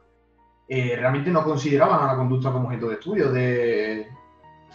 eh, 0.73 0.95
realmente 0.97 1.31
no 1.31 1.43
consideraban 1.43 2.01
a 2.01 2.13
la 2.13 2.17
conducta 2.17 2.53
como 2.53 2.69
objeto 2.69 2.89
de 2.89 2.95
estudio 2.95 3.33
de, 3.33 4.09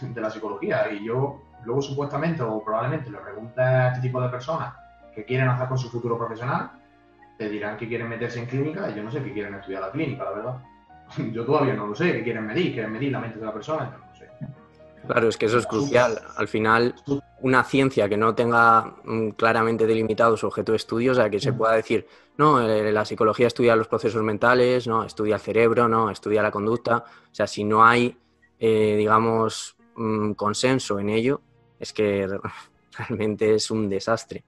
de 0.02 0.20
la 0.20 0.30
psicología. 0.30 0.92
Y 0.92 1.06
yo 1.06 1.40
luego 1.64 1.80
supuestamente 1.80 2.42
o 2.42 2.62
probablemente 2.62 3.10
le 3.10 3.16
preguntas 3.16 3.66
a 3.66 3.88
este 3.88 4.02
tipo 4.02 4.20
de 4.20 4.28
personas 4.28 4.74
qué 5.14 5.24
quieren 5.24 5.48
hacer 5.48 5.68
con 5.68 5.78
su 5.78 5.88
futuro 5.88 6.18
profesional, 6.18 6.70
te 7.38 7.48
dirán 7.48 7.78
que 7.78 7.88
quieren 7.88 8.10
meterse 8.10 8.40
en 8.40 8.44
clínica 8.44 8.90
y 8.90 8.94
yo 8.94 9.02
no 9.02 9.10
sé 9.10 9.22
qué 9.22 9.32
quieren 9.32 9.54
estudiar 9.54 9.80
la 9.80 9.90
clínica, 9.90 10.24
la 10.24 10.30
verdad. 10.30 10.56
Yo 11.32 11.46
todavía 11.46 11.72
no 11.72 11.86
lo 11.86 11.94
sé, 11.94 12.12
qué 12.12 12.22
quieren 12.24 12.44
medir, 12.44 12.72
quieren 12.72 12.92
medir 12.92 13.12
la 13.12 13.20
mente 13.20 13.38
de 13.38 13.46
la 13.46 13.52
persona, 13.54 13.92
yo 13.92 14.04
no 14.04 14.16
sé. 14.16 14.28
Claro, 15.06 15.28
es 15.28 15.36
que 15.36 15.46
eso 15.46 15.58
es 15.58 15.66
crucial. 15.66 16.20
Al 16.36 16.48
final, 16.48 16.96
una 17.42 17.62
ciencia 17.62 18.08
que 18.08 18.16
no 18.16 18.34
tenga 18.34 18.96
mm, 19.04 19.30
claramente 19.30 19.86
delimitado 19.86 20.36
su 20.36 20.48
objeto 20.48 20.72
de 20.72 20.76
estudio, 20.76 21.12
o 21.12 21.14
sea, 21.14 21.30
que 21.30 21.38
se 21.38 21.52
pueda 21.52 21.74
decir, 21.74 22.08
no, 22.38 22.60
eh, 22.60 22.92
la 22.92 23.04
psicología 23.04 23.46
estudia 23.46 23.76
los 23.76 23.88
procesos 23.88 24.22
mentales, 24.22 24.86
no, 24.86 25.04
estudia 25.04 25.36
el 25.36 25.40
cerebro, 25.40 25.88
no, 25.88 26.10
estudia 26.10 26.42
la 26.42 26.50
conducta. 26.50 27.04
O 27.30 27.34
sea, 27.34 27.46
si 27.46 27.64
no 27.64 27.84
hay, 27.84 28.16
eh, 28.58 28.94
digamos, 28.96 29.76
mm, 29.94 30.32
consenso 30.32 30.98
en 30.98 31.08
ello, 31.08 31.40
es 31.80 31.92
que 31.92 32.28
realmente 32.98 33.54
es 33.54 33.70
un 33.70 33.88
desastre. 33.88 34.44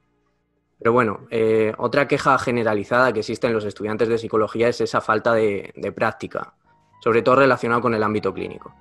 Pero 0.79 0.93
bueno, 0.93 1.27
eh, 1.31 1.73
otra 1.79 2.07
queja 2.07 2.39
generalizada 2.39 3.13
que 3.13 3.21
existe 3.21 3.47
en 3.47 3.55
los 3.55 3.65
estudiantes 3.65 4.09
de 4.09 4.19
psicología 4.19 4.69
es 4.69 4.81
esa 4.81 5.01
falta 5.01 5.33
de, 5.33 5.73
práctica, 5.95 6.55
sobre 7.03 7.23
todo 7.23 7.37
relacionado 7.37 7.81
con 7.81 7.95
el 7.95 8.03
ámbito 8.03 8.33
clínico. 8.33 8.73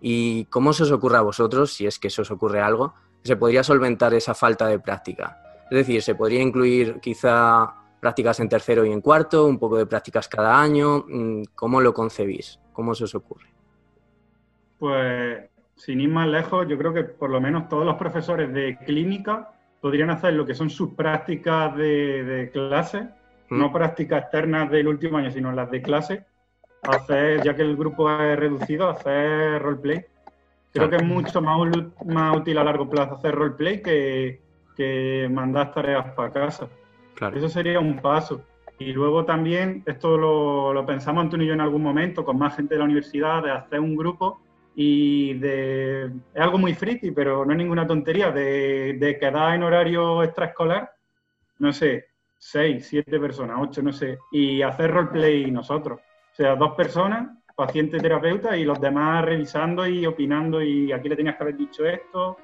¿Y 0.00 0.44
cómo 0.44 0.72
se 0.72 0.84
os 0.84 0.92
ocurre 0.92 1.16
a 1.16 1.22
vosotros, 1.22 1.72
si 1.72 1.86
es 1.86 1.98
que 1.98 2.10
se 2.10 2.22
os 2.22 2.30
ocurre 2.30 2.60
algo, 2.60 2.94
se 3.24 3.36
podría 3.36 3.64
solventar 3.64 4.14
esa 4.14 4.34
falta 4.34 4.68
de 4.68 4.78
práctica? 4.78 5.40
Es 5.70 5.78
decir, 5.78 6.02
se 6.02 6.14
podría 6.14 6.40
incluir 6.40 7.00
quizá 7.00 7.83
prácticas 8.04 8.38
en 8.38 8.50
tercero 8.50 8.84
y 8.84 8.92
en 8.92 9.00
cuarto, 9.00 9.46
un 9.46 9.58
poco 9.58 9.78
de 9.78 9.86
prácticas 9.86 10.28
cada 10.28 10.60
año. 10.60 11.06
Mm, 11.08 11.44
¿Cómo 11.54 11.80
lo 11.80 11.94
concebís? 11.94 12.60
¿Cómo 12.74 12.94
se 12.94 13.04
os 13.04 13.14
ocurre? 13.14 13.46
Pues 14.78 15.48
sin 15.74 16.02
ir 16.02 16.10
más 16.10 16.28
lejos, 16.28 16.68
yo 16.68 16.76
creo 16.76 16.92
que 16.92 17.04
por 17.04 17.30
lo 17.30 17.40
menos 17.40 17.66
todos 17.66 17.86
los 17.86 17.96
profesores 17.96 18.52
de 18.52 18.76
clínica 18.76 19.52
podrían 19.80 20.10
hacer 20.10 20.34
lo 20.34 20.44
que 20.44 20.54
son 20.54 20.68
sus 20.68 20.90
prácticas 20.90 21.74
de, 21.78 22.50
clase, 22.52 23.08
mm. 23.48 23.58
no 23.58 23.72
prácticas 23.72 24.24
externas 24.24 24.70
del 24.70 24.86
último 24.86 25.16
año, 25.16 25.30
sino 25.30 25.50
las 25.52 25.70
de 25.70 25.80
clase, 25.80 26.26
hacer, 26.82 27.42
ya 27.42 27.56
que 27.56 27.62
el 27.62 27.74
grupo 27.74 28.10
es 28.20 28.38
reducido, 28.38 28.86
hacer 28.86 29.62
roleplay. 29.62 30.04
Creo 30.74 30.90
que 30.90 30.96
es 30.96 31.04
mucho 31.04 31.40
más, 31.40 31.56
más 32.04 32.36
útil 32.36 32.58
a 32.58 32.64
largo 32.64 32.86
plazo 32.86 33.14
hacer 33.14 33.34
roleplay 33.34 33.80
que, 33.80 34.42
que 34.76 35.26
mandar 35.32 35.72
tareas 35.72 36.12
para 36.12 36.30
casa. 36.30 36.68
Eso 37.34 37.48
sería 37.48 37.80
un 37.80 38.00
paso. 38.00 38.42
Y 38.78 38.92
luego 38.92 39.24
también, 39.24 39.82
esto 39.86 40.16
lo, 40.16 40.84
pensamos 40.86 41.22
Antonio 41.22 41.44
y 41.44 41.48
yo 41.48 41.54
en 41.54 41.60
algún 41.60 41.82
momento, 41.82 42.24
con 42.24 42.38
más 42.38 42.56
gente 42.56 42.74
de 42.74 42.78
la 42.78 42.84
universidad, 42.84 43.42
de 43.42 43.52
hacer 43.52 43.80
un 43.80 43.96
grupo 43.96 44.40
y 44.74 45.34
de, 45.34 46.06
es 46.06 46.40
algo 46.40 46.58
muy 46.58 46.74
friki, 46.74 47.12
pero 47.12 47.44
no 47.44 47.52
es 47.52 47.58
ninguna 47.58 47.86
tontería, 47.86 48.32
de, 48.32 48.96
de 48.98 49.18
quedar 49.18 49.54
en 49.54 49.62
horario 49.62 50.22
extraescolar, 50.24 50.90
no 51.60 51.72
sé, 51.72 52.06
seis, 52.36 52.86
siete 52.88 53.20
personas, 53.20 53.58
ocho, 53.60 53.80
no 53.80 53.92
sé, 53.92 54.18
y 54.32 54.62
hacer 54.62 54.90
roleplay 54.90 55.50
nosotros. 55.50 56.00
O 56.32 56.34
sea, 56.34 56.56
dos 56.56 56.72
personas, 56.72 57.38
paciente 57.54 57.98
terapeuta, 57.98 58.56
y 58.56 58.64
los 58.64 58.80
demás 58.80 59.24
revisando 59.24 59.86
y 59.86 60.04
opinando, 60.04 60.60
y 60.60 60.90
aquí 60.90 61.08
le 61.08 61.16
tenías 61.16 61.36
que 61.36 61.42
haber 61.44 61.56
dicho 61.56 61.86
esto, 61.86 62.36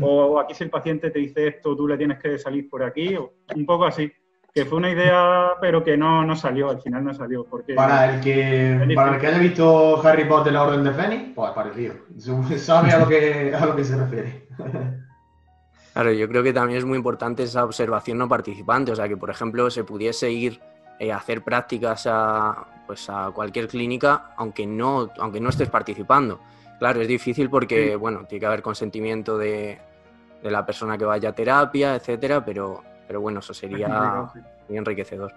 o 0.00 0.38
aquí 0.38 0.54
si 0.54 0.64
el 0.64 0.70
paciente 0.70 1.10
te 1.10 1.18
dice 1.18 1.48
esto, 1.48 1.76
tú 1.76 1.88
le 1.88 1.96
tienes 1.96 2.18
que 2.18 2.38
salir 2.38 2.68
por 2.68 2.82
aquí, 2.82 3.16
o 3.16 3.34
un 3.54 3.66
poco 3.66 3.84
así 3.84 4.10
que 4.54 4.66
fue 4.66 4.78
una 4.78 4.90
idea, 4.90 5.52
pero 5.60 5.82
que 5.82 5.96
no, 5.96 6.24
no 6.24 6.36
salió, 6.36 6.70
al 6.70 6.82
final 6.82 7.04
no 7.04 7.14
salió. 7.14 7.44
Porque 7.44 7.74
para 7.74 8.14
el 8.14 8.20
que, 8.20 8.92
para 8.94 9.14
el 9.14 9.20
que 9.20 9.26
haya 9.26 9.38
visto 9.38 10.06
Harry 10.06 10.26
Potter, 10.26 10.52
la 10.52 10.64
Orden 10.64 10.84
de 10.84 10.92
Fénix, 10.92 11.34
pues 11.34 11.50
parecido. 11.52 11.94
Sabe 12.58 12.92
a 12.92 12.98
lo 12.98 13.08
que, 13.08 13.54
a 13.54 13.64
lo 13.64 13.74
que 13.74 13.84
se 13.84 13.96
refiere. 13.96 14.48
Claro, 15.92 16.10
yo 16.10 16.26
creo 16.26 16.42
que 16.42 16.54
también 16.54 16.78
es 16.78 16.86
muy 16.86 16.96
importante 16.96 17.42
esa 17.42 17.66
observación 17.66 18.16
no 18.16 18.26
participante, 18.26 18.92
o 18.92 18.96
sea, 18.96 19.08
que 19.08 19.16
por 19.18 19.28
ejemplo 19.28 19.68
se 19.68 19.84
pudiese 19.84 20.30
ir 20.30 20.58
eh, 20.98 21.12
a 21.12 21.18
hacer 21.18 21.42
prácticas 21.42 22.06
a, 22.10 22.66
pues 22.86 23.10
a 23.10 23.30
cualquier 23.34 23.68
clínica, 23.68 24.32
aunque 24.38 24.66
no, 24.66 25.10
aunque 25.18 25.38
no 25.38 25.50
estés 25.50 25.68
participando. 25.68 26.40
Claro, 26.82 27.00
es 27.00 27.06
difícil 27.06 27.48
porque, 27.48 27.94
bueno, 27.94 28.24
tiene 28.26 28.40
que 28.40 28.46
haber 28.46 28.60
consentimiento 28.60 29.38
de, 29.38 29.78
de 30.42 30.50
la 30.50 30.66
persona 30.66 30.98
que 30.98 31.04
vaya 31.04 31.28
a 31.28 31.32
terapia, 31.32 31.94
etcétera, 31.94 32.44
pero 32.44 32.82
pero 33.06 33.20
bueno, 33.20 33.38
eso 33.38 33.54
sería 33.54 34.26
muy 34.68 34.78
enriquecedor. 34.78 35.32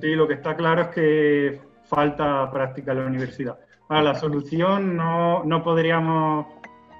Sí, 0.00 0.14
lo 0.14 0.26
que 0.26 0.34
está 0.34 0.56
claro 0.56 0.82
es 0.82 0.88
que 0.88 1.60
falta 1.84 2.50
práctica 2.50 2.92
en 2.92 3.00
la 3.00 3.06
universidad. 3.06 3.58
A 3.88 4.00
la 4.00 4.14
solución 4.14 4.96
no, 4.96 5.44
no 5.44 5.62
podríamos 5.62 6.46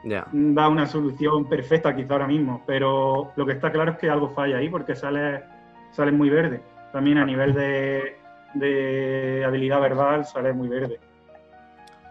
dar 0.05 0.69
una 0.69 0.87
solución 0.87 1.49
perfecta 1.49 1.97
quizá 1.97 2.15
ahora 2.15 2.27
mismo, 2.27 2.63
pero 2.67 3.31
lo 3.37 3.47
que 3.47 3.53
está 3.53 3.73
claro 3.73 3.93
es 3.93 3.99
que 3.99 4.11
algo 4.11 4.29
falla 4.31 4.59
ahí 4.59 4.69
porque 4.69 4.95
sale, 4.95 5.45
sale 5.93 6.13
muy 6.13 6.29
verde. 6.29 6.61
También 6.93 7.17
a 7.19 7.25
nivel 7.25 7.55
de, 7.55 8.17
de 8.55 9.45
habilidad 9.47 9.81
verbal 9.81 10.27
sale 10.27 10.53
muy 10.53 10.69
verde. 10.69 10.99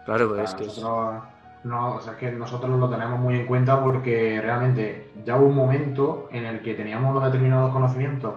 Claro, 0.04 0.28
pues 0.30 0.50
es 0.50 0.54
que 0.54 0.82
no, 1.64 1.94
o 1.94 2.00
sea, 2.00 2.12
es 2.12 2.18
que 2.18 2.30
nosotros 2.30 2.78
lo 2.78 2.90
tenemos 2.90 3.18
muy 3.18 3.36
en 3.36 3.46
cuenta 3.46 3.82
porque 3.82 4.38
realmente 4.40 5.10
ya 5.24 5.36
hubo 5.36 5.46
un 5.46 5.54
momento 5.54 6.28
en 6.30 6.44
el 6.44 6.60
que 6.60 6.74
teníamos 6.74 7.10
unos 7.10 7.24
determinados 7.24 7.72
conocimientos 7.72 8.34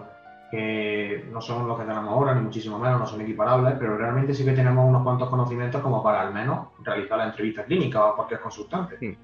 que 0.49 1.28
no 1.30 1.41
son 1.41 1.68
los 1.68 1.78
que 1.78 1.86
tenemos 1.86 2.09
ahora, 2.09 2.34
ni 2.34 2.41
muchísimo 2.41 2.80
menos, 2.80 3.01
no 3.01 3.05
son 3.05 3.20
equiparables, 3.20 3.76
pero 3.78 3.97
realmente 3.97 4.34
sí 4.34 4.45
que 4.45 4.53
tenemos 4.53 4.88
unos 4.88 5.03
cuantos 5.03 5.30
conocimientos 5.30 5.82
como 5.82 6.01
para 6.01 6.22
al 6.22 6.34
menos 6.34 6.70
realizar 6.84 7.18
la 7.18 7.26
entrevista 7.26 7.65
clínica 7.65 8.05
o 8.05 8.15
cualquier 8.15 8.39
consultante. 8.39 9.18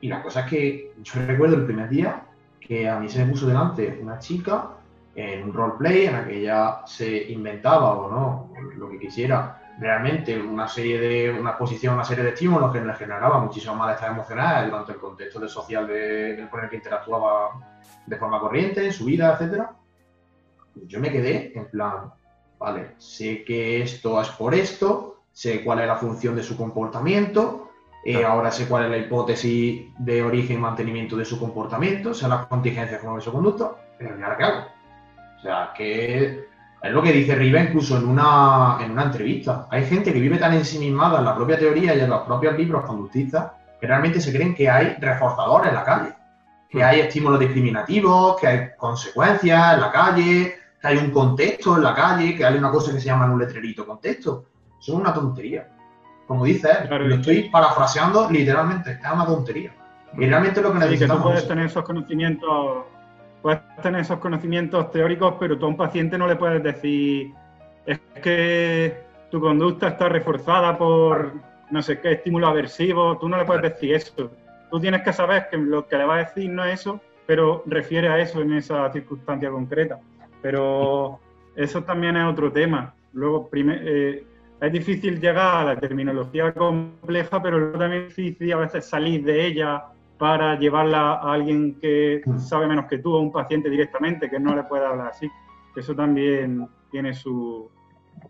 Y 0.00 0.08
la 0.08 0.20
cosa 0.20 0.40
es 0.40 0.46
que 0.46 0.92
yo 1.00 1.12
recuerdo 1.24 1.54
el 1.54 1.64
primer 1.64 1.88
día 1.88 2.24
que 2.60 2.88
a 2.88 2.98
mí 2.98 3.08
se 3.08 3.24
me 3.24 3.30
puso 3.30 3.46
delante 3.46 4.00
una 4.02 4.18
chica 4.18 4.70
en 5.14 5.44
un 5.44 5.52
roleplay 5.52 6.06
en 6.06 6.12
la 6.12 6.24
que 6.24 6.40
ella 6.40 6.80
se 6.86 7.30
inventaba 7.30 7.92
o 7.92 8.10
no, 8.10 8.48
lo 8.76 8.88
que 8.88 8.98
quisiera, 8.98 9.61
realmente 9.78 10.40
una 10.40 10.68
serie 10.68 10.98
de, 10.98 11.30
una 11.30 11.50
exposición, 11.50 11.94
una 11.94 12.04
serie 12.04 12.24
de 12.24 12.30
estímulos 12.30 12.72
que 12.72 12.80
le 12.80 12.94
generaba 12.94 13.38
muchísimo 13.40 13.74
malestar 13.74 14.10
emocional 14.10 14.70
durante 14.70 14.92
el 14.92 14.98
contexto 14.98 15.40
del 15.40 15.48
social 15.48 15.86
de, 15.86 16.46
con 16.50 16.62
el 16.62 16.70
que 16.70 16.76
interactuaba 16.76 17.80
de 18.06 18.16
forma 18.16 18.40
corriente, 18.40 18.84
en 18.84 18.92
su 18.92 19.04
vida, 19.04 19.32
etcétera. 19.32 19.72
Yo 20.86 21.00
me 21.00 21.10
quedé 21.10 21.52
en 21.56 21.66
plan, 21.70 22.12
vale, 22.58 22.94
sé 22.98 23.44
que 23.44 23.82
esto 23.82 24.20
es 24.20 24.28
por 24.30 24.54
esto, 24.54 25.22
sé 25.32 25.64
cuál 25.64 25.80
es 25.80 25.86
la 25.86 25.96
función 25.96 26.36
de 26.36 26.42
su 26.42 26.56
comportamiento, 26.56 27.70
eh, 28.04 28.24
ahora 28.24 28.50
sé 28.50 28.66
cuál 28.66 28.84
es 28.84 28.90
la 28.90 28.98
hipótesis 28.98 29.92
de 29.98 30.22
origen 30.22 30.56
y 30.56 30.60
mantenimiento 30.60 31.16
de 31.16 31.24
su 31.24 31.38
comportamiento, 31.38 32.14
sé 32.14 32.28
las 32.28 32.46
contingencias 32.46 33.00
como 33.00 33.16
de 33.16 33.22
su 33.22 33.32
conducta, 33.32 33.72
pero 33.98 34.18
¿y 34.18 34.22
ahora 34.22 34.36
qué 34.36 34.44
hago? 34.44 34.66
O 35.38 35.42
sea, 35.42 35.72
que 35.76 36.51
es 36.82 36.92
lo 36.92 37.02
que 37.02 37.12
dice 37.12 37.34
Riva 37.36 37.60
incluso 37.60 37.96
en 37.96 38.08
una, 38.08 38.78
en 38.80 38.90
una 38.90 39.04
entrevista. 39.04 39.68
Hay 39.70 39.86
gente 39.86 40.12
que 40.12 40.18
vive 40.18 40.38
tan 40.38 40.52
ensimismada 40.52 41.20
en 41.20 41.24
la 41.24 41.34
propia 41.34 41.58
teoría 41.58 41.94
y 41.94 42.00
en 42.00 42.10
los 42.10 42.22
propios 42.22 42.58
libros 42.58 42.84
conductistas 42.84 43.52
que 43.80 43.86
realmente 43.86 44.20
se 44.20 44.32
creen 44.32 44.54
que 44.54 44.68
hay 44.68 44.96
reforzadores 44.98 45.68
en 45.68 45.74
la 45.74 45.84
calle, 45.84 46.14
que 46.68 46.78
hmm. 46.78 46.84
hay 46.84 47.00
estímulos 47.00 47.40
discriminativos, 47.40 48.40
que 48.40 48.46
hay 48.46 48.68
consecuencias 48.76 49.74
en 49.74 49.80
la 49.80 49.92
calle, 49.92 50.54
que 50.80 50.88
hay 50.88 50.98
un 50.98 51.10
contexto 51.10 51.76
en 51.76 51.84
la 51.84 51.94
calle, 51.94 52.36
que 52.36 52.44
hay 52.44 52.56
una 52.56 52.70
cosa 52.70 52.92
que 52.92 53.00
se 53.00 53.06
llama 53.06 53.26
un 53.26 53.38
letrerito 53.38 53.86
contexto. 53.86 54.46
Eso 54.80 54.92
es 54.92 54.98
una 54.98 55.14
tontería. 55.14 55.68
Como 56.26 56.44
dice 56.44 56.68
lo 56.88 57.14
estoy 57.14 57.48
parafraseando 57.50 58.28
literalmente, 58.30 58.92
es 58.92 59.12
una 59.12 59.26
tontería. 59.26 59.72
Y 60.18 60.26
realmente 60.26 60.60
lo 60.60 60.72
que 60.72 60.78
necesitamos... 60.80 61.16
que 61.16 61.22
tú 61.22 61.28
puedes 61.28 61.48
tener 61.48 61.66
esos 61.66 61.84
conocimientos 61.84 62.84
puedes 63.42 63.60
tener 63.82 64.00
esos 64.00 64.18
conocimientos 64.18 64.90
teóricos, 64.92 65.34
pero 65.38 65.58
tú 65.58 65.66
a 65.66 65.68
un 65.68 65.76
paciente 65.76 66.16
no 66.16 66.26
le 66.26 66.36
puedes 66.36 66.62
decir, 66.62 67.32
es 67.84 67.98
que 68.22 69.02
tu 69.30 69.40
conducta 69.40 69.88
está 69.88 70.08
reforzada 70.08 70.78
por 70.78 71.32
no 71.70 71.82
sé 71.82 72.00
qué 72.00 72.12
estímulo 72.12 72.46
aversivo, 72.46 73.18
tú 73.18 73.28
no 73.28 73.36
le 73.36 73.44
puedes 73.44 73.62
decir 73.62 73.94
eso. 73.94 74.30
Tú 74.70 74.80
tienes 74.80 75.02
que 75.02 75.12
saber 75.12 75.48
que 75.50 75.56
lo 75.56 75.86
que 75.86 75.96
le 75.96 76.04
va 76.04 76.16
a 76.16 76.18
decir 76.18 76.48
no 76.50 76.64
es 76.64 76.80
eso, 76.80 77.00
pero 77.26 77.62
refiere 77.66 78.08
a 78.08 78.18
eso 78.18 78.42
en 78.42 78.52
esa 78.52 78.90
circunstancia 78.92 79.50
concreta. 79.50 79.98
Pero 80.42 81.18
eso 81.56 81.82
también 81.82 82.16
es 82.16 82.26
otro 82.26 82.52
tema. 82.52 82.94
Luego, 83.14 83.48
eh, 83.54 84.24
es 84.60 84.72
difícil 84.72 85.20
llegar 85.20 85.56
a 85.56 85.64
la 85.64 85.80
terminología 85.80 86.52
compleja, 86.52 87.42
pero 87.42 87.72
también 87.72 88.02
es 88.02 88.16
difícil 88.16 88.52
a 88.52 88.58
veces 88.58 88.84
salir 88.84 89.24
de 89.24 89.46
ella 89.46 89.84
para 90.18 90.58
llevarla 90.58 91.14
a 91.14 91.32
alguien 91.32 91.78
que 91.80 92.22
sabe 92.38 92.66
menos 92.66 92.86
que 92.86 92.98
tú, 92.98 93.16
a 93.16 93.20
un 93.20 93.32
paciente 93.32 93.68
directamente, 93.68 94.30
que 94.30 94.38
no 94.38 94.54
le 94.54 94.64
pueda 94.64 94.88
hablar 94.88 95.08
así. 95.08 95.30
Eso 95.74 95.94
también 95.94 96.68
tiene 96.90 97.14
su... 97.14 97.70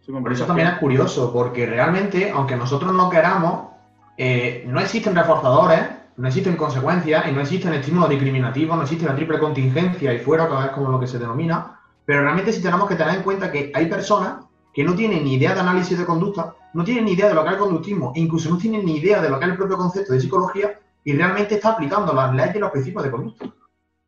su 0.01 0.13
Por 0.13 0.33
eso 0.33 0.47
también 0.47 0.69
es 0.69 0.79
curioso, 0.79 1.33
porque 1.33 1.67
realmente, 1.67 2.31
aunque 2.31 2.57
nosotros 2.57 2.93
no 2.95 3.11
queramos, 3.11 3.69
eh, 4.17 4.65
no 4.67 4.81
existen 4.81 5.15
reforzadores, 5.15 5.81
no 6.17 6.29
existen 6.29 6.57
consecuencias 6.57 7.27
y 7.29 7.33
no 7.33 7.41
existen 7.41 7.73
estímulos 7.75 8.11
discriminativos, 8.11 8.77
no 8.77 8.83
existe 8.83 9.07
la 9.07 9.15
triple 9.15 9.39
contingencia 9.39 10.13
y 10.13 10.19
fuera, 10.19 10.49
cada 10.49 10.65
vez 10.65 10.71
como 10.73 10.91
lo 10.91 11.01
que 11.01 11.07
se 11.07 11.19
denomina, 11.19 11.81
pero 12.05 12.23
realmente 12.23 12.53
sí 12.53 12.63
tenemos 12.63 12.89
que 12.89 12.97
tener 12.97 13.17
en 13.17 13.23
cuenta 13.23 13.51
que 13.51 13.73
hay 13.75 13.87
personas 13.87 14.45
que 14.73 14.85
no 14.85 14.95
tienen 14.95 15.25
ni 15.25 15.35
idea 15.35 15.55
de 15.55 15.61
análisis 15.61 15.99
de 15.99 16.05
conducta, 16.05 16.55
no 16.75 16.85
tiene 16.85 17.03
ni 17.03 17.13
idea 17.13 17.29
de 17.29 17.35
lo 17.35 17.43
que 17.43 17.49
es 17.49 17.55
el 17.55 17.61
conductismo, 17.61 18.13
e 18.15 18.21
incluso 18.21 18.51
no 18.51 18.59
tiene 18.59 18.83
ni 18.83 18.97
idea 18.97 19.21
de 19.21 19.29
lo 19.29 19.39
que 19.39 19.45
es 19.45 19.51
el 19.51 19.57
propio 19.57 19.77
concepto 19.77 20.13
de 20.13 20.21
psicología 20.21 20.79
y 21.05 21.15
realmente 21.15 21.55
está 21.57 21.71
aplicando 21.71 22.13
las 22.13 22.33
leyes 22.35 22.57
y 22.57 22.59
los 22.59 22.71
principios 22.71 23.05
de 23.05 23.11
conducta. 23.11 23.47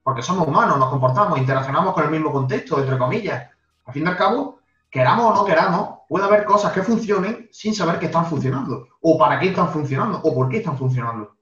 Porque 0.02 0.22
somos 0.22 0.46
humanos, 0.46 0.78
nos 0.78 0.90
comportamos, 0.90 1.38
interaccionamos 1.38 1.94
con 1.94 2.04
el 2.04 2.10
mismo 2.10 2.30
contexto, 2.30 2.78
entre 2.78 2.98
comillas. 2.98 3.48
Al 3.86 3.92
fin 3.92 4.04
y 4.04 4.08
al 4.08 4.16
cabo, 4.16 4.60
queramos 4.90 5.32
o 5.32 5.34
no 5.34 5.44
queramos, 5.44 5.98
puede 6.08 6.24
haber 6.24 6.44
cosas 6.44 6.72
que 6.72 6.82
funcionen 6.82 7.48
sin 7.50 7.74
saber 7.74 7.98
que 7.98 8.06
están 8.06 8.26
funcionando, 8.26 8.88
o 9.00 9.18
para 9.18 9.40
qué 9.40 9.48
están 9.48 9.70
funcionando, 9.70 10.20
o 10.22 10.34
por 10.34 10.48
qué 10.48 10.58
están 10.58 10.78
funcionando. 10.78 11.36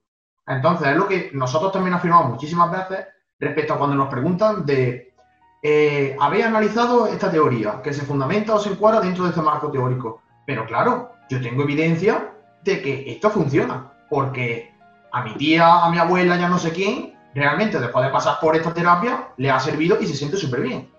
Entonces, 0.47 0.89
es 0.89 0.97
lo 0.97 1.07
que 1.07 1.31
nosotros 1.35 1.73
también 1.73 1.95
afirmamos 1.95 2.31
muchísimas 2.31 2.71
veces 2.71 3.07
respecto 3.39 3.75
a 3.75 3.79
cuando 3.79 3.97
nos 3.97 4.09
preguntan 4.09 4.65
de, 4.65 5.15
eh, 5.63 6.17
¿habéis 6.21 6.47
analizado 6.47 7.07
esta 7.07 7.31
teoría 7.31 7.83
que 7.83 7.93
se 7.93 8.03
fundamenta 8.03 8.55
o 8.55 8.59
se 8.59 8.71
encuadra 8.71 9.01
dentro 9.01 9.25
de 9.25 9.31
este 9.31 9.43
marco 9.43 9.71
teórico? 9.71 10.23
Pero 10.47 10.67
claro, 10.67 11.13
yo 11.29 11.41
tengo 11.41 11.63
evidencia 11.63 12.33
de 12.65 12.81
que 12.81 13.13
esto 13.13 13.31
funciona, 13.31 13.93
porque 14.09 14.72
a 15.13 15.23
mi 15.23 15.35
tía, 15.35 15.85
a 15.85 15.91
mi 15.91 15.99
abuela, 15.99 16.37
ya 16.37 16.49
no 16.49 16.59
sé 16.59 16.73
quién, 16.73 17.15
realmente 17.35 17.79
después 17.79 18.05
de 18.05 18.11
pasar 18.11 18.39
por 18.41 18.57
esta 18.57 18.73
terapia, 18.73 19.29
le 19.37 19.51
ha 19.51 19.61
servido 19.61 19.99
y 20.01 20.07
se 20.07 20.15
siente 20.15 20.37
súper 20.37 20.61
bien 20.63 20.93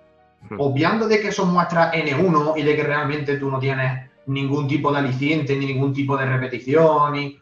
obviando 0.57 1.07
de 1.07 1.21
que 1.21 1.31
son 1.31 1.53
muestras 1.53 1.93
N1 1.93 2.53
y 2.57 2.63
de 2.63 2.75
que 2.75 2.83
realmente 2.83 3.37
tú 3.37 3.49
no 3.49 3.59
tienes 3.59 4.09
ningún 4.25 4.67
tipo 4.67 4.91
de 4.91 4.99
aliciente, 4.99 5.55
ni 5.55 5.65
ningún 5.65 5.93
tipo 5.93 6.17
de 6.17 6.25
repetición, 6.25 7.13
ni 7.13 7.39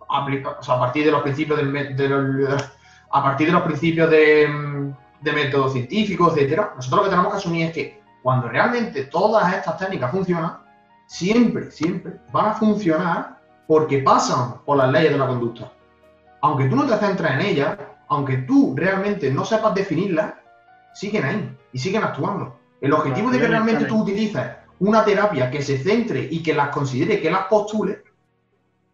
o 0.00 0.62
sea, 0.62 0.74
a 0.74 0.78
partir 0.78 1.04
de 1.04 1.10
los 1.10 1.22
principios 1.22 1.58
del, 1.58 2.48
a 3.10 3.22
partir 3.22 3.46
de 3.46 3.52
los 3.52 3.62
principios 3.62 4.10
de, 4.10 4.92
de 5.20 5.32
método 5.32 5.70
científico, 5.70 6.30
etcétera, 6.30 6.72
nosotros 6.76 6.98
lo 6.98 7.04
que 7.04 7.10
tenemos 7.10 7.32
que 7.32 7.38
asumir 7.38 7.66
es 7.66 7.72
que 7.72 8.00
cuando 8.22 8.48
realmente 8.48 9.04
todas 9.04 9.52
estas 9.52 9.78
técnicas 9.78 10.10
funcionan, 10.10 10.58
siempre, 11.06 11.70
siempre 11.70 12.14
van 12.32 12.46
a 12.46 12.54
funcionar 12.54 13.38
porque 13.66 13.98
pasan 13.98 14.60
por 14.64 14.76
las 14.76 14.90
leyes 14.90 15.12
de 15.12 15.18
la 15.18 15.26
conducta. 15.26 15.72
Aunque 16.44 16.66
tú 16.66 16.76
no 16.76 16.86
te 16.86 16.94
centres 16.98 17.30
en 17.30 17.40
ellas, 17.40 17.78
aunque 18.06 18.36
tú 18.36 18.74
realmente 18.76 19.32
no 19.32 19.46
sepas 19.46 19.74
definirlas, 19.74 20.34
siguen 20.92 21.24
ahí 21.24 21.56
y 21.72 21.78
siguen 21.78 22.04
actuando. 22.04 22.58
El 22.82 22.92
objetivo 22.92 23.30
de 23.30 23.38
que 23.38 23.48
realmente 23.48 23.86
tú 23.86 24.02
utilices 24.02 24.50
una 24.78 25.06
terapia 25.06 25.50
que 25.50 25.62
se 25.62 25.78
centre 25.78 26.28
y 26.30 26.42
que 26.42 26.52
las 26.52 26.68
considere, 26.68 27.22
que 27.22 27.30
las 27.30 27.46
postule, 27.46 28.02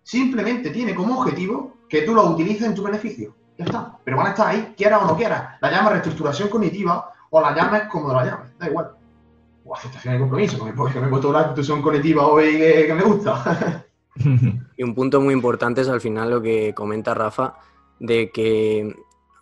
simplemente 0.04 0.70
tiene 0.70 0.94
como 0.94 1.18
objetivo 1.18 1.78
que 1.88 2.02
tú 2.02 2.14
las 2.14 2.26
utilices 2.26 2.68
en 2.68 2.74
tu 2.76 2.84
beneficio. 2.84 3.34
Ya 3.58 3.64
está. 3.64 3.98
Pero 4.04 4.18
van 4.18 4.28
a 4.28 4.30
estar 4.30 4.46
ahí, 4.46 4.72
quieras 4.76 5.02
o 5.02 5.06
no 5.06 5.16
quieras. 5.16 5.56
La 5.60 5.72
llamas 5.72 5.94
reestructuración 5.94 6.50
cognitiva 6.50 7.12
o 7.30 7.40
la 7.40 7.52
llames 7.52 7.88
como 7.90 8.12
la 8.12 8.26
llames. 8.26 8.58
Da 8.60 8.68
igual. 8.68 8.92
O 9.64 9.74
aceptación 9.74 10.14
de 10.14 10.20
compromiso, 10.20 10.56
porque 10.76 11.00
me 11.00 11.08
he 11.08 11.10
puesto 11.10 11.32
la 11.32 11.40
reestructuración 11.40 11.82
cognitiva 11.82 12.28
hoy 12.28 12.58
que 12.58 12.94
me 12.94 13.02
gusta. 13.02 13.86
y 14.80 14.82
un 14.82 14.94
punto 14.94 15.20
muy 15.20 15.34
importante 15.34 15.82
es 15.82 15.90
al 15.90 16.00
final 16.00 16.30
lo 16.30 16.40
que 16.40 16.72
comenta 16.72 17.12
Rafa, 17.12 17.52
de 17.98 18.30
que 18.30 18.78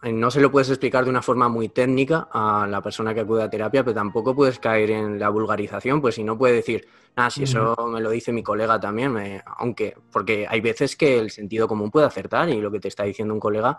eh, 0.03 0.13
no 0.13 0.33
se 0.33 0.41
lo 0.41 0.51
puedes 0.51 0.69
explicar 0.69 1.05
de 1.05 1.11
una 1.11 1.23
forma 1.23 1.49
muy 1.49 1.69
técnica 1.69 2.29
a 2.33 2.67
la 2.69 2.83
persona 2.83 3.15
que 3.15 3.21
acude 3.21 3.45
a 3.45 3.49
terapia, 3.49 3.85
pero 3.85 3.95
tampoco 3.95 4.35
puedes 4.35 4.59
caer 4.59 4.91
en 4.91 5.17
la 5.17 5.29
vulgarización, 5.29 6.01
pues 6.01 6.17
si 6.17 6.25
no 6.25 6.37
puede 6.37 6.55
decir, 6.55 6.89
ah, 7.15 7.31
si 7.31 7.45
eso 7.45 7.77
me 7.87 8.01
lo 8.01 8.11
dice 8.11 8.33
mi 8.33 8.43
colega 8.43 8.81
también, 8.81 9.17
aunque, 9.59 9.97
porque 10.11 10.45
hay 10.49 10.61
veces 10.61 10.97
que 10.97 11.21
el 11.21 11.31
sentido 11.31 11.69
común 11.69 11.93
puede 11.93 12.09
acertar 12.09 12.49
y 12.49 12.61
lo 12.61 12.73
que 12.73 12.81
te 12.81 12.89
está 12.89 13.05
diciendo 13.05 13.33
un 13.33 13.39
colega 13.39 13.79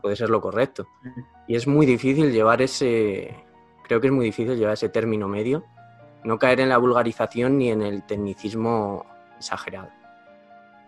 puede 0.00 0.14
ser 0.14 0.30
lo 0.30 0.40
correcto. 0.40 0.86
Y 1.48 1.56
es 1.56 1.66
muy 1.66 1.86
difícil 1.86 2.30
llevar 2.30 2.62
ese, 2.62 3.34
creo 3.82 4.00
que 4.00 4.06
es 4.06 4.12
muy 4.12 4.26
difícil 4.26 4.56
llevar 4.56 4.74
ese 4.74 4.90
término 4.90 5.26
medio, 5.26 5.64
no 6.22 6.38
caer 6.38 6.60
en 6.60 6.68
la 6.68 6.78
vulgarización 6.78 7.58
ni 7.58 7.70
en 7.70 7.82
el 7.82 8.06
tecnicismo 8.06 9.04
exagerado. 9.38 9.99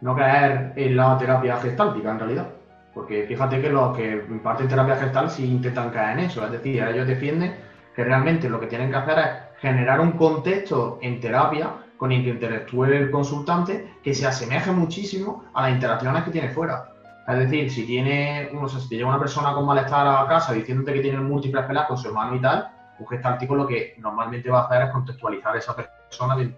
No 0.02 0.14
caer 0.16 0.72
en 0.76 0.96
la 0.96 1.16
terapia 1.16 1.56
gestáltica, 1.56 2.10
en 2.10 2.18
realidad. 2.18 2.48
Porque 2.92 3.24
fíjate 3.26 3.60
que 3.60 3.70
los 3.70 3.96
que 3.96 4.24
imparten 4.28 4.68
terapia 4.68 4.96
gestal 4.96 5.30
sí 5.30 5.46
intentan 5.46 5.90
caer 5.90 6.18
en 6.18 6.24
eso. 6.26 6.44
Es 6.44 6.52
decir, 6.52 6.82
ellos 6.82 7.06
defienden 7.06 7.56
que 7.94 8.04
realmente 8.04 8.50
lo 8.50 8.60
que 8.60 8.66
tienen 8.66 8.90
que 8.90 8.96
hacer 8.96 9.18
es 9.18 9.60
generar 9.60 10.00
un 10.00 10.12
contexto 10.12 10.98
en 11.00 11.20
terapia 11.20 11.70
con 11.96 12.10
el 12.10 12.24
que 12.24 12.30
interactúe 12.30 12.84
el 12.86 13.10
consultante 13.12 13.94
que 14.02 14.12
se 14.12 14.26
asemeje 14.26 14.72
muchísimo 14.72 15.44
a 15.54 15.62
las 15.62 15.72
interacciones 15.72 16.24
que 16.24 16.32
tiene 16.32 16.48
fuera. 16.48 16.92
Es 17.28 17.38
decir, 17.38 17.70
si 17.70 17.86
tiene, 17.86 18.50
no 18.52 18.68
sé, 18.68 18.80
si 18.80 18.88
te 18.88 18.96
llega 18.96 19.08
una 19.08 19.20
persona 19.20 19.54
con 19.54 19.64
malestar 19.64 20.08
a 20.08 20.26
casa 20.26 20.52
diciéndote 20.52 20.94
que 20.94 21.00
tiene 21.00 21.18
múltiples 21.18 21.64
peleas 21.64 21.86
con 21.86 21.96
su 21.96 22.08
hermano 22.08 22.34
y 22.34 22.40
tal, 22.40 22.68
un 22.98 23.06
gestáltico 23.06 23.54
lo 23.54 23.68
que 23.68 23.94
normalmente 23.98 24.50
va 24.50 24.62
a 24.62 24.64
hacer 24.64 24.82
es 24.82 24.90
contextualizar 24.90 25.54
a 25.54 25.58
esa 25.58 25.76
persona 25.76 26.36
de, 26.36 26.52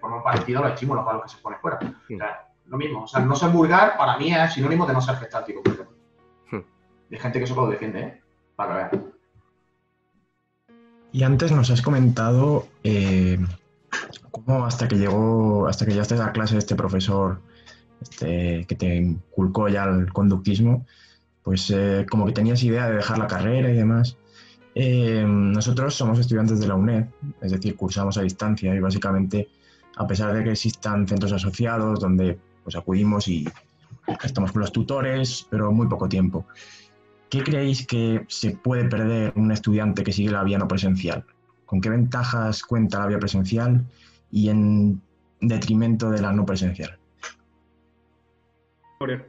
forma 0.00 0.22
parecida 0.22 0.60
a 0.60 0.62
los 0.62 0.72
estímulos 0.72 1.04
para 1.04 1.18
los 1.18 1.26
que 1.26 1.36
se 1.36 1.42
pone 1.42 1.56
fuera 1.58 1.78
lo 2.70 2.78
mismo. 2.78 3.02
O 3.02 3.08
sea, 3.08 3.20
no 3.20 3.36
ser 3.36 3.50
vulgar 3.50 3.96
para 3.98 4.16
mí 4.16 4.32
es 4.32 4.54
sinónimo 4.54 4.86
de 4.86 4.94
no 4.94 5.00
ser 5.00 5.16
gestático, 5.16 5.62
por 5.62 5.74
ejemplo. 5.74 5.96
Hmm. 6.50 6.62
Hay 7.12 7.18
gente 7.18 7.38
que 7.38 7.44
eso 7.44 7.54
lo 7.54 7.68
defiende, 7.68 8.00
¿eh? 8.00 8.20
Para 8.56 8.76
ver. 8.76 9.04
Y 11.12 11.24
antes 11.24 11.50
nos 11.50 11.70
has 11.70 11.82
comentado 11.82 12.68
eh, 12.84 13.38
cómo 14.30 14.64
hasta 14.64 14.86
que 14.86 14.96
llegó, 14.96 15.66
hasta 15.66 15.84
que 15.84 15.92
llegaste 15.92 16.14
a 16.14 16.18
la 16.18 16.32
clase 16.32 16.54
de 16.54 16.60
este 16.60 16.76
profesor 16.76 17.40
este, 18.00 18.64
que 18.66 18.76
te 18.76 18.96
inculcó 18.96 19.68
ya 19.68 19.84
el 19.84 20.12
conductismo, 20.12 20.86
pues 21.42 21.70
eh, 21.70 22.06
como 22.08 22.26
que 22.26 22.32
tenías 22.32 22.62
idea 22.62 22.88
de 22.88 22.96
dejar 22.96 23.18
la 23.18 23.26
carrera 23.26 23.70
y 23.70 23.76
demás. 23.76 24.16
Eh, 24.76 25.24
nosotros 25.26 25.96
somos 25.96 26.20
estudiantes 26.20 26.60
de 26.60 26.68
la 26.68 26.76
UNED, 26.76 27.06
es 27.40 27.50
decir, 27.50 27.74
cursamos 27.74 28.16
a 28.16 28.22
distancia 28.22 28.72
y 28.72 28.78
básicamente, 28.78 29.48
a 29.96 30.06
pesar 30.06 30.32
de 30.32 30.44
que 30.44 30.52
existan 30.52 31.08
centros 31.08 31.32
asociados 31.32 31.98
donde 31.98 32.38
pues 32.62 32.76
acudimos 32.76 33.28
y 33.28 33.46
estamos 34.22 34.52
con 34.52 34.60
los 34.60 34.72
tutores, 34.72 35.46
pero 35.50 35.72
muy 35.72 35.86
poco 35.86 36.08
tiempo. 36.08 36.46
¿Qué 37.28 37.42
creéis 37.42 37.86
que 37.86 38.24
se 38.28 38.56
puede 38.56 38.84
perder 38.86 39.32
un 39.36 39.52
estudiante 39.52 40.02
que 40.02 40.12
sigue 40.12 40.30
la 40.30 40.42
vía 40.42 40.58
no 40.58 40.66
presencial? 40.66 41.24
¿Con 41.64 41.80
qué 41.80 41.88
ventajas 41.88 42.62
cuenta 42.64 42.98
la 42.98 43.06
vía 43.06 43.18
presencial 43.18 43.84
y 44.32 44.48
en 44.48 45.00
detrimento 45.40 46.10
de 46.10 46.20
la 46.20 46.32
no 46.32 46.44
presencial? 46.44 46.96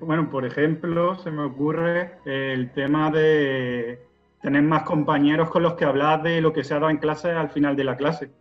bueno, 0.01 0.29
por 0.29 0.45
ejemplo, 0.45 1.17
se 1.19 1.31
me 1.31 1.43
ocurre 1.43 2.17
el 2.25 2.73
tema 2.73 3.09
de 3.09 4.05
tener 4.41 4.63
más 4.63 4.83
compañeros 4.83 5.49
con 5.49 5.63
los 5.63 5.75
que 5.75 5.85
hablar 5.85 6.23
de 6.23 6.41
lo 6.41 6.51
que 6.51 6.65
se 6.65 6.73
ha 6.73 6.79
dado 6.79 6.89
en 6.89 6.97
clase 6.97 7.31
al 7.31 7.51
final 7.51 7.77
de 7.77 7.85
la 7.85 7.95
clase, 7.95 8.31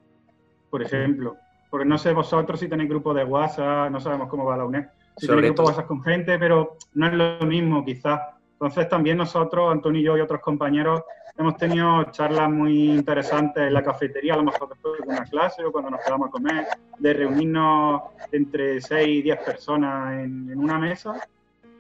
por 0.70 0.82
ejemplo 0.82 1.36
porque 1.70 1.86
no 1.86 1.96
sé 1.96 2.12
vosotros 2.12 2.60
si 2.60 2.68
tenéis 2.68 2.90
grupo 2.90 3.14
de 3.14 3.24
WhatsApp, 3.24 3.90
no 3.90 4.00
sabemos 4.00 4.28
cómo 4.28 4.44
va 4.44 4.56
la 4.56 4.64
UNED, 4.64 4.86
si 5.16 5.26
tenéis 5.26 5.46
grupo 5.46 5.62
de 5.62 5.68
WhatsApp 5.68 5.86
con 5.86 6.02
gente, 6.02 6.38
pero 6.38 6.76
no 6.94 7.06
es 7.06 7.12
lo 7.14 7.46
mismo 7.46 7.84
quizás. 7.84 8.20
Entonces 8.52 8.88
también 8.88 9.16
nosotros, 9.16 9.72
Antonio 9.72 10.00
y 10.00 10.04
yo 10.04 10.18
y 10.18 10.20
otros 10.20 10.40
compañeros, 10.40 11.02
hemos 11.38 11.56
tenido 11.56 12.04
charlas 12.10 12.50
muy 12.50 12.90
interesantes 12.90 13.62
en 13.62 13.72
la 13.72 13.82
cafetería, 13.82 14.34
a 14.34 14.36
lo 14.36 14.42
mejor 14.42 14.68
después 14.68 15.00
de 15.00 15.08
una 15.08 15.24
clase 15.24 15.64
o 15.64 15.72
cuando 15.72 15.90
nos 15.90 16.00
quedamos 16.04 16.28
a 16.28 16.30
comer, 16.30 16.66
de 16.98 17.14
reunirnos 17.14 18.02
entre 18.32 18.80
6 18.80 19.08
y 19.08 19.22
10 19.22 19.38
personas 19.38 20.12
en, 20.20 20.50
en 20.50 20.58
una 20.58 20.78
mesa 20.78 21.14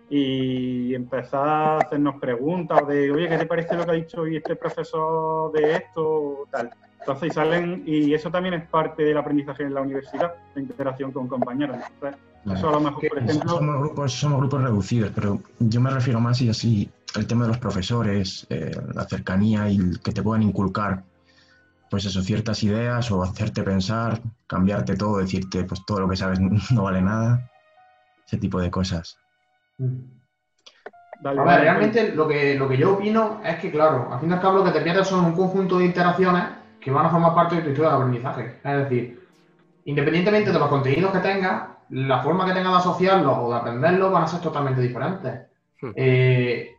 y 0.08 0.92
empezar 0.94 1.48
a 1.48 1.78
hacernos 1.78 2.18
preguntas 2.18 2.86
de, 2.88 3.12
oye, 3.12 3.28
¿qué 3.28 3.38
te 3.38 3.46
parece 3.46 3.76
lo 3.76 3.84
que 3.84 3.90
ha 3.90 3.94
dicho 3.94 4.22
hoy 4.22 4.36
este 4.36 4.56
profesor 4.56 5.52
de 5.52 5.76
esto 5.76 6.02
o 6.04 6.46
tal? 6.50 6.70
Entonces 7.00 7.32
salen, 7.32 7.82
y 7.86 8.12
eso 8.12 8.30
también 8.30 8.54
es 8.54 8.68
parte 8.68 9.02
del 9.02 9.16
aprendizaje 9.16 9.62
en 9.62 9.74
la 9.74 9.80
universidad, 9.80 10.34
la 10.54 10.60
interacción 10.60 11.12
con 11.12 11.28
compañeros. 11.28 11.78
eso 12.52 12.68
a 12.68 12.72
lo 12.72 12.80
mejor, 12.80 13.08
por 13.08 13.18
ejemplo. 13.18 13.50
Somos 13.50 13.78
grupos, 13.80 14.12
somos 14.12 14.38
grupos 14.40 14.62
reducidos, 14.62 15.10
pero 15.14 15.40
yo 15.58 15.80
me 15.80 15.90
refiero 15.90 16.20
más 16.20 16.40
y 16.42 16.50
así 16.50 16.90
el 17.16 17.26
tema 17.26 17.44
de 17.44 17.48
los 17.48 17.58
profesores, 17.58 18.46
eh, 18.50 18.70
la 18.94 19.04
cercanía 19.04 19.68
y 19.70 19.78
que 20.04 20.12
te 20.12 20.22
puedan 20.22 20.42
inculcar, 20.42 21.02
pues 21.88 22.04
eso, 22.04 22.22
ciertas 22.22 22.62
ideas 22.62 23.10
o 23.10 23.22
hacerte 23.22 23.62
pensar, 23.62 24.20
cambiarte 24.46 24.94
todo, 24.94 25.18
decirte, 25.18 25.64
pues 25.64 25.84
todo 25.86 26.00
lo 26.00 26.08
que 26.08 26.16
sabes 26.16 26.38
no 26.70 26.82
vale 26.82 27.00
nada, 27.00 27.50
ese 28.26 28.36
tipo 28.36 28.60
de 28.60 28.70
cosas. 28.70 29.18
a 31.24 31.32
ver, 31.32 31.60
realmente 31.62 32.14
lo 32.14 32.28
que, 32.28 32.56
lo 32.56 32.68
que 32.68 32.76
yo 32.76 32.92
opino 32.92 33.40
es 33.42 33.56
que, 33.56 33.70
claro, 33.70 34.12
al 34.12 34.20
fin 34.20 34.28
y 34.28 34.32
al 34.34 34.40
cabo 34.40 34.58
lo 34.58 34.64
que 34.64 34.72
te 34.72 34.82
pierdes 34.82 35.08
son 35.08 35.24
un 35.24 35.32
conjunto 35.32 35.78
de 35.78 35.86
interacciones 35.86 36.59
que 36.80 36.90
van 36.90 37.06
a 37.06 37.10
formar 37.10 37.34
parte 37.34 37.56
de 37.56 37.62
tu 37.62 37.68
historia 37.70 37.90
de 37.90 37.96
aprendizaje. 37.96 38.60
Es 38.64 38.76
decir, 38.78 39.28
independientemente 39.84 40.52
de 40.52 40.58
los 40.58 40.68
contenidos 40.68 41.12
que 41.12 41.18
tengas, 41.18 41.62
la 41.90 42.22
forma 42.22 42.46
que 42.46 42.52
tengas 42.52 42.72
de 42.72 42.78
asociarlos 42.78 43.38
o 43.38 43.50
de 43.50 43.56
aprenderlos 43.56 44.12
van 44.12 44.22
a 44.22 44.26
ser 44.26 44.40
totalmente 44.40 44.80
diferentes. 44.80 45.40
Hmm. 45.80 45.90
Eh, 45.94 46.70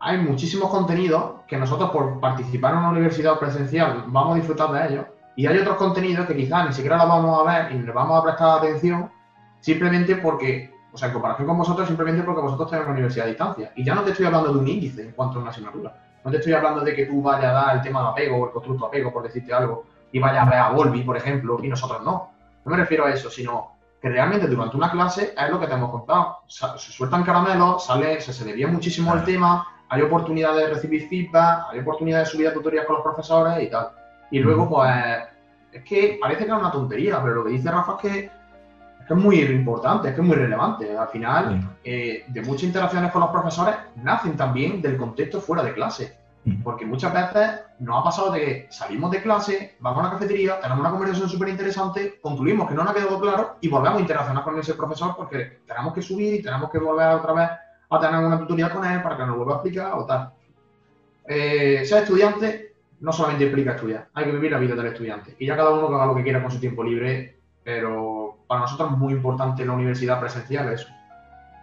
hay 0.00 0.18
muchísimos 0.18 0.70
contenidos 0.70 1.42
que 1.46 1.56
nosotros 1.56 1.90
por 1.90 2.20
participar 2.20 2.72
en 2.72 2.80
una 2.80 2.90
universidad 2.90 3.38
presencial 3.38 4.04
vamos 4.08 4.32
a 4.32 4.36
disfrutar 4.36 4.72
de 4.72 4.88
ellos 4.88 5.06
y 5.36 5.46
hay 5.46 5.58
otros 5.58 5.76
contenidos 5.76 6.26
que 6.26 6.36
quizás 6.36 6.66
ni 6.66 6.72
siquiera 6.74 6.98
los 6.98 7.08
vamos 7.08 7.40
a 7.40 7.52
ver 7.52 7.72
y 7.72 7.78
les 7.78 7.94
vamos 7.94 8.18
a 8.18 8.24
prestar 8.24 8.58
atención 8.58 9.10
simplemente 9.60 10.16
porque, 10.16 10.74
o 10.92 10.98
sea, 10.98 11.08
en 11.08 11.14
comparación 11.14 11.46
con 11.48 11.56
vosotros, 11.56 11.86
simplemente 11.86 12.22
porque 12.22 12.40
vosotros 12.42 12.68
tenéis 12.68 12.86
una 12.86 12.94
universidad 12.94 13.26
a 13.26 13.28
distancia. 13.28 13.72
Y 13.76 13.84
ya 13.84 13.94
no 13.94 14.02
te 14.02 14.10
estoy 14.10 14.26
hablando 14.26 14.52
de 14.52 14.58
un 14.58 14.68
índice 14.68 15.02
en 15.02 15.12
cuanto 15.12 15.38
a 15.38 15.42
una 15.42 15.50
asignatura. 15.50 16.11
No 16.24 16.30
te 16.30 16.38
estoy 16.38 16.52
hablando 16.52 16.80
de 16.82 16.94
que 16.94 17.06
tú 17.06 17.22
vayas 17.22 17.50
a 17.50 17.52
dar 17.52 17.76
el 17.76 17.82
tema 17.82 18.02
de 18.02 18.08
apego 18.08 18.36
o 18.36 18.46
el 18.46 18.52
constructo 18.52 18.86
apego, 18.86 19.12
por 19.12 19.22
decirte 19.22 19.52
algo, 19.52 19.84
y 20.12 20.18
vayas 20.18 20.46
a 20.46 20.50
ver 20.50 20.58
a 20.58 20.70
Volvi, 20.70 21.02
por 21.02 21.16
ejemplo, 21.16 21.58
y 21.62 21.68
nosotros 21.68 22.02
no. 22.02 22.30
No 22.64 22.70
me 22.70 22.76
refiero 22.76 23.06
a 23.06 23.10
eso, 23.10 23.30
sino 23.30 23.72
que 24.00 24.08
realmente 24.08 24.46
durante 24.46 24.76
una 24.76 24.90
clase 24.90 25.34
es 25.36 25.50
lo 25.50 25.58
que 25.58 25.66
te 25.66 25.74
hemos 25.74 25.90
contado. 25.90 26.38
se 26.46 26.92
sueltan 26.92 27.24
caramelos, 27.24 27.86
sale, 27.86 28.20
se, 28.20 28.32
se 28.32 28.44
desvía 28.44 28.68
muchísimo 28.68 29.14
el 29.14 29.24
tema, 29.24 29.66
hay 29.88 30.02
oportunidad 30.02 30.56
de 30.56 30.68
recibir 30.68 31.08
feedback, 31.08 31.66
hay 31.70 31.80
oportunidad 31.80 32.20
de 32.20 32.26
subir 32.26 32.48
a 32.48 32.54
tutorías 32.54 32.86
con 32.86 32.96
los 32.96 33.04
profesores 33.04 33.62
y 33.62 33.70
tal. 33.70 33.90
Y 34.30 34.38
luego, 34.38 34.68
pues, 34.68 34.90
es 35.72 35.84
que 35.84 36.18
parece 36.20 36.44
que 36.44 36.50
es 36.50 36.58
una 36.58 36.70
tontería, 36.70 37.20
pero 37.22 37.36
lo 37.36 37.44
que 37.44 37.50
dice 37.50 37.70
Rafa 37.70 37.96
es 37.96 37.98
que 38.00 38.30
es, 39.08 39.16
muy 39.16 39.40
importante, 39.40 40.08
es 40.08 40.14
que 40.14 40.20
es 40.20 40.26
muy 40.26 40.36
relevante. 40.36 40.96
Al 40.96 41.08
final, 41.08 41.76
eh, 41.84 42.24
de 42.28 42.42
muchas 42.42 42.64
interacciones 42.64 43.10
con 43.12 43.20
los 43.20 43.30
profesores 43.30 43.76
nacen 43.96 44.36
también 44.36 44.82
del 44.82 44.96
contexto 44.96 45.40
fuera 45.40 45.62
de 45.62 45.74
clase. 45.74 46.22
Porque 46.64 46.84
muchas 46.84 47.14
veces 47.14 47.60
nos 47.78 48.00
ha 48.00 48.04
pasado 48.04 48.32
de 48.32 48.40
que 48.40 48.66
salimos 48.68 49.12
de 49.12 49.22
clase, 49.22 49.76
vamos 49.78 50.00
a 50.00 50.08
la 50.08 50.10
cafetería, 50.14 50.60
tenemos 50.60 50.80
una 50.80 50.90
conversación 50.90 51.28
súper 51.28 51.50
interesante, 51.50 52.18
concluimos 52.20 52.68
que 52.68 52.74
no 52.74 52.82
nos 52.82 52.90
ha 52.90 52.94
quedado 52.94 53.20
claro 53.20 53.56
y 53.60 53.68
volvemos 53.68 53.98
a 53.98 54.00
interaccionar 54.00 54.42
con 54.42 54.58
ese 54.58 54.74
profesor 54.74 55.14
porque 55.16 55.60
tenemos 55.64 55.94
que 55.94 56.02
subir 56.02 56.34
y 56.34 56.42
tenemos 56.42 56.68
que 56.68 56.78
volver 56.78 57.14
otra 57.14 57.32
vez 57.32 57.48
a 57.88 58.00
tener 58.00 58.24
una 58.24 58.40
tutoría 58.40 58.70
con 58.70 58.84
él 58.84 59.00
para 59.02 59.16
que 59.16 59.24
nos 59.24 59.36
vuelva 59.36 59.52
a 59.52 59.56
explicar 59.58 59.92
o 59.94 60.04
tal. 60.04 60.32
Eh, 61.28 61.84
ser 61.86 62.02
estudiante 62.02 62.74
no 62.98 63.12
solamente 63.12 63.44
implica 63.44 63.72
estudiar, 63.76 64.08
hay 64.12 64.24
que 64.24 64.32
vivir 64.32 64.50
la 64.50 64.58
vida 64.58 64.74
del 64.74 64.86
estudiante. 64.86 65.36
Y 65.38 65.46
ya 65.46 65.56
cada 65.56 65.70
uno 65.70 65.94
haga 65.94 66.06
lo 66.06 66.16
que 66.16 66.24
quiera 66.24 66.42
con 66.42 66.50
su 66.50 66.58
tiempo 66.58 66.82
libre, 66.82 67.38
pero 67.62 68.21
para 68.52 68.60
nosotros 68.60 68.92
es 68.92 68.98
muy 68.98 69.14
importante 69.14 69.64
la 69.64 69.72
universidad 69.72 70.20
presencial 70.20 70.70
eso 70.74 70.88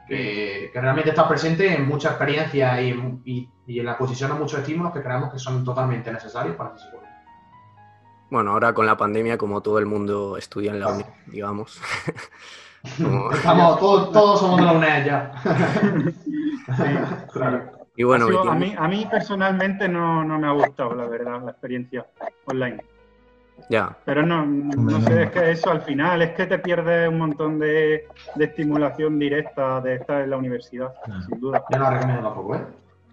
que, 0.07 0.71
realmente 0.73 1.11
está 1.11 1.27
presente 1.27 1.71
en 1.71 1.87
muchas 1.87 2.13
experiencias 2.13 2.81
y, 2.81 3.47
en 3.67 3.85
la 3.85 3.91
exposición 3.91 4.31
a 4.31 4.33
muchos 4.33 4.59
estímulos 4.59 4.91
que 4.91 5.03
creemos 5.03 5.31
que 5.31 5.37
son 5.37 5.63
totalmente 5.63 6.11
necesarios 6.11 6.55
para 6.55 6.71
el 6.71 6.79
psicólogo. 6.79 7.05
Bueno, 8.31 8.53
ahora 8.53 8.73
con 8.73 8.87
la 8.87 8.97
pandemia, 8.97 9.37
como 9.37 9.61
todo 9.61 9.77
el 9.77 9.85
mundo 9.85 10.35
estudia 10.35 10.71
en 10.71 10.79
la 10.79 10.87
UNED, 10.87 11.05
digamos. 11.27 11.79
Estamos, 12.81 13.79
todos, 13.79 14.39
somos 14.39 14.59
de 14.59 14.65
la 14.65 14.71
UNED 14.71 15.05
ya. 15.05 15.31
claro. 17.31 17.71
Y 17.95 18.03
bueno, 18.03 18.25
a, 18.49 18.55
mí, 18.55 18.73
a 18.75 18.87
mí 18.87 19.07
personalmente 19.11 19.87
no, 19.87 20.23
no 20.23 20.39
me 20.39 20.47
ha 20.47 20.53
gustado, 20.53 20.95
la 20.95 21.05
verdad, 21.05 21.43
la 21.43 21.51
experiencia 21.51 22.07
online. 22.45 22.81
Ya. 23.69 23.97
Pero 24.05 24.25
no, 24.25 24.45
no 24.45 25.01
sé, 25.01 25.23
es 25.23 25.31
que 25.31 25.51
eso 25.51 25.71
al 25.71 25.81
final 25.81 26.21
es 26.21 26.31
que 26.31 26.45
te 26.45 26.59
pierdes 26.59 27.09
un 27.09 27.17
montón 27.17 27.59
de, 27.59 28.07
estimulación 28.39 29.19
directa 29.19 29.81
de 29.81 29.95
estar 29.95 30.21
en 30.21 30.29
la 30.29 30.37
universidad, 30.37 30.93
sin 31.27 31.39
duda. 31.39 31.63
Ya 31.69 31.79
no 31.79 31.89
recomiendo 31.89 32.23
tampoco, 32.23 32.55
¿eh? 32.55 32.65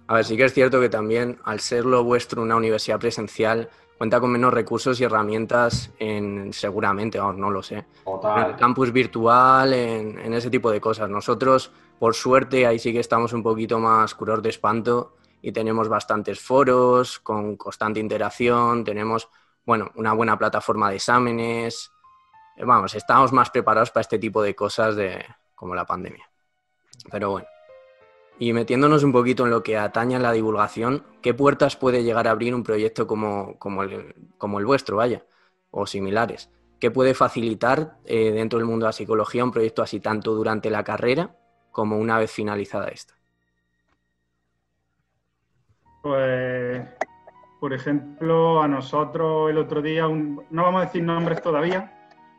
A 0.08 0.14
ver, 0.14 0.24
sí 0.24 0.36
que 0.36 0.44
es 0.44 0.54
cierto 0.54 0.80
que 0.80 0.88
también, 0.88 1.38
al 1.44 1.60
ser 1.60 1.84
lo 1.84 2.04
vuestro 2.04 2.42
una 2.42 2.56
universidad 2.56 3.00
presencial, 3.00 3.68
cuenta 3.98 4.20
con 4.20 4.30
menos 4.30 4.54
recursos 4.54 5.00
y 5.00 5.04
herramientas 5.04 5.90
en, 5.98 6.52
seguramente, 6.52 7.18
vamos, 7.18 7.36
no 7.38 7.50
lo 7.50 7.62
sé. 7.62 7.84
En 8.06 8.44
el 8.44 8.56
campus 8.56 8.92
virtual, 8.92 9.72
en, 9.72 10.18
en, 10.18 10.32
ese 10.32 10.48
tipo 10.48 10.70
de 10.70 10.80
cosas. 10.80 11.10
Nosotros, 11.10 11.72
por 11.98 12.14
suerte, 12.14 12.66
ahí 12.66 12.78
sí 12.78 12.92
que 12.92 13.00
estamos 13.00 13.32
un 13.32 13.42
poquito 13.42 13.80
más 13.80 14.14
curos 14.14 14.42
de 14.42 14.50
espanto 14.50 15.16
y 15.42 15.52
tenemos 15.52 15.88
bastantes 15.88 16.40
foros 16.40 17.18
con 17.18 17.56
constante 17.56 18.00
interacción, 18.00 18.84
tenemos 18.84 19.28
bueno, 19.66 19.90
una 19.96 20.12
buena 20.12 20.38
plataforma 20.38 20.88
de 20.88 20.96
exámenes. 20.96 21.90
Eh, 22.56 22.64
vamos, 22.64 22.94
estamos 22.94 23.32
más 23.32 23.50
preparados 23.50 23.90
para 23.90 24.02
este 24.02 24.18
tipo 24.18 24.40
de 24.40 24.54
cosas 24.54 24.94
de, 24.94 25.22
como 25.54 25.74
la 25.74 25.84
pandemia. 25.84 26.30
Pero 27.10 27.30
bueno. 27.32 27.48
Y 28.38 28.52
metiéndonos 28.52 29.02
un 29.02 29.12
poquito 29.12 29.44
en 29.44 29.50
lo 29.50 29.62
que 29.62 29.78
atañe 29.78 30.16
a 30.16 30.18
la 30.18 30.32
divulgación, 30.32 31.04
¿qué 31.22 31.32
puertas 31.32 31.74
puede 31.76 32.04
llegar 32.04 32.28
a 32.28 32.32
abrir 32.32 32.54
un 32.54 32.62
proyecto 32.62 33.06
como, 33.06 33.58
como, 33.58 33.82
el, 33.82 34.66
vuestro, 34.66 34.98
vaya, 34.98 35.24
o 35.70 35.86
similares? 35.86 36.50
¿Qué 36.78 36.90
puede 36.90 37.14
facilitar 37.14 37.96
eh, 38.04 38.32
dentro 38.32 38.58
del 38.58 38.68
mundo 38.68 38.84
de 38.84 38.88
la 38.88 38.92
psicología 38.92 39.42
un 39.42 39.52
proyecto 39.52 39.82
así 39.82 40.00
tanto 40.00 40.34
durante 40.34 40.68
la 40.68 40.84
carrera 40.84 41.34
como 41.72 41.96
una 41.96 42.18
vez 42.18 42.30
finalizada 42.30 42.88
esta? 42.88 43.14
Pues 46.02 46.86
por 47.66 47.74
ejemplo, 47.74 48.62
a 48.62 48.68
nosotros 48.68 49.50
el 49.50 49.58
otro 49.58 49.82
día, 49.82 50.06
no 50.06 50.62
vamos 50.62 50.82
a 50.82 50.84
decir 50.84 51.02
nombres 51.02 51.42
todavía, 51.42 51.92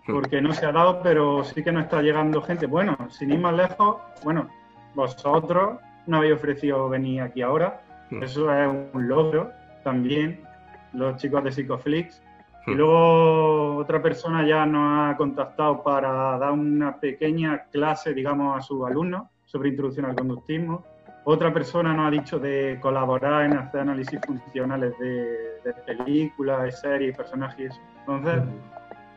hmm. 0.08 0.14
porque 0.14 0.42
no 0.42 0.54
se 0.54 0.66
ha 0.66 0.72
dado, 0.72 1.02
pero 1.04 1.44
sí 1.44 1.62
que 1.62 1.70
nos 1.70 1.84
está 1.84 2.02
llegando 2.02 2.42
gente. 2.42 2.66
Bueno, 2.66 2.96
sin 3.10 3.34
ir 3.34 3.40
más 3.40 3.54
lejos, 3.54 3.98
bueno, 4.24 4.48
vosotros 4.96 5.80
no 6.06 6.18
habéis 6.20 6.36
ofrecido 6.36 6.88
venir 6.88 7.24
aquí 7.24 7.42
ahora. 7.42 7.82
Hmm. 8.10 8.24
Eso 8.24 8.50
es 8.54 8.70
un 8.94 9.10
logro 9.10 9.52
también, 9.84 10.46
los 10.94 11.18
chicos 11.18 11.44
de 11.44 11.52
Psicoflix. 11.52 12.24
Y 12.66 12.72
hmm. 12.72 12.78
luego 12.78 13.76
otra 13.76 14.02
persona 14.02 14.48
ya 14.48 14.66
nos 14.66 15.12
ha 15.14 15.18
contactado 15.18 15.84
para 15.84 16.38
dar 16.38 16.54
una 16.54 17.02
pequeña 17.02 17.66
clase, 17.70 18.14
digamos, 18.14 18.58
a 18.58 18.62
sus 18.62 18.88
alumnos 18.88 19.24
sobre 19.44 19.68
introducción 19.68 20.06
al 20.06 20.16
conductismo. 20.16 20.86
Otra 21.30 21.52
persona 21.52 21.94
nos 21.94 22.08
ha 22.08 22.10
dicho 22.10 22.40
de 22.40 22.78
colaborar 22.80 23.44
en 23.44 23.58
hacer 23.58 23.82
análisis 23.82 24.18
funcionales 24.26 24.98
de, 24.98 25.74
películas, 25.86 26.64
de 26.64 26.72
series, 26.72 27.18
personajes. 27.18 27.78
Entonces, 28.00 28.44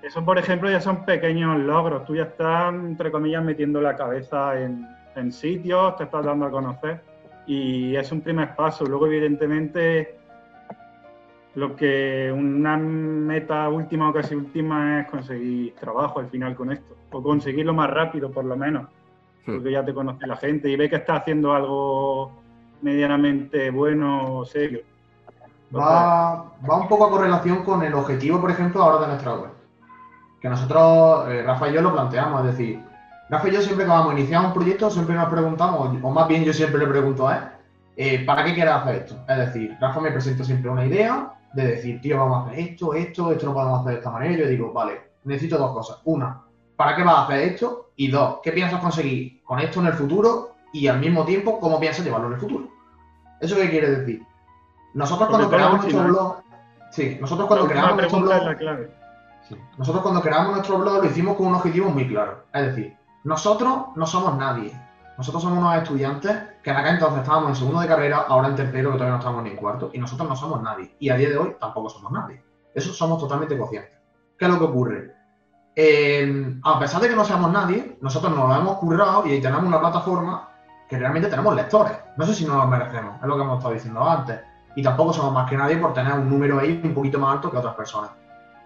eso, 0.03 0.25
por 0.25 0.37
ejemplo, 0.37 0.69
ya 0.69 0.81
son 0.81 1.05
pequeños 1.05 1.57
logros. 1.61 2.05
Tú 2.07 2.17
ya 2.17 2.25
estás, 2.25 2.75
entre 2.75 3.13
comillas, 3.13 3.45
metiendo 3.45 3.81
la 3.81 3.95
cabeza 3.95 4.61
en, 4.61 5.31
sitios, 5.31 5.95
te 5.99 6.05
estás 6.05 6.25
dando 6.25 6.47
a 6.47 6.51
conocer 6.51 7.01
y 7.47 7.95
es 7.95 8.11
un 8.11 8.23
primer 8.23 8.57
paso. 8.57 8.85
Luego, 8.87 9.07
evidentemente, 9.07 10.19
lo 11.55 11.77
que 11.77 12.35
una 12.37 12.77
meta 12.77 13.69
última 13.69 14.11
o 14.11 14.13
casi 14.13 14.35
última 14.35 15.03
es 15.03 15.07
conseguir 15.09 15.77
trabajo 15.77 16.19
al 16.19 16.29
final 16.29 16.57
con 16.57 16.73
esto, 16.73 16.97
o 17.13 17.23
conseguirlo 17.23 17.73
más 17.73 17.89
rápido 17.89 18.33
por 18.33 18.45
lo 18.45 18.57
menos. 18.57 18.89
Hmm. 19.47 19.55
porque 19.55 19.73
ya 19.73 19.85
te 19.85 19.95
conoce 19.95 20.27
la 20.27 20.37
gente 20.37 20.69
y 20.69 20.77
ve 20.77 20.89
que 20.89 20.97
está 20.97 21.17
haciendo 21.17 21.53
algo 21.53 22.31
medianamente 22.83 23.71
bueno 23.71 24.39
o 24.39 24.45
serio. 24.45 24.81
Va, 25.75 26.53
va 26.69 26.77
un 26.77 26.89
poco 26.89 27.07
a 27.07 27.11
correlación 27.11 27.63
con 27.63 27.83
el 27.83 27.95
objetivo, 27.95 28.41
por 28.41 28.51
ejemplo, 28.51 28.83
ahora 28.83 29.01
de 29.03 29.13
nuestra 29.13 29.35
web. 29.35 29.51
Que 30.41 30.49
nosotros, 30.49 31.29
eh, 31.29 31.43
Rafa 31.43 31.69
y 31.69 31.75
yo 31.75 31.83
lo 31.83 31.93
planteamos, 31.93 32.41
es 32.41 32.57
decir, 32.57 32.83
Rafa 33.29 33.49
y 33.49 33.53
yo 33.53 33.63
siempre 33.63 33.85
que 33.85 33.91
vamos 33.91 34.15
a 34.15 34.19
iniciar 34.19 34.45
un 34.45 34.53
proyecto, 34.53 34.91
siempre 34.91 35.15
nos 35.15 35.29
preguntamos, 35.29 35.97
o 36.03 36.11
más 36.11 36.27
bien 36.27 36.45
yo 36.45 36.53
siempre 36.53 36.81
le 36.81 36.87
pregunto 36.87 37.29
a 37.29 37.37
él, 37.37 37.43
eh, 37.97 38.25
¿para 38.25 38.45
qué 38.45 38.55
quieres 38.55 38.75
hacer 38.75 38.95
esto? 38.97 39.15
Es 39.29 39.37
decir, 39.37 39.77
Rafa 39.81 40.01
me 40.01 40.11
presenta 40.11 40.43
siempre 40.43 40.71
una 40.71 40.87
idea 40.87 41.35
de 41.53 41.67
decir, 41.67 42.01
tío, 42.01 42.19
vamos 42.19 42.39
a 42.39 42.51
hacer 42.51 42.61
esto, 42.61 42.95
esto, 42.95 43.33
esto 43.33 43.47
no 43.47 43.55
podemos 43.55 43.81
hacer 43.81 43.93
de 43.93 43.99
esta 43.99 44.11
manera. 44.11 44.33
Y 44.33 44.39
yo 44.39 44.47
digo, 44.47 44.73
vale, 44.73 45.01
necesito 45.25 45.59
dos 45.59 45.73
cosas. 45.73 46.01
Una, 46.05 46.41
¿para 46.81 46.97
qué 46.97 47.03
vas 47.05 47.15
a 47.15 47.23
hacer 47.25 47.41
esto? 47.41 47.91
Y 47.97 48.11
dos, 48.11 48.39
¿qué 48.43 48.53
piensas 48.53 48.81
conseguir 48.81 49.43
con 49.45 49.59
esto 49.59 49.81
en 49.81 49.89
el 49.89 49.93
futuro? 49.93 50.55
Y 50.73 50.87
al 50.87 50.99
mismo 50.99 51.27
tiempo, 51.27 51.61
¿cómo 51.61 51.79
piensas 51.79 52.07
llevarlo 52.07 52.29
en 52.29 52.33
el 52.33 52.41
futuro? 52.41 52.69
¿Eso 53.39 53.55
qué 53.57 53.69
quiere 53.69 53.91
decir? 53.91 54.27
Nosotros 54.95 55.29
cuando 55.29 55.51
creamos 55.51 55.83
nuestro 55.83 56.05
blog... 56.05 56.37
Sí, 56.91 57.19
nosotros 57.21 57.49
cuando 57.49 57.69
creamos 57.69 57.97
nuestro 57.97 58.21
blog... 58.21 58.41
nosotros 59.77 60.03
cuando 60.03 60.23
creamos 60.23 60.53
nuestro 60.53 60.79
blog 60.79 61.05
lo 61.05 61.11
hicimos 61.11 61.37
con 61.37 61.49
un 61.49 61.57
objetivo 61.57 61.91
muy 61.91 62.09
claro. 62.09 62.47
Es 62.55 62.65
decir, 62.69 62.97
nosotros 63.25 63.89
no 63.95 64.07
somos 64.07 64.39
nadie. 64.39 64.73
Nosotros 65.19 65.43
somos 65.43 65.59
unos 65.59 65.77
estudiantes 65.83 66.35
que 66.63 66.71
en 66.71 66.77
aquel 66.79 66.95
entonces 66.95 67.21
estábamos 67.21 67.51
en 67.51 67.57
segundo 67.57 67.81
de 67.81 67.89
carrera, 67.89 68.25
ahora 68.27 68.49
en 68.49 68.57
tercero, 68.57 68.93
que 68.93 68.97
todavía 68.97 69.17
no 69.17 69.19
estamos 69.19 69.43
ni 69.43 69.51
en 69.51 69.57
cuarto, 69.57 69.91
y 69.93 69.99
nosotros 69.99 70.27
no 70.27 70.35
somos 70.35 70.63
nadie. 70.63 70.97
Y 70.99 71.11
a 71.11 71.17
día 71.17 71.29
de 71.29 71.37
hoy 71.37 71.57
tampoco 71.61 71.91
somos 71.91 72.11
nadie. 72.11 72.43
Eso 72.75 72.91
somos 72.95 73.19
totalmente 73.19 73.59
conscientes. 73.59 73.93
¿Qué 74.39 74.47
es 74.47 74.51
lo 74.51 74.59
que 74.59 74.65
ocurre? 74.65 75.20
Eh, 75.83 76.59
a 76.63 76.79
pesar 76.79 77.01
de 77.01 77.09
que 77.09 77.17
no 77.17 77.25
seamos 77.25 77.51
nadie, 77.51 77.97
nosotros 78.03 78.37
nos 78.37 78.47
lo 78.47 78.55
hemos 78.55 78.77
currado 78.77 79.27
y 79.27 79.41
tenemos 79.41 79.65
una 79.65 79.81
plataforma 79.81 80.51
que 80.87 80.99
realmente 80.99 81.31
tenemos 81.31 81.57
lectores. 81.57 81.95
No 82.19 82.27
sé 82.27 82.35
si 82.35 82.45
nos 82.45 82.57
los 82.57 82.69
merecemos, 82.69 83.15
es 83.19 83.27
lo 83.27 83.35
que 83.35 83.43
hemos 83.43 83.57
estado 83.57 83.73
diciendo 83.73 84.07
antes. 84.07 84.41
Y 84.77 84.83
tampoco 84.83 85.15
somos 85.15 85.33
más 85.33 85.49
que 85.49 85.57
nadie 85.57 85.79
por 85.79 85.95
tener 85.95 86.13
un 86.13 86.29
número 86.29 86.59
ahí 86.59 86.79
un 86.85 86.93
poquito 86.93 87.19
más 87.19 87.37
alto 87.37 87.51
que 87.51 87.57
otras 87.57 87.75
personas. 87.77 88.11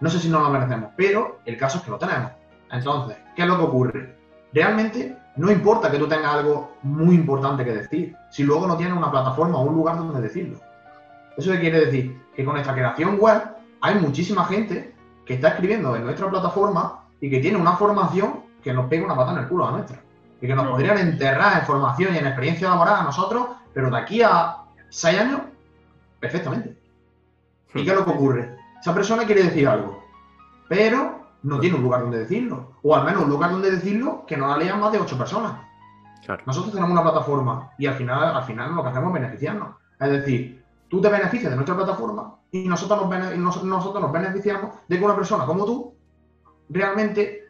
No 0.01 0.09
sé 0.09 0.19
si 0.19 0.27
nos 0.27 0.43
lo 0.43 0.49
merecemos, 0.49 0.89
pero 0.97 1.39
el 1.45 1.55
caso 1.55 1.77
es 1.77 1.85
que 1.85 1.91
lo 1.91 1.97
tenemos. 1.97 2.31
Entonces, 2.69 3.15
¿qué 3.33 3.43
es 3.43 3.47
lo 3.47 3.57
que 3.59 3.63
ocurre? 3.63 4.17
Realmente 4.51 5.17
no 5.37 5.49
importa 5.49 5.89
que 5.89 5.97
tú 5.97 6.09
tengas 6.09 6.33
algo 6.33 6.73
muy 6.81 7.15
importante 7.15 7.63
que 7.63 7.75
decir, 7.75 8.13
si 8.29 8.43
luego 8.43 8.67
no 8.67 8.75
tienes 8.75 8.97
una 8.97 9.09
plataforma 9.09 9.57
o 9.57 9.61
un 9.61 9.75
lugar 9.75 9.95
donde 9.95 10.19
decirlo. 10.19 10.59
¿Eso 11.37 11.49
qué 11.53 11.61
quiere 11.61 11.85
decir? 11.85 12.21
Que 12.35 12.43
con 12.43 12.57
esta 12.57 12.73
creación 12.73 13.17
web 13.21 13.41
hay 13.79 13.95
muchísima 13.95 14.43
gente 14.43 14.93
que 15.25 15.35
está 15.35 15.47
escribiendo 15.47 15.95
en 15.95 16.03
nuestra 16.03 16.29
plataforma 16.29 17.04
y 17.19 17.29
que 17.29 17.39
tiene 17.39 17.57
una 17.57 17.73
formación 17.73 18.41
que 18.63 18.73
nos 18.73 18.87
pega 18.87 19.05
una 19.05 19.15
pata 19.15 19.31
en 19.33 19.37
el 19.39 19.47
culo 19.47 19.67
a 19.67 19.71
nuestra. 19.71 20.01
Y 20.41 20.47
que 20.47 20.55
nos 20.55 20.67
podrían 20.67 20.97
enterrar 20.97 21.59
en 21.59 21.65
formación 21.65 22.13
y 22.13 22.17
en 22.17 22.27
experiencia 22.27 22.69
laboral 22.69 22.95
a 22.99 23.03
nosotros, 23.03 23.47
pero 23.73 23.89
de 23.89 23.97
aquí 23.97 24.21
a 24.21 24.57
seis 24.89 25.19
años, 25.19 25.41
perfectamente. 26.19 26.77
¿Y 27.73 27.83
qué 27.83 27.91
es 27.91 27.95
lo 27.95 28.05
que 28.05 28.11
ocurre? 28.11 28.55
Esa 28.79 28.93
persona 28.93 29.25
quiere 29.25 29.43
decir 29.43 29.67
algo, 29.67 30.03
pero 30.67 31.25
no 31.43 31.59
tiene 31.59 31.77
un 31.77 31.83
lugar 31.83 32.01
donde 32.01 32.19
decirlo. 32.19 32.73
O 32.83 32.95
al 32.95 33.05
menos 33.05 33.23
un 33.23 33.29
lugar 33.29 33.51
donde 33.51 33.71
decirlo 33.71 34.25
que 34.25 34.37
no 34.37 34.47
la 34.47 34.57
lean 34.57 34.79
más 34.79 34.91
de 34.91 34.99
ocho 34.99 35.17
personas. 35.17 35.53
Nosotros 36.45 36.71
tenemos 36.71 36.91
una 36.91 37.03
plataforma 37.03 37.71
y 37.77 37.85
al 37.85 37.95
final, 37.95 38.35
al 38.35 38.43
final 38.43 38.73
lo 38.73 38.81
que 38.81 38.89
hacemos 38.89 39.09
es 39.09 39.21
beneficiarnos. 39.21 39.75
Es 39.99 40.09
decir, 40.09 40.63
tú 40.89 40.99
te 41.01 41.09
beneficias 41.09 41.51
de 41.51 41.55
nuestra 41.55 41.75
plataforma 41.75 42.35
y 42.51 42.67
nosotros 42.67 43.07
nos, 43.37 43.63
nosotros 43.63 44.01
nos 44.01 44.11
beneficiamos 44.11 44.71
de 44.87 44.97
que 44.97 45.05
una 45.05 45.15
persona 45.15 45.45
como 45.45 45.65
tú 45.65 45.94
realmente 46.69 47.47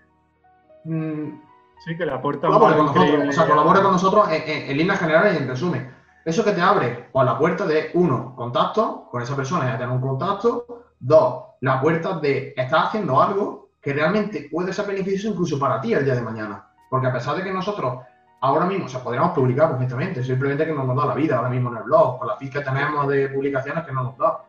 mm, 0.84 1.46
Sí, 1.84 1.96
que 1.96 2.06
le 2.06 2.14
aporta 2.14 2.48
colabore 2.48 2.78
con 2.78 2.86
nosotros, 2.88 3.28
o 3.30 3.32
sea, 3.32 3.48
con 3.48 3.92
nosotros 3.92 4.30
en, 4.32 4.70
en, 4.70 4.78
líneas 4.78 5.00
generales 5.00 5.34
y 5.34 5.44
en 5.44 5.48
resumen. 5.48 5.94
Eso 6.24 6.44
que 6.44 6.54
te 6.54 6.62
abre, 6.62 7.10
pues 7.12 7.26
la 7.26 7.38
puerta 7.38 7.66
de, 7.68 7.92
uno, 7.94 8.34
contacto, 8.36 9.08
con 9.12 9.22
esa 9.22 9.36
persona 9.36 9.66
ya 9.66 9.78
tener 9.78 9.94
un 9.94 10.02
contacto. 10.02 10.86
Dos, 11.00 11.44
la 11.62 11.80
puerta 11.80 12.20
de 12.20 12.54
estar 12.58 12.88
haciendo 12.88 13.22
algo 13.22 13.70
que 13.80 13.94
realmente 13.94 14.48
puede 14.52 14.74
ser 14.74 14.88
beneficioso 14.88 15.28
incluso 15.28 15.60
para 15.60 15.80
ti 15.80 15.94
el 15.94 16.04
día 16.04 16.16
de 16.16 16.22
mañana. 16.22 16.68
Porque 16.90 17.08
a 17.08 17.14
pesar 17.14 17.36
de 17.36 17.44
que 17.44 17.54
nosotros 17.54 18.00
ahora 18.42 18.66
mismo, 18.66 18.86
o 18.86 18.90
sea, 18.90 19.02
podríamos 19.02 19.34
publicar 19.34 19.70
perfectamente, 19.70 20.24
simplemente 20.24 20.66
que 20.66 20.74
no 20.74 20.84
nos 20.84 20.98
da 20.98 21.06
la 21.06 21.14
vida 21.14 21.38
ahora 21.38 21.50
mismo 21.50 21.70
en 21.70 21.78
el 21.78 21.84
blog, 21.84 22.18
con 22.18 22.28
la 22.28 22.38
feed 22.38 22.52
que 22.52 22.62
tenemos 22.62 23.08
de 23.08 23.30
publicaciones 23.30 23.84
que 23.84 23.92
no 23.92 24.04
nos 24.04 24.18
da. 24.18 24.44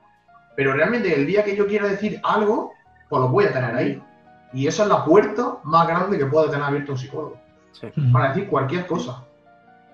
Pero 0.57 0.73
realmente 0.73 1.15
el 1.15 1.27
día 1.27 1.45
que 1.45 1.55
yo 1.55 1.67
quiera 1.67 1.87
decir 1.87 2.19
algo, 2.25 2.73
pues 3.11 3.21
lo 3.21 3.29
voy 3.29 3.45
a 3.45 3.53
tener 3.53 3.75
ahí. 3.75 4.03
Y 4.57 4.67
esa 4.67 4.85
es 4.85 4.89
la 4.89 5.05
puerta 5.05 5.59
más 5.65 5.87
grande 5.87 6.17
que 6.17 6.25
puede 6.25 6.49
tener 6.49 6.65
abierto 6.65 6.93
un 6.93 6.99
psicólogo. 6.99 7.37
Para 8.11 8.29
decir 8.29 8.49
cualquier 8.49 8.87
cosa. 8.87 9.23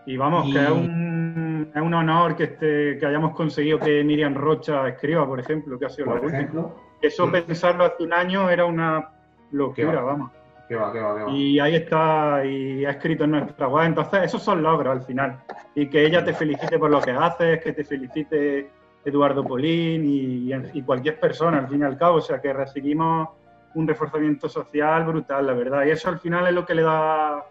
Y 0.07 0.17
vamos, 0.17 0.53
que 0.53 0.63
es 0.63 0.71
un, 0.71 1.69
es 1.75 1.83
un 1.83 1.93
honor 1.93 2.37
que, 2.37 2.45
este, 2.45 2.97
que 2.97 3.05
hayamos 3.05 3.35
conseguido 3.35 3.81
que 3.81 4.05
Miriam 4.05 4.35
Rocha 4.35 4.87
escriba, 4.87 5.27
por 5.27 5.41
ejemplo, 5.41 5.77
que 5.81 5.87
ha 5.87 5.89
sido 5.89 6.07
por 6.07 6.25
ejemplo, 6.25 6.77
Eso 7.01 7.29
pensarlo 7.29 7.87
hace 7.87 8.05
un 8.05 8.13
año 8.13 8.49
era 8.49 8.65
una 8.65 9.11
locura, 9.51 10.01
vamos. 10.01 10.31
Qué 10.69 10.77
va, 10.77 10.93
qué 10.93 11.01
va, 11.01 11.17
qué 11.17 11.25
va. 11.25 11.31
Y 11.33 11.59
ahí 11.59 11.75
está, 11.75 12.45
y 12.45 12.85
ha 12.85 12.91
escrito 12.91 13.25
en 13.25 13.33
nuestra 13.33 13.67
web. 13.67 13.87
Entonces, 13.87 14.23
esos 14.23 14.45
son 14.45 14.63
logros 14.63 14.93
al 14.93 15.05
final. 15.05 15.41
Y 15.75 15.89
que 15.89 16.07
ella 16.07 16.25
te 16.25 16.35
felicite 16.35 16.79
por 16.79 16.89
lo 16.89 17.01
que 17.01 17.11
haces, 17.11 17.61
que 17.61 17.73
te 17.73 17.83
felicite 17.83 18.71
Eduardo 19.05 19.43
Polín 19.43 20.05
y, 20.05 20.53
y 20.73 20.83
cualquier 20.83 21.19
persona, 21.19 21.59
al 21.59 21.69
fin 21.69 21.81
y 21.81 21.85
al 21.85 21.99
cabo. 21.99 22.19
O 22.19 22.21
sea, 22.21 22.41
que 22.41 22.53
recibimos 22.53 23.29
un 23.75 23.87
reforzamiento 23.87 24.49
social 24.49 25.05
brutal, 25.05 25.47
la 25.47 25.53
verdad. 25.53 25.85
Y 25.85 25.91
eso 25.91 26.09
al 26.09 26.19
final 26.19 26.47
es 26.47 26.55
lo 26.55 26.65
que 26.65 26.75
le 26.75 26.83
da 26.83 27.45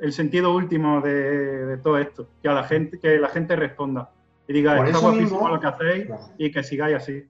el 0.00 0.12
sentido 0.12 0.54
último 0.54 1.00
de, 1.00 1.78
todo 1.82 1.98
esto, 1.98 2.28
que 2.42 2.48
a 2.48 2.52
la 2.52 2.64
gente, 2.64 2.98
que 2.98 3.18
la 3.18 3.28
gente 3.28 3.56
responda 3.56 4.10
y 4.46 4.52
diga, 4.52 4.84
está 4.84 4.98
guapísimo 4.98 5.48
lo 5.48 5.60
que 5.60 5.66
hacéis 5.66 6.08
y 6.38 6.50
que 6.50 6.62
sigáis 6.62 6.96
así. 6.96 7.24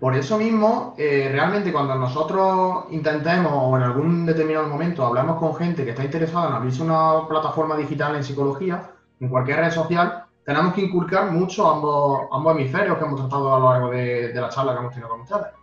Por 0.00 0.14
eso 0.14 0.38
mismo, 0.38 0.94
eh, 0.96 1.28
realmente 1.32 1.72
cuando 1.72 1.96
nosotros 1.96 2.84
intentemos 2.90 3.52
o 3.52 3.76
en 3.76 3.82
algún 3.82 4.26
determinado 4.26 4.68
momento 4.68 5.04
hablamos 5.04 5.38
con 5.38 5.56
gente 5.56 5.84
que 5.84 5.90
está 5.90 6.04
interesada 6.04 6.48
en 6.48 6.54
abrirse 6.54 6.82
una 6.82 7.26
plataforma 7.28 7.76
digital 7.76 8.14
en 8.14 8.22
psicología, 8.22 8.92
en 9.18 9.28
cualquier 9.28 9.58
red 9.58 9.72
social, 9.72 10.24
tenemos 10.44 10.72
que 10.72 10.82
inculcar 10.82 11.32
mucho 11.32 11.68
ambos, 11.68 12.28
ambos 12.30 12.54
hemisferios 12.54 12.96
que 12.96 13.04
hemos 13.04 13.20
tratado 13.20 13.54
a 13.54 13.58
lo 13.58 13.70
largo 13.70 13.90
de, 13.90 14.28
de 14.32 14.40
la 14.40 14.48
charla 14.48 14.72
que 14.72 14.78
hemos 14.78 14.92
tenido 14.92 15.10
con 15.10 15.20
ustedes. 15.22 15.57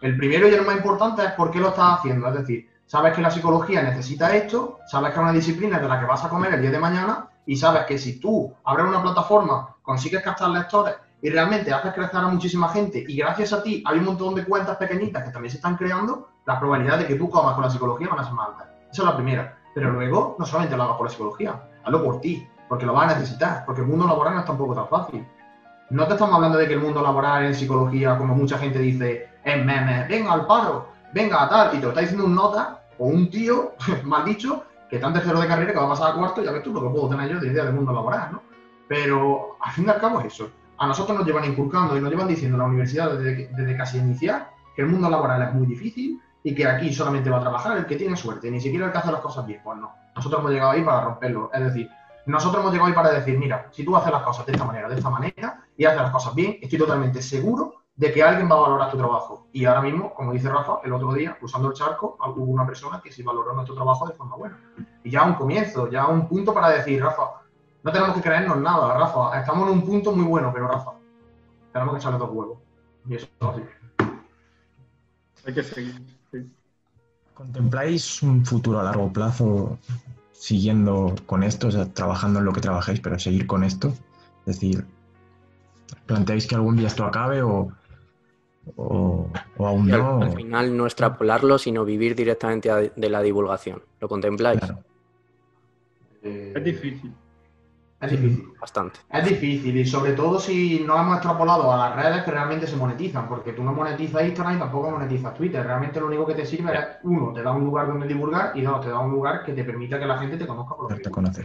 El 0.00 0.16
primero 0.16 0.48
y 0.48 0.54
el 0.54 0.64
más 0.64 0.76
importante 0.76 1.24
es 1.24 1.32
por 1.32 1.50
qué 1.50 1.58
lo 1.58 1.68
estás 1.68 1.98
haciendo, 1.98 2.28
es 2.28 2.34
decir, 2.34 2.70
sabes 2.86 3.14
que 3.14 3.20
la 3.20 3.30
psicología 3.30 3.82
necesita 3.82 4.34
esto, 4.34 4.78
sabes 4.86 5.10
que 5.10 5.16
es 5.16 5.22
una 5.22 5.32
disciplina 5.32 5.78
de 5.78 5.88
la 5.88 5.98
que 5.98 6.06
vas 6.06 6.24
a 6.24 6.28
comer 6.28 6.54
el 6.54 6.62
día 6.62 6.70
de 6.70 6.78
mañana 6.78 7.28
y 7.44 7.56
sabes 7.56 7.84
que 7.84 7.98
si 7.98 8.20
tú 8.20 8.54
abres 8.64 8.86
una 8.86 9.02
plataforma, 9.02 9.76
consigues 9.82 10.22
captar 10.22 10.50
lectores 10.50 10.94
y 11.20 11.30
realmente 11.30 11.72
haces 11.72 11.92
crecer 11.92 12.20
a 12.20 12.28
muchísima 12.28 12.68
gente 12.68 13.04
y 13.08 13.16
gracias 13.16 13.52
a 13.52 13.62
ti 13.62 13.82
hay 13.84 13.98
un 13.98 14.04
montón 14.04 14.36
de 14.36 14.44
cuentas 14.44 14.76
pequeñitas 14.76 15.24
que 15.24 15.30
también 15.30 15.50
se 15.50 15.56
están 15.56 15.76
creando, 15.76 16.28
la 16.46 16.60
probabilidad 16.60 16.98
de 16.98 17.06
que 17.06 17.16
tú 17.16 17.28
comas 17.28 17.54
con 17.54 17.64
la 17.64 17.70
psicología 17.70 18.08
van 18.08 18.20
a 18.20 18.24
ser 18.24 18.34
más 18.34 18.48
altas. 18.50 18.68
Esa 18.92 19.02
es 19.02 19.08
la 19.08 19.16
primera. 19.16 19.58
Pero 19.74 19.90
luego, 19.90 20.36
no 20.38 20.46
solamente 20.46 20.76
lo 20.76 20.84
hagas 20.84 20.96
por 20.96 21.06
la 21.06 21.10
psicología, 21.10 21.62
hazlo 21.84 22.02
por 22.02 22.20
ti, 22.20 22.48
porque 22.68 22.86
lo 22.86 22.92
vas 22.92 23.12
a 23.12 23.18
necesitar, 23.18 23.64
porque 23.66 23.80
el 23.80 23.86
mundo 23.86 24.06
laboral 24.06 24.34
no 24.34 24.40
es 24.40 24.46
tampoco 24.46 24.74
tan 24.74 24.88
fácil. 24.88 25.26
No 25.90 26.06
te 26.06 26.14
estamos 26.14 26.34
hablando 26.34 26.58
de 26.58 26.68
que 26.68 26.74
el 26.74 26.80
mundo 26.80 27.02
laboral 27.02 27.46
en 27.46 27.54
psicología, 27.54 28.16
como 28.18 28.34
mucha 28.34 28.58
gente 28.58 28.78
dice, 28.78 29.27
es 29.44 29.64
meme, 29.64 30.06
venga 30.08 30.32
al 30.32 30.46
paro, 30.46 30.88
venga 31.12 31.42
a 31.42 31.48
tal, 31.48 31.74
y 31.74 31.78
te 31.78 31.82
lo 31.82 31.88
está 31.88 32.00
diciendo 32.00 32.26
un 32.26 32.34
nota 32.34 32.82
o 32.98 33.06
un 33.06 33.30
tío, 33.30 33.74
mal 34.04 34.24
dicho, 34.24 34.64
que 34.88 34.96
está 34.96 35.08
en 35.08 35.14
tercero 35.14 35.40
de 35.40 35.46
carrera 35.46 35.72
que 35.72 35.78
va 35.78 35.86
a 35.86 35.90
pasar 35.90 36.12
a 36.12 36.14
cuarto, 36.14 36.42
ya 36.42 36.52
ves 36.52 36.62
tú 36.62 36.72
lo 36.72 36.82
que 36.82 36.88
puedo 36.88 37.08
tener 37.08 37.30
yo 37.30 37.40
de 37.40 37.48
idea 37.48 37.64
del 37.64 37.74
mundo 37.74 37.92
laboral, 37.92 38.32
¿no? 38.32 38.42
Pero 38.88 39.56
al 39.60 39.72
fin 39.72 39.84
y 39.86 39.90
al 39.90 40.00
cabo 40.00 40.20
es 40.20 40.26
eso. 40.26 40.50
A 40.78 40.86
nosotros 40.86 41.18
nos 41.18 41.26
llevan 41.26 41.44
inculcando 41.44 41.96
y 41.96 42.00
nos 42.00 42.10
llevan 42.10 42.28
diciendo 42.28 42.56
en 42.56 42.62
la 42.62 42.68
universidad 42.68 43.12
desde, 43.12 43.48
desde 43.48 43.76
casi 43.76 43.98
iniciar 43.98 44.50
que 44.74 44.82
el 44.82 44.88
mundo 44.88 45.10
laboral 45.10 45.42
es 45.42 45.52
muy 45.52 45.66
difícil 45.66 46.20
y 46.42 46.54
que 46.54 46.66
aquí 46.66 46.94
solamente 46.94 47.28
va 47.28 47.38
a 47.38 47.40
trabajar 47.40 47.76
el 47.76 47.84
que 47.84 47.96
tiene 47.96 48.16
suerte, 48.16 48.50
ni 48.50 48.60
siquiera 48.60 48.86
el 48.86 48.92
que 48.92 48.98
hace 48.98 49.12
las 49.12 49.20
cosas 49.20 49.46
bien. 49.46 49.60
Pues 49.62 49.76
no. 49.78 49.92
Nosotros 50.16 50.40
hemos 50.40 50.52
llegado 50.52 50.70
ahí 50.70 50.82
para 50.82 51.02
romperlo. 51.02 51.50
Es 51.52 51.64
decir, 51.64 51.90
nosotros 52.26 52.62
hemos 52.62 52.72
llegado 52.72 52.88
ahí 52.88 52.94
para 52.94 53.10
decir, 53.10 53.38
mira, 53.38 53.68
si 53.70 53.84
tú 53.84 53.96
haces 53.96 54.12
las 54.12 54.22
cosas 54.22 54.46
de 54.46 54.52
esta 54.52 54.64
manera, 54.64 54.88
de 54.88 54.94
esta 54.94 55.10
manera, 55.10 55.60
y 55.76 55.84
haces 55.84 56.00
las 56.00 56.10
cosas 56.10 56.34
bien, 56.34 56.58
estoy 56.62 56.78
totalmente 56.78 57.20
seguro 57.20 57.74
de 57.98 58.12
que 58.12 58.22
alguien 58.22 58.48
va 58.48 58.54
a 58.54 58.60
valorar 58.60 58.90
tu 58.92 58.96
trabajo. 58.96 59.48
Y 59.52 59.64
ahora 59.64 59.82
mismo, 59.82 60.14
como 60.14 60.32
dice 60.32 60.48
Rafa, 60.48 60.78
el 60.84 60.92
otro 60.92 61.12
día, 61.14 61.36
cruzando 61.36 61.68
el 61.68 61.74
charco, 61.74 62.16
hubo 62.36 62.44
una 62.44 62.64
persona 62.64 63.00
que 63.02 63.10
sí 63.10 63.24
valoró 63.24 63.52
nuestro 63.54 63.74
trabajo 63.74 64.06
de 64.06 64.14
forma 64.14 64.36
buena. 64.36 64.56
Y 65.02 65.10
ya 65.10 65.24
un 65.24 65.34
comienzo, 65.34 65.90
ya 65.90 66.06
un 66.06 66.28
punto 66.28 66.54
para 66.54 66.70
decir, 66.70 67.02
Rafa, 67.02 67.42
no 67.82 67.90
tenemos 67.92 68.14
que 68.14 68.22
creernos 68.22 68.56
nada, 68.58 68.96
Rafa, 68.96 69.40
estamos 69.40 69.68
en 69.68 69.74
un 69.74 69.84
punto 69.84 70.12
muy 70.12 70.24
bueno, 70.26 70.52
pero 70.54 70.68
Rafa, 70.68 70.92
tenemos 71.72 71.94
que 71.94 71.98
echarle 71.98 72.18
dos 72.18 72.30
huevos. 72.30 72.58
Y 73.08 73.16
eso 73.16 73.26
es 73.26 73.48
así. 73.48 73.62
Hay 75.44 75.54
que 75.54 75.62
seguir. 75.64 76.18
¿Contempláis 77.34 78.22
un 78.22 78.46
futuro 78.46 78.78
a 78.78 78.84
largo 78.84 79.12
plazo 79.12 79.76
siguiendo 80.30 81.16
con 81.26 81.42
esto, 81.42 81.66
o 81.66 81.70
sea, 81.72 81.92
trabajando 81.92 82.38
en 82.38 82.44
lo 82.44 82.52
que 82.52 82.60
trabajáis, 82.60 83.00
pero 83.00 83.18
seguir 83.18 83.48
con 83.48 83.64
esto? 83.64 83.88
Es 84.46 84.60
decir, 84.60 84.86
¿planteáis 86.06 86.46
que 86.46 86.54
algún 86.54 86.76
día 86.76 86.86
esto 86.86 87.04
acabe 87.04 87.42
o, 87.42 87.72
o, 88.76 89.28
aún 89.58 89.88
no. 89.88 90.22
Al, 90.22 90.32
final 90.32 90.76
no 90.76 90.86
extrapolarlo, 90.86 91.58
sino 91.58 91.84
vivir 91.84 92.14
directamente 92.14 92.92
de 92.94 93.10
la 93.10 93.22
divulgación. 93.22 93.82
¿Lo 94.00 94.08
contempláis? 94.08 94.60
Eh, 96.22 96.52
es 96.56 96.64
difícil. 96.64 97.12
Es 98.00 98.10
difícil. 98.12 98.52
Bastante. 98.60 99.00
Es 99.10 99.24
difícil 99.24 99.76
y 99.76 99.84
sobre 99.84 100.12
todo 100.12 100.38
si 100.38 100.84
no 100.86 101.00
hemos 101.00 101.16
extrapolado 101.16 101.72
a 101.72 101.76
las 101.76 101.96
redes 101.96 102.22
que 102.22 102.30
realmente 102.30 102.66
se 102.68 102.76
monetizan, 102.76 103.28
porque 103.28 103.52
tú 103.52 103.64
no 103.64 103.72
monetizas 103.72 104.24
Instagram 104.24 104.56
y 104.56 104.58
tampoco 104.60 104.90
monetizas 104.92 105.34
Twitter. 105.34 105.66
Realmente 105.66 105.98
lo 105.98 106.06
único 106.06 106.24
que 106.24 106.34
te 106.34 106.46
sirve 106.46 106.72
es, 106.74 106.86
uno, 107.02 107.32
te 107.32 107.42
da 107.42 107.50
un 107.50 107.64
lugar 107.64 107.88
donde 107.88 108.06
divulgar 108.06 108.52
y 108.56 108.62
dos, 108.62 108.80
te 108.82 108.90
da 108.90 109.00
un 109.00 109.10
lugar 109.10 109.44
que 109.44 109.52
te 109.52 109.64
permita 109.64 109.98
que 109.98 110.06
la 110.06 110.18
gente 110.18 110.36
te 110.36 110.46
conozca 110.46 110.76
por 110.76 110.90
lo 110.90 110.96
que 110.96 111.02
te 111.02 111.10
conoce. 111.10 111.44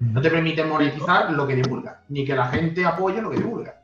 No 0.00 0.20
te 0.20 0.30
permite 0.30 0.64
monetizar 0.64 1.30
lo 1.30 1.46
que 1.46 1.54
divulga, 1.54 2.02
ni 2.08 2.24
que 2.24 2.34
la 2.34 2.46
gente 2.46 2.84
apoye 2.84 3.22
lo 3.22 3.30
que 3.30 3.36
divulga. 3.36 3.83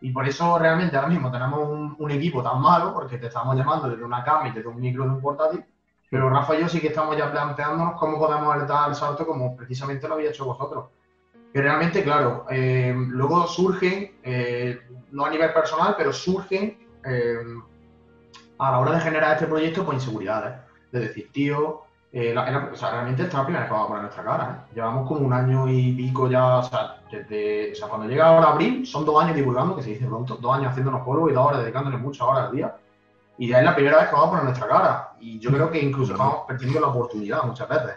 Y 0.00 0.10
por 0.12 0.26
eso 0.26 0.58
realmente 0.58 0.96
ahora 0.96 1.08
mismo 1.08 1.30
tenemos 1.30 1.68
un, 1.98 2.10
equipo 2.10 2.42
tan 2.42 2.60
malo, 2.60 2.94
porque 2.94 3.18
te 3.18 3.26
estamos 3.26 3.56
llamando 3.56 3.88
desde 3.88 4.02
una 4.04 4.24
cama 4.24 4.48
y 4.48 4.52
desde 4.52 4.68
un 4.68 4.80
micro 4.80 5.04
de 5.04 5.10
un 5.10 5.20
portátil, 5.20 5.64
pero 6.10 6.28
Rafa 6.28 6.56
y 6.56 6.60
yo 6.62 6.68
sí 6.68 6.80
que 6.80 6.88
estamos 6.88 7.16
ya 7.16 7.30
planteándonos 7.30 7.94
cómo 7.98 8.18
podemos 8.18 8.66
dar 8.66 8.88
el 8.88 8.96
salto 8.96 9.26
como 9.26 9.56
precisamente 9.56 10.08
lo 10.08 10.14
había 10.14 10.30
hecho 10.30 10.44
vosotros. 10.44 10.86
Que 11.52 11.62
realmente, 11.62 12.02
claro, 12.02 12.46
eh, 12.50 12.94
luego 12.96 13.46
surgen, 13.46 14.16
eh, 14.22 14.80
no 15.12 15.24
a 15.24 15.30
nivel 15.30 15.52
personal, 15.52 15.94
pero 15.96 16.12
surgen 16.12 16.78
eh, 17.04 17.38
a 18.58 18.70
la 18.70 18.78
hora 18.78 18.92
de 18.92 19.00
generar 19.00 19.34
este 19.34 19.46
proyecto, 19.46 19.84
pues 19.84 19.98
inseguridades. 19.98 20.60
De 20.90 21.00
decir, 21.00 21.30
tío, 21.32 21.82
eh, 22.12 22.34
o 22.36 22.74
sea, 22.74 22.90
realmente 22.90 23.22
esta 23.22 23.36
es 23.36 23.38
la 23.38 23.44
primera 23.44 23.60
vez 23.60 23.68
que 23.68 23.72
vamos 23.72 23.84
a 23.84 23.88
poner 23.88 24.02
nuestra 24.02 24.24
cara. 24.24 24.44
¿eh? 24.50 24.72
Llevamos 24.74 25.06
como 25.06 25.20
un 25.20 25.32
año 25.32 25.68
y 25.68 25.92
pico 25.92 26.28
ya, 26.28 26.58
o 26.58 26.62
sea, 26.64 26.96
desde, 27.10 27.72
o 27.72 27.74
sea, 27.76 27.88
cuando 27.88 28.08
llega 28.08 28.26
ahora 28.26 28.48
abril, 28.48 28.84
son 28.84 29.04
dos 29.04 29.22
años 29.22 29.36
divulgando, 29.36 29.76
que 29.76 29.82
se 29.82 29.90
dice 29.90 30.06
pronto, 30.06 30.36
dos 30.36 30.56
años 30.56 30.70
haciéndonos 30.70 31.02
polvo 31.02 31.30
y 31.30 31.32
dos 31.32 31.46
horas 31.46 31.62
dedicándonos 31.62 32.00
muchas 32.00 32.26
horas 32.26 32.48
al 32.48 32.56
día. 32.56 32.76
Y 33.38 33.48
ya 33.48 33.58
es 33.58 33.64
la 33.64 33.74
primera 33.74 33.98
vez 33.98 34.08
que 34.08 34.14
vamos 34.14 34.26
a 34.26 34.30
poner 34.30 34.44
nuestra 34.44 34.68
cara. 34.68 35.12
Y 35.20 35.38
yo 35.38 35.50
creo 35.50 35.70
que 35.70 35.80
incluso 35.80 36.12
estamos 36.12 36.40
perdiendo 36.48 36.80
la 36.80 36.88
oportunidad 36.88 37.44
muchas 37.44 37.68
veces. 37.68 37.96